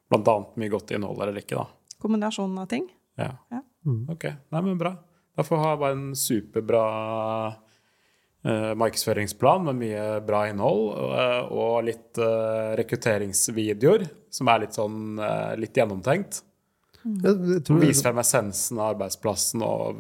bl.a. 0.10 0.36
mye 0.56 0.72
godt 0.72 0.96
innhold 0.96 1.22
eller 1.22 1.42
ikke. 1.42 1.60
da. 1.60 1.68
Kombinasjonen 2.02 2.64
av 2.64 2.72
ting. 2.72 2.88
Ja. 3.20 3.34
ja. 3.52 3.62
Mm. 3.86 4.08
Ok, 4.12 4.26
Nei, 4.52 4.62
men 4.62 4.80
bra. 4.80 4.96
Da 5.36 5.44
får 5.44 5.62
ha 5.62 5.76
bare 5.78 5.98
en 5.98 6.16
superbra 6.16 6.86
markedsføringsplan 8.78 9.64
med 9.66 9.80
mye 9.80 10.04
bra 10.26 10.44
innhold 10.52 10.84
eh, 11.18 11.48
og 11.50 11.88
litt 11.88 12.20
eh, 12.22 12.76
rekrutteringsvideoer 12.80 14.06
som 14.34 14.52
er 14.52 14.66
litt 14.66 14.78
sånn 14.78 15.18
eh, 15.18 15.54
litt 15.62 15.78
gjennomtenkt. 15.78 16.44
Mm. 17.06 17.80
Vise 17.82 18.02
frem 18.06 18.22
essensen 18.22 18.80
av 18.82 18.96
arbeidsplassen 18.96 19.62
og 19.66 20.00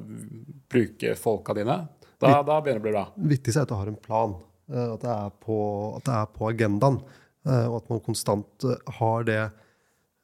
bruke 0.72 1.14
folka 1.20 1.54
dine. 1.58 1.84
Da, 2.22 2.40
da 2.42 2.60
begynner 2.64 2.80
det 2.80 2.84
å 2.84 2.86
bli 2.88 2.96
bra. 2.96 3.06
Viktigst 3.34 3.60
er 3.60 3.66
at 3.68 3.74
du 3.74 3.78
har 3.78 3.92
en 3.92 4.00
plan. 4.00 4.38
Eh, 4.72 4.88
at 4.96 5.06
det 5.06 5.14
er 5.14 5.36
på, 5.46 5.60
det 6.06 6.18
er 6.18 6.34
på 6.34 6.50
agendaen. 6.50 7.02
Eh, 7.46 7.66
og 7.70 7.80
at 7.82 7.94
man 7.94 8.02
konstant 8.06 8.68
har 9.00 9.28
det 9.28 9.42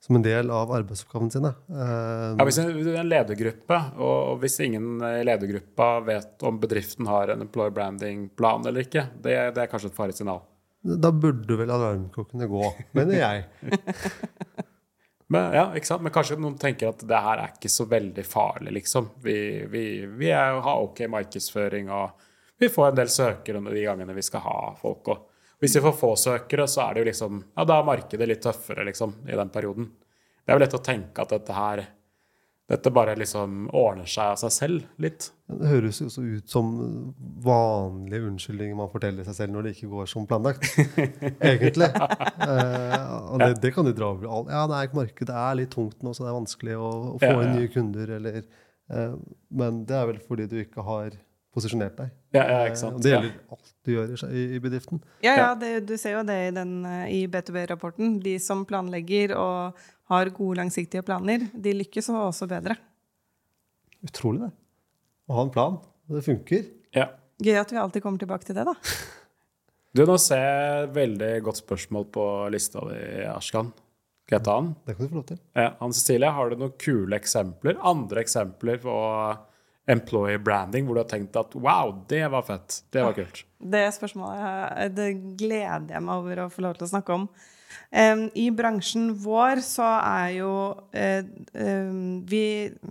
som 0.02 0.18
en 0.18 0.24
del 0.26 0.50
av 0.50 0.72
arbeidsoppgavene 0.74 1.34
sine. 1.34 1.52
Uh, 1.70 2.34
ja, 2.34 2.46
hvis 2.48 2.58
det 2.58 2.66
er 2.66 3.02
en 3.04 3.12
ledergruppe, 3.12 3.78
og 4.02 4.40
hvis 4.42 4.58
ingen 4.66 4.96
i 5.06 5.22
ledergruppa 5.28 5.92
vet 6.08 6.46
om 6.48 6.58
bedriften 6.62 7.10
har 7.10 7.34
en 7.34 7.46
employer 7.46 7.74
branding-plan 7.76 8.66
eller 8.66 8.88
ikke, 8.88 9.06
det, 9.22 9.38
det 9.56 9.64
er 9.64 9.70
kanskje 9.70 9.92
et 9.92 10.00
farlig 10.00 10.18
signal? 10.18 10.42
Da 10.82 11.12
burde 11.14 11.60
vel 11.60 11.70
alarmklokkene 11.70 12.50
gå, 12.50 12.74
mener 12.98 13.20
jeg. 13.20 13.46
Men, 15.32 15.54
ja, 15.56 15.68
ikke 15.78 15.88
sant? 15.88 16.04
Men 16.04 16.12
kanskje 16.12 16.36
noen 16.42 16.58
tenker 16.60 16.90
at 16.90 17.04
det 17.08 17.20
her 17.24 17.40
er 17.40 17.54
ikke 17.54 17.70
så 17.72 17.86
veldig 17.88 18.24
farlig, 18.28 18.74
liksom. 18.82 19.14
Vi, 19.24 19.36
vi, 19.72 19.84
vi 20.20 20.32
er, 20.34 20.58
har 20.66 20.82
ok 20.84 21.06
markedsføring, 21.14 21.92
og 21.94 22.26
vi 22.60 22.68
får 22.74 22.90
en 22.90 22.98
del 22.98 23.12
søkere 23.14 23.62
de 23.70 23.86
gangene 23.86 24.18
vi 24.18 24.26
skal 24.26 24.44
ha 24.44 24.58
folk. 24.82 25.14
Og 25.14 25.31
hvis 25.62 25.78
vi 25.78 25.84
får 25.86 25.98
få 25.98 26.12
søkere, 26.18 26.68
så 26.68 26.88
er 26.88 26.94
det 26.94 27.04
jo 27.04 27.10
liksom 27.12 27.42
Ja, 27.56 27.66
da 27.70 27.80
er 27.80 27.88
markedet 27.88 28.28
litt 28.28 28.44
tøffere, 28.44 28.86
liksom, 28.88 29.14
i 29.30 29.38
den 29.38 29.52
perioden. 29.54 29.92
Det 30.42 30.54
er 30.54 30.58
jo 30.58 30.64
lett 30.64 30.78
å 30.78 30.86
tenke 30.86 31.22
at 31.22 31.34
dette 31.36 31.56
her 31.56 31.84
dette 32.72 32.92
bare 32.94 33.18
liksom 33.20 33.66
ordner 33.76 34.08
seg 34.08 34.32
av 34.32 34.38
seg 34.40 34.52
selv 34.56 35.02
litt. 35.04 35.28
Det 35.52 35.68
høres 35.68 35.98
jo 36.00 36.08
så 36.14 36.22
ut 36.24 36.54
som 36.54 36.70
vanlige 37.44 38.30
unnskyldninger 38.30 38.78
man 38.80 38.92
forteller 38.94 39.28
seg 39.28 39.36
selv 39.36 39.56
når 39.56 39.68
det 39.68 39.74
ikke 39.76 39.90
går 39.92 40.08
som 40.08 40.28
planlagt. 40.30 40.70
Egentlig. 41.50 41.90
eh, 41.90 43.10
og 43.28 43.44
det, 43.44 43.50
det, 43.66 43.74
kan 43.76 43.88
du 43.88 43.92
dra 43.92 44.14
over. 44.14 44.30
Ja, 44.54 44.64
det 44.72 44.78
er 44.78 44.88
ikke 44.88 45.02
markedet 45.02 45.42
er 45.42 45.60
litt 45.60 45.74
tungt 45.76 46.00
nå, 46.06 46.16
så 46.16 46.24
det 46.24 46.32
er 46.32 46.38
vanskelig 46.38 46.78
å, 46.80 46.94
å 47.12 47.20
få 47.20 47.34
inn 47.42 47.54
nye 47.58 47.74
kunder. 47.74 48.16
Eller, 48.22 48.40
eh, 48.94 49.20
men 49.60 49.84
det 49.90 50.00
er 50.00 50.08
vel 50.14 50.24
fordi 50.30 50.48
du 50.54 50.58
ikke 50.64 50.88
har 50.88 51.20
posisjonert 51.52 52.00
deg. 52.00 52.16
Ja, 52.32 52.44
ja, 52.48 52.60
ikke 52.70 52.80
sant. 52.80 53.00
Eh, 53.00 53.04
det 53.04 53.12
gjelder 53.12 53.32
alt 53.52 53.72
du 53.84 53.92
gjør 53.92 54.12
i, 54.30 54.44
i 54.56 54.60
bedriften. 54.64 55.02
Ja, 55.26 55.34
ja 55.36 55.48
det, 55.60 55.72
du 55.90 55.98
ser 56.00 56.16
jo 56.16 56.24
det 56.28 56.38
i, 56.48 56.52
den, 56.56 56.78
eh, 56.88 57.06
i 57.12 57.22
B2B-rapporten. 57.32 58.20
De 58.24 58.38
som 58.40 58.64
planlegger 58.68 59.36
og 59.36 59.82
har 60.12 60.32
gode, 60.36 60.60
langsiktige 60.62 61.04
planer, 61.08 61.50
de 61.52 61.76
lykkes 61.76 62.12
også 62.14 62.48
bedre. 62.52 62.78
Utrolig, 64.08 64.48
det. 64.48 64.52
Å 65.28 65.38
ha 65.38 65.46
en 65.48 65.54
plan. 65.54 65.80
Det 66.12 66.24
funker. 66.26 66.64
Ja. 66.96 67.10
Gøy 67.42 67.58
at 67.60 67.72
vi 67.74 67.80
alltid 67.82 68.04
kommer 68.06 68.22
tilbake 68.22 68.48
til 68.48 68.58
det, 68.60 68.68
da. 68.70 68.78
Du, 69.92 70.06
nå 70.08 70.14
ser 70.24 70.40
jeg 70.40 70.84
et 70.86 70.92
veldig 70.96 71.30
godt 71.44 71.58
spørsmål 71.60 72.06
på 72.16 72.26
lista 72.54 72.80
di, 72.88 73.00
Ashkan. 73.28 73.74
Skal 74.24 74.38
jeg 74.38 74.46
ta 74.46 74.54
den? 74.62 74.70
Det 74.88 74.94
kan 74.96 75.04
du 75.04 75.10
få 75.12 75.18
lov 75.18 75.26
til. 75.28 75.40
Ja, 75.60 75.66
Ann 75.84 75.92
Cecilie, 75.92 76.30
har 76.32 76.48
du 76.48 76.62
noen 76.62 76.78
kule 76.80 77.18
eksempler? 77.18 77.76
Andre 77.84 78.24
eksempler 78.24 78.80
på 78.80 78.94
employee 79.90 80.40
branding, 80.40 80.86
hvor 80.86 80.98
du 80.98 81.02
har 81.04 81.10
tenkt 81.10 81.38
at 81.40 81.56
wow, 81.58 81.94
det 82.10 82.24
var 82.32 82.46
fett. 82.48 82.82
Det 82.94 83.04
var 83.04 83.16
kult. 83.18 83.44
Det 83.58 83.86
spørsmålet 83.96 84.94
det 84.98 85.10
gleder 85.40 85.96
jeg 85.96 86.06
meg 86.06 86.22
over 86.22 86.46
å 86.46 86.52
få 86.54 86.66
lov 86.66 86.78
til 86.78 86.88
å 86.88 86.92
snakke 86.94 87.18
om. 87.18 87.28
Um, 87.92 88.26
I 88.36 88.50
bransjen 88.56 89.12
vår 89.24 89.62
så 89.64 89.88
er 90.00 90.28
jo 90.42 90.52
uh, 90.76 91.24
um, 91.54 92.20
vi 92.28 92.44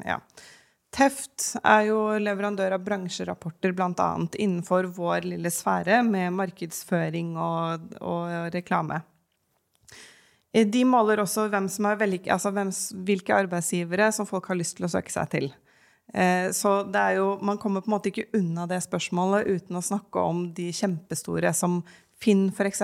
Ja. 0.07 0.21
Teft 0.91 1.53
er 1.63 1.85
jo 1.87 1.99
leverandør 2.19 2.75
av 2.75 2.83
bransjerapporter 2.83 3.71
bl.a. 3.79 4.09
innenfor 4.43 4.89
vår 4.97 5.29
lille 5.29 5.53
sfære 5.55 6.01
med 6.03 6.35
markedsføring 6.35 7.37
og, 7.39 7.93
og 8.03 8.51
reklame. 8.51 8.99
De 10.51 10.83
måler 10.83 11.23
også 11.23 11.45
hvem 11.53 11.69
som 11.71 11.87
er 11.87 12.01
velge, 12.01 12.27
altså 12.35 12.51
hvem, 12.51 12.73
hvilke 13.07 13.37
arbeidsgivere 13.39 14.11
som 14.11 14.27
folk 14.27 14.51
har 14.51 14.59
lyst 14.59 14.81
til 14.81 14.89
å 14.89 14.91
søke 14.91 15.15
seg 15.15 15.31
til. 15.31 15.47
Eh, 16.15 16.51
så 16.57 16.81
det 16.91 17.01
er 17.01 17.19
jo, 17.21 17.33
man 17.47 17.59
kommer 17.59 17.85
på 17.85 17.91
en 17.91 17.97
måte 17.97 18.11
ikke 18.11 18.31
unna 18.39 18.67
det 18.71 18.81
spørsmålet 18.87 19.47
uten 19.47 19.79
å 19.79 19.85
snakke 19.85 20.23
om 20.27 20.49
de 20.57 20.71
kjempestore 20.75 21.53
som 21.57 21.81
Finn, 22.21 22.51
f.eks. 22.53 22.83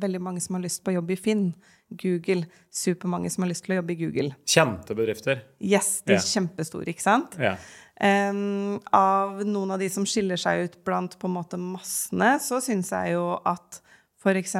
Veldig 0.00 0.20
mange 0.24 0.40
som 0.40 0.56
har 0.56 0.62
lyst 0.64 0.80
på 0.84 0.94
jobb 0.94 1.10
i 1.12 1.18
Finn. 1.20 1.50
Google. 1.88 2.46
Supermange 2.70 3.30
som 3.32 3.44
har 3.44 3.50
lyst 3.50 3.64
til 3.66 3.74
å 3.74 3.78
jobbe 3.80 3.94
i 3.94 3.98
Google. 4.00 4.32
Kjente 4.48 4.96
bedrifter. 4.96 5.42
Yes, 5.60 6.02
de 6.04 6.16
er 6.16 6.20
ja. 6.20 6.24
kjempestore, 6.24 6.88
ikke 6.92 7.04
sant? 7.04 7.36
Ja. 7.40 7.54
Um, 7.98 8.78
av 8.94 9.40
noen 9.48 9.74
av 9.74 9.82
de 9.82 9.88
som 9.90 10.04
skiller 10.06 10.38
seg 10.40 10.66
ut 10.66 10.76
blant 10.86 11.16
på 11.18 11.28
en 11.28 11.34
måte 11.34 11.60
massene, 11.60 12.36
så 12.44 12.60
syns 12.64 12.92
jeg 12.94 13.16
jo 13.16 13.24
at 13.48 13.80
f.eks. 14.20 14.56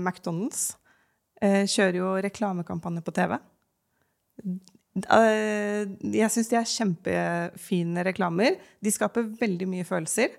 McDonald's 0.00 0.64
uh, 1.44 1.64
kjører 1.68 2.00
jo 2.00 2.14
reklamekampanje 2.24 3.04
på 3.04 3.14
TV. 3.16 3.36
Uh, 4.94 5.90
jeg 6.14 6.30
syns 6.30 6.50
de 6.50 6.58
er 6.60 6.70
kjempefine 6.70 8.04
reklamer. 8.06 8.58
De 8.84 8.92
skaper 8.94 9.26
veldig 9.40 9.68
mye 9.70 9.86
følelser. 9.88 10.36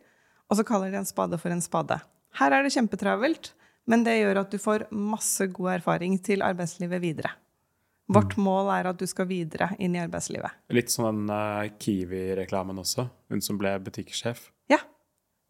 Og 0.50 0.60
så 0.60 0.66
kaller 0.68 0.94
de 0.94 1.02
en 1.02 1.08
spade 1.10 1.40
for 1.42 1.52
en 1.52 1.64
spade. 1.64 1.98
Her 2.40 2.56
er 2.56 2.66
det 2.66 2.76
kjempetravelt. 2.76 3.54
Men 3.90 4.06
det 4.06 4.18
gjør 4.18 4.42
at 4.42 4.54
du 4.54 4.58
får 4.62 4.88
masse 4.90 5.46
god 5.54 5.76
erfaring 5.76 6.18
til 6.26 6.42
arbeidslivet 6.46 7.04
videre. 7.04 7.32
Vårt 8.10 8.34
mm. 8.38 8.44
mål 8.46 8.72
er 8.74 8.90
at 8.90 8.98
du 9.02 9.06
skal 9.10 9.28
videre 9.30 9.72
inn 9.82 9.98
i 9.98 10.02
arbeidslivet. 10.02 10.58
Litt 10.74 10.94
sånn 10.94 11.26
uh, 11.30 11.66
Kiwi-reklamen 11.82 12.82
også. 12.82 13.08
Hun 13.34 13.42
som 13.46 13.60
ble 13.62 13.74
butikksjef. 13.86 14.48
Ja, 14.72 14.80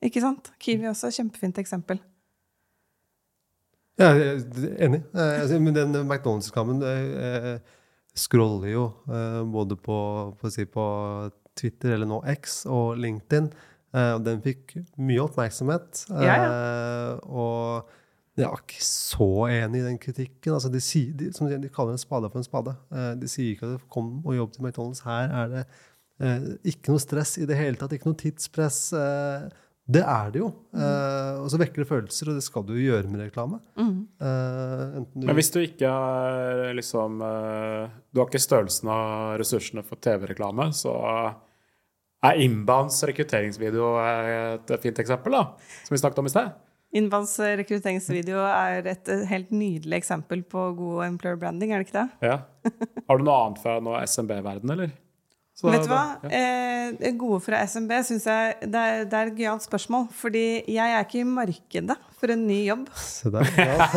ikke 0.03 0.23
sant? 0.23 0.51
Kiwi 0.59 0.87
også. 0.91 1.11
Kjempefint 1.15 1.59
eksempel. 1.63 1.99
Ja, 3.99 4.11
jeg 4.11 4.43
er 4.43 4.71
enig. 4.89 5.01
Eh, 5.15 5.51
men 5.63 5.75
den 5.75 5.95
McDonald's-reklamen 6.01 6.81
eh, 6.83 7.51
scroller 8.16 8.72
jo 8.72 8.86
eh, 9.11 9.41
både 9.51 9.78
på, 9.80 9.97
på, 10.39 10.51
si, 10.53 10.66
på, 10.70 10.86
Twitter, 11.55 11.93
eller 11.95 12.09
nå 12.09 12.20
X, 12.36 12.63
og 12.68 12.97
LinkedIn. 12.99 13.45
Eh, 13.95 14.13
og 14.18 14.26
den 14.26 14.41
fikk 14.43 14.76
mye 14.99 15.24
oppmerksomhet. 15.24 16.05
Ja, 16.11 16.26
ja. 16.26 16.47
Eh, 16.49 17.30
og 17.32 17.93
jeg 18.36 18.49
er 18.49 18.59
ikke 18.59 18.84
så 18.84 19.30
enig 19.47 19.80
i 19.80 19.86
den 19.86 19.99
kritikken. 20.01 20.57
Altså, 20.57 20.72
de, 20.72 20.82
sier, 20.84 21.13
de, 21.16 21.32
de, 21.32 21.72
kaller 21.72 21.95
en 21.95 22.01
spade 22.01 22.32
for 22.32 22.41
en 22.41 22.47
spade. 22.47 22.76
Eh, 22.91 23.13
de 23.22 23.30
sier 23.32 23.53
ikke 23.55 23.76
at 23.78 23.86
kom 23.91 24.18
og 24.26 24.36
jobb 24.36 24.55
til 24.55 24.66
McDonald's. 24.66 25.05
Her 25.07 25.32
er 25.43 25.53
det 25.53 25.63
eh, 26.20 26.49
ikke 26.74 26.91
noe 26.91 27.03
stress 27.03 27.38
i 27.39 27.47
det 27.47 27.59
hele 27.59 27.80
tatt. 27.80 27.95
Ikke 27.95 28.11
noe 28.11 28.20
tidspress. 28.20 28.82
Eh, 28.99 29.47
det 29.86 30.01
er 30.01 30.31
det 30.33 30.41
jo. 30.41 30.47
Mm. 30.73 30.81
Uh, 30.81 31.43
og 31.43 31.49
så 31.53 31.59
vekker 31.61 31.83
det 31.83 31.89
følelser, 31.89 32.31
og 32.31 32.39
det 32.39 32.43
skal 32.45 32.63
du 32.65 32.73
jo 32.73 32.88
gjøre 32.88 33.09
med 33.11 33.21
reklame. 33.27 33.59
Mm. 33.77 33.97
Eh, 34.17 34.95
du 35.13 35.27
Men 35.27 35.38
hvis 35.38 35.51
du 35.53 35.59
ikke 35.61 35.91
er 35.91 36.73
liksom 36.73 37.21
uh, 37.21 37.86
Du 38.09 38.21
har 38.21 38.25
ikke 38.25 38.41
størrelsen 38.41 38.89
av 38.89 39.36
ressursene 39.41 39.86
for 39.86 40.01
TV-reklame, 40.01 40.71
så 40.73 40.95
er 42.25 42.41
inbounds 42.41 42.97
rekrutteringsvideo 43.05 43.91
et 44.01 44.71
fint 44.81 45.03
eksempel, 45.03 45.38
da, 45.38 45.75
som 45.86 45.93
vi 45.93 46.01
snakket 46.01 46.23
om 46.23 46.31
i 46.31 46.33
sted. 46.33 46.55
Inbounds 46.95 47.36
rekrutteringsvideo 47.61 48.41
er 48.47 48.88
et 48.89 49.11
helt 49.29 49.51
nydelig 49.53 49.99
eksempel 49.99 50.41
på 50.49 50.71
god 50.79 51.05
employer 51.11 51.38
branding, 51.38 51.75
er 51.75 51.83
det 51.83 51.91
ikke 51.91 51.99
det? 51.99 52.31
Ja. 52.31 52.39
Har 53.05 53.19
du 53.19 53.27
noe 53.27 53.41
annet 53.43 53.61
fra 53.61 53.77
noe 53.83 54.01
SMB-verden, 54.09 54.73
eller? 54.73 54.95
Så 55.55 55.69
Vet 55.71 55.85
du 55.85 55.87
hva? 55.87 56.17
Ja. 56.27 56.29
Eh, 56.35 57.13
gode 57.15 57.39
fra 57.45 57.61
SMB 57.63 57.93
syns 58.03 58.25
jeg 58.27 58.55
det 58.67 58.75
er, 58.75 59.05
det 59.07 59.15
er, 59.15 59.29
et 59.29 59.37
gøyalt 59.37 59.63
spørsmål. 59.63 60.09
Fordi 60.11 60.43
jeg 60.67 60.83
er 60.83 61.05
ikke 61.05 61.21
i 61.21 61.27
markedet 61.29 61.95
for 62.19 62.33
en 62.33 62.43
ny 62.43 62.57
jobb. 62.65 62.89
Se 62.99 63.31
der. 63.31 63.47
Ja. 63.55 63.87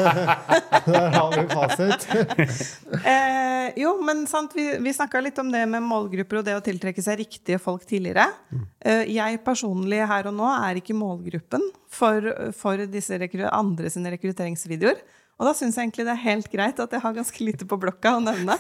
der 0.87 1.09
har 1.17 1.35
vi 1.35 1.43
fasit. 1.51 2.07
eh, 3.13 3.67
jo, 3.83 3.97
men 4.07 4.23
sant, 4.31 4.55
vi, 4.55 4.69
vi 4.85 4.95
snakka 4.95 5.25
litt 5.25 5.43
om 5.43 5.51
det 5.51 5.65
med 5.67 5.83
målgrupper 5.83 6.41
og 6.41 6.47
det 6.47 6.55
å 6.61 6.63
tiltrekke 6.63 7.03
seg 7.03 7.19
riktige 7.25 7.59
folk 7.63 7.83
tidligere. 7.91 8.29
Mm. 8.55 8.65
Eh, 8.79 9.05
jeg 9.19 9.43
personlig 9.43 10.05
her 10.07 10.31
og 10.31 10.39
nå 10.39 10.47
er 10.55 10.79
ikke 10.79 10.95
målgruppen 10.95 11.67
for, 11.91 12.23
for 12.55 12.87
disse 12.87 13.19
andre 13.51 13.91
sine 13.91 14.15
rekrutteringsvideoer. 14.15 15.03
Og 15.39 15.47
da 15.47 15.53
syns 15.55 15.77
jeg 15.79 15.87
egentlig 15.87 16.03
det 16.09 16.15
er 16.17 16.23
helt 16.25 16.49
greit 16.51 16.81
at 16.83 16.95
jeg 16.97 17.03
har 17.05 17.13
ganske 17.15 17.45
lite 17.47 17.67
på 17.71 17.77
blokka 17.79 18.17
å 18.19 18.23
nevne. 18.25 18.57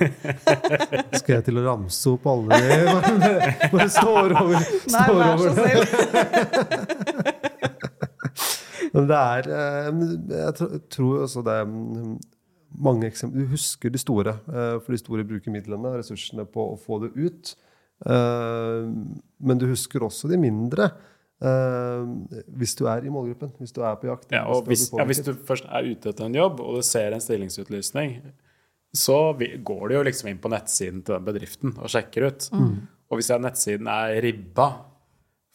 Skal 1.18 1.32
jeg 1.34 1.44
til 1.48 1.58
å 1.58 1.64
ramse 1.66 2.12
opp 2.12 2.28
alle 2.30 2.60
de? 2.62 2.76
Bare 3.72 3.88
står 3.90 4.34
over. 4.38 4.68
Nei, 4.94 5.06
vær 5.18 5.42
så 5.42 5.50
snill. 5.58 5.82
Men 8.94 9.04
det 9.10 9.18
er 9.18 9.48
eh, 9.52 9.88
Jeg 10.32 10.52
tror 10.94 11.24
også 11.26 11.42
det 11.44 11.54
er 11.60 11.66
mm, 11.68 12.14
mange 12.86 13.10
eksempler 13.10 13.44
Du 13.44 13.52
husker 13.52 13.92
de 13.92 14.00
store, 14.00 14.38
eh, 14.48 14.76
for 14.78 14.94
de 14.94 15.00
store 15.02 15.26
bruker 15.28 15.52
midlene 15.52 15.90
og 15.90 15.98
ressursene 16.00 16.46
på 16.48 16.62
å 16.72 16.78
få 16.80 17.02
det 17.02 17.10
ut. 17.18 17.52
Eh, 18.06 18.86
men 19.38 19.60
du 19.60 19.66
husker 19.70 20.06
også 20.06 20.30
de 20.30 20.38
mindre. 20.40 20.92
Uh, 21.38 22.02
hvis 22.58 22.74
du 22.74 22.88
er 22.90 23.04
i 23.06 23.12
målgruppen, 23.14 23.52
hvis 23.62 23.74
du 23.74 23.84
er 23.86 23.94
på 24.00 24.08
jakt. 24.10 24.26
Ja, 24.34 24.42
og 24.50 24.66
hvis, 24.66 24.88
ja, 24.90 25.04
hvis, 25.06 25.22
du 25.22 25.36
først 25.46 25.68
er 25.70 25.86
ute 25.86 26.10
etter 26.10 26.26
en 26.26 26.34
jobb, 26.34 26.62
og 26.64 26.80
du 26.80 26.86
ser 26.86 27.14
en 27.14 27.22
stillingsutlysning, 27.22 28.16
så 28.96 29.18
går 29.38 29.82
du 29.86 29.94
jo 29.94 30.04
liksom 30.08 30.32
inn 30.32 30.40
på 30.42 30.50
nettsiden 30.50 31.04
til 31.04 31.14
den 31.14 31.26
bedriften 31.28 31.76
og 31.76 31.92
sjekker 31.92 32.26
ut. 32.26 32.48
Mm. 32.50 32.72
Og 33.08 33.20
hvis 33.20 33.30
nettsiden 33.38 33.90
er 33.92 34.18
ribba 34.24 34.68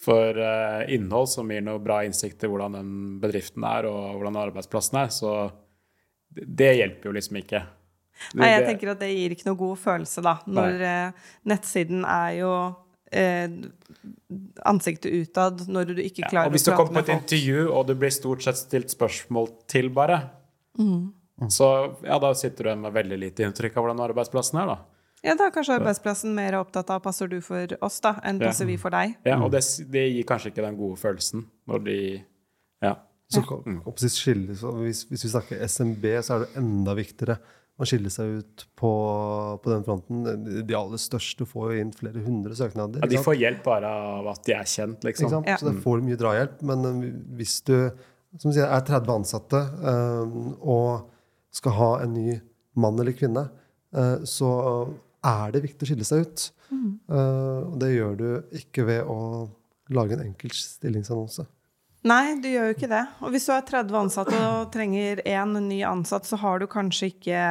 for 0.03 0.39
uh, 0.39 0.83
innhold 0.91 1.29
som 1.31 1.51
gir 1.51 1.63
noe 1.65 1.81
bra 1.83 2.01
innsikt 2.07 2.43
i 2.43 2.49
hvordan 2.51 2.77
den 2.79 2.93
bedriften 3.23 3.65
er, 3.67 3.87
og 3.89 4.17
hvordan 4.17 4.39
arbeidsplassen 4.39 4.99
er, 5.03 5.11
så 5.13 5.33
det, 6.33 6.47
det 6.47 6.73
hjelper 6.79 7.09
jo 7.09 7.17
liksom 7.17 7.39
ikke. 7.43 7.63
Nei, 8.39 8.49
jeg 8.53 8.65
tenker 8.69 8.93
at 8.93 9.01
det 9.03 9.11
gir 9.11 9.35
ikke 9.35 9.49
noe 9.49 9.59
god 9.59 9.79
følelse, 9.83 10.23
da. 10.23 10.37
Når 10.47 10.85
uh, 10.87 11.29
nettsiden 11.49 12.07
er 12.07 12.39
jo 12.39 12.53
eh, 13.13 13.49
ansiktet 14.67 15.11
utad 15.11 15.65
når 15.71 15.93
du 15.93 16.01
ikke 16.03 16.25
klarer 16.27 16.47
ja, 16.47 16.51
og 16.51 16.55
Hvis 16.55 16.65
du 16.67 16.71
kommer 16.75 16.99
på 16.99 17.03
et 17.05 17.13
intervju, 17.15 17.67
og 17.71 17.85
du 17.89 17.93
blir 17.99 18.13
stort 18.13 18.45
sett 18.45 18.59
stilt 18.59 18.93
spørsmål 18.93 19.51
til, 19.71 19.91
bare, 19.93 20.19
mm. 20.79 21.47
så 21.53 21.69
ja, 22.05 22.17
da 22.21 22.33
sitter 22.37 22.71
du 22.71 22.81
med 22.85 22.95
veldig 22.95 23.21
lite 23.27 23.47
inntrykk 23.47 23.77
av 23.77 23.87
hvordan 23.87 24.03
arbeidsplassen 24.07 24.63
er, 24.63 24.73
da. 24.73 24.79
Ja, 25.23 25.37
da 25.39 25.47
er 25.47 25.55
kanskje 25.55 25.77
arbeidsplassen 25.77 26.33
mer 26.35 26.57
opptatt 26.59 26.89
av 26.91 26.99
passer 27.05 27.29
du 27.31 27.37
for 27.43 27.77
oss, 27.85 28.01
da, 28.03 28.17
enn 28.27 28.41
ja. 28.41 28.49
passer 28.49 28.67
vi 28.67 28.75
for 28.81 28.91
deg. 28.91 29.15
Ja, 29.23 29.39
og 29.39 29.53
det, 29.53 29.63
det, 29.93 30.03
gir 30.11 30.27
kanskje 30.27 30.51
ikke 30.51 30.65
den 30.65 30.79
gode 30.79 30.99
følelsen 30.99 31.47
når 31.71 31.89
de 31.89 31.97
Ja. 32.83 32.97
Så, 33.33 33.41
mm. 33.41 33.79
skille, 34.11 34.53
så 34.59 34.69
hvis, 34.77 35.07
hvis 35.09 35.23
vi 35.25 35.29
snakker 35.31 35.61
SMB, 35.65 36.03
så 36.21 36.35
er 36.35 36.43
det 36.43 36.59
enda 36.59 36.93
viktigere 36.93 37.37
å 37.73 37.87
skiller 37.89 38.11
seg 38.13 38.39
ut 38.39 38.63
på, 38.77 38.91
på, 39.63 39.69
den 39.71 39.85
fronten. 39.85 40.23
De 40.67 40.75
aller 40.77 41.01
største 41.01 41.45
får 41.49 41.71
jo 41.71 41.83
inn 41.83 41.93
flere 41.95 42.21
hundre 42.21 42.53
søknader. 42.57 43.01
Ja, 43.01 43.09
De 43.09 43.21
får 43.25 43.39
hjelp 43.39 43.63
bare 43.65 43.89
av 43.89 44.29
at 44.35 44.43
de 44.45 44.55
er 44.55 44.69
kjent, 44.69 45.05
liksom. 45.07 45.39
Ja. 45.49 45.57
Så 45.57 45.71
da 45.71 45.73
får 45.81 45.99
du 46.01 46.09
mye 46.11 46.19
drahjelp. 46.19 46.61
Men 46.69 46.85
um, 46.85 47.01
hvis 47.39 47.57
du 47.65 47.75
som 48.41 48.53
sier, 48.53 48.67
er 48.67 48.85
30 48.85 49.13
ansatte 49.13 49.61
um, 49.81 50.53
og 50.59 51.09
skal 51.53 51.75
ha 51.77 51.89
en 52.05 52.15
ny 52.15 52.37
mann 52.81 52.97
eller 53.01 53.17
kvinne, 53.17 53.47
uh, 53.97 54.21
så 54.25 54.53
er 55.25 55.53
det 55.55 55.65
viktig 55.65 55.85
å 55.85 55.91
skille 55.93 56.07
seg 56.07 56.27
ut. 56.27 56.45
Mm. 56.73 56.87
Og 57.13 57.75
det 57.79 57.91
gjør 57.93 58.15
du 58.17 58.29
ikke 58.57 58.83
ved 58.87 59.05
å 59.07 59.17
lage 59.93 60.17
en 60.17 60.23
enkel 60.25 60.51
stillingsannonse. 60.57 61.45
Nei, 62.03 62.35
du 62.43 62.49
gjør 62.51 62.65
jo 62.67 62.75
ikke 62.75 62.89
det. 62.91 63.01
Og 63.23 63.31
hvis 63.31 63.45
du 63.47 63.53
er 63.55 63.63
30 63.63 63.95
ansatte 63.95 64.39
og 64.43 64.71
trenger 64.73 65.21
én 65.23 65.55
ny 65.69 65.77
ansatt, 65.87 66.27
så 66.27 66.35
har 66.41 66.59
du 66.59 66.67
kanskje 66.67 67.13
ikke 67.13 67.43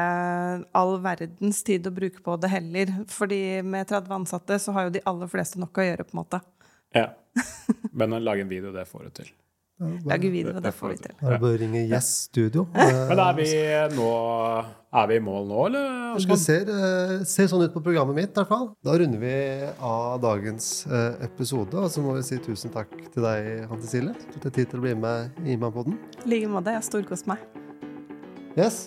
all 0.77 0.99
verdens 1.01 1.63
tid 1.65 1.89
å 1.89 1.95
bruke 1.97 2.21
på 2.25 2.37
det 2.43 2.53
heller. 2.53 2.93
Fordi 3.09 3.63
med 3.65 3.89
30 3.89 4.13
ansatte 4.19 4.61
så 4.61 4.75
har 4.77 4.89
jo 4.89 4.97
de 4.99 5.05
aller 5.09 5.33
fleste 5.33 5.61
nok 5.63 5.81
å 5.81 5.87
gjøre, 5.89 6.05
på 6.05 6.17
en 6.17 6.21
måte. 6.21 6.43
Ja. 6.93 7.09
Men 7.97 8.13
å 8.13 8.21
lage 8.21 8.45
en 8.45 8.53
video, 8.53 8.75
det 8.77 8.85
får 8.91 9.09
du 9.09 9.17
til. 9.23 9.33
Lage 10.09 10.31
video, 10.31 10.53
det 10.61 10.73
får 10.77 10.93
vi 10.93 10.97
til. 11.03 11.15
Da 11.19 11.29
er 11.29 11.35
det 11.35 11.43
bare 11.43 11.57
å 11.57 11.61
ringe 11.63 11.83
Yes 11.87 12.09
Studio. 12.29 12.67
Men 13.11 13.23
er 13.23 13.37
vi, 13.39 13.47
nå, 13.97 14.09
er 15.03 15.11
vi 15.11 15.19
i 15.19 15.25
mål 15.25 15.47
nå, 15.51 15.61
eller? 15.69 16.19
Det 16.29 16.39
ser, 16.41 16.71
eh, 16.71 17.15
ser, 17.29 17.49
sånn 17.51 17.65
ut 17.67 17.75
på 17.75 17.83
programmet 17.85 18.19
mitt, 18.19 18.33
i 18.33 18.41
hvert 18.41 18.51
fall. 18.53 18.69
Da 18.85 18.97
runder 19.01 19.23
vi 19.23 19.37
av 19.77 20.21
dagens 20.25 20.71
eh, 20.89 21.25
episode. 21.29 21.77
Og 21.79 21.93
så 21.93 22.05
må 22.05 22.17
vi 22.19 22.27
si 22.29 22.41
tusen 22.43 22.75
takk 22.75 22.93
til 23.13 23.27
deg, 23.27 23.67
Hanne 23.71 23.83
Cecilie, 23.85 24.17
Du 24.27 24.37
tok 24.37 24.51
deg 24.51 24.61
tid 24.61 24.73
til 24.75 24.83
å 24.83 24.87
bli 24.87 24.95
med 25.07 25.43
i 25.45 25.57
Innbandpodden. 25.57 25.99
I 26.25 26.35
like 26.37 26.53
måte. 26.53 26.75
Jeg 26.75 26.83
har 26.83 26.89
storkost 26.91 27.31
meg. 27.31 27.43
Yes. 28.57 28.87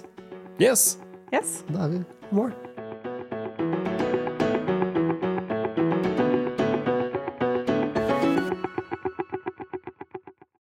Yes. 0.62 0.96
Yes. 1.34 1.60
Da 1.72 1.88
er 1.88 1.98
vi 1.98 2.06
i 2.06 2.38
mål. 2.38 2.56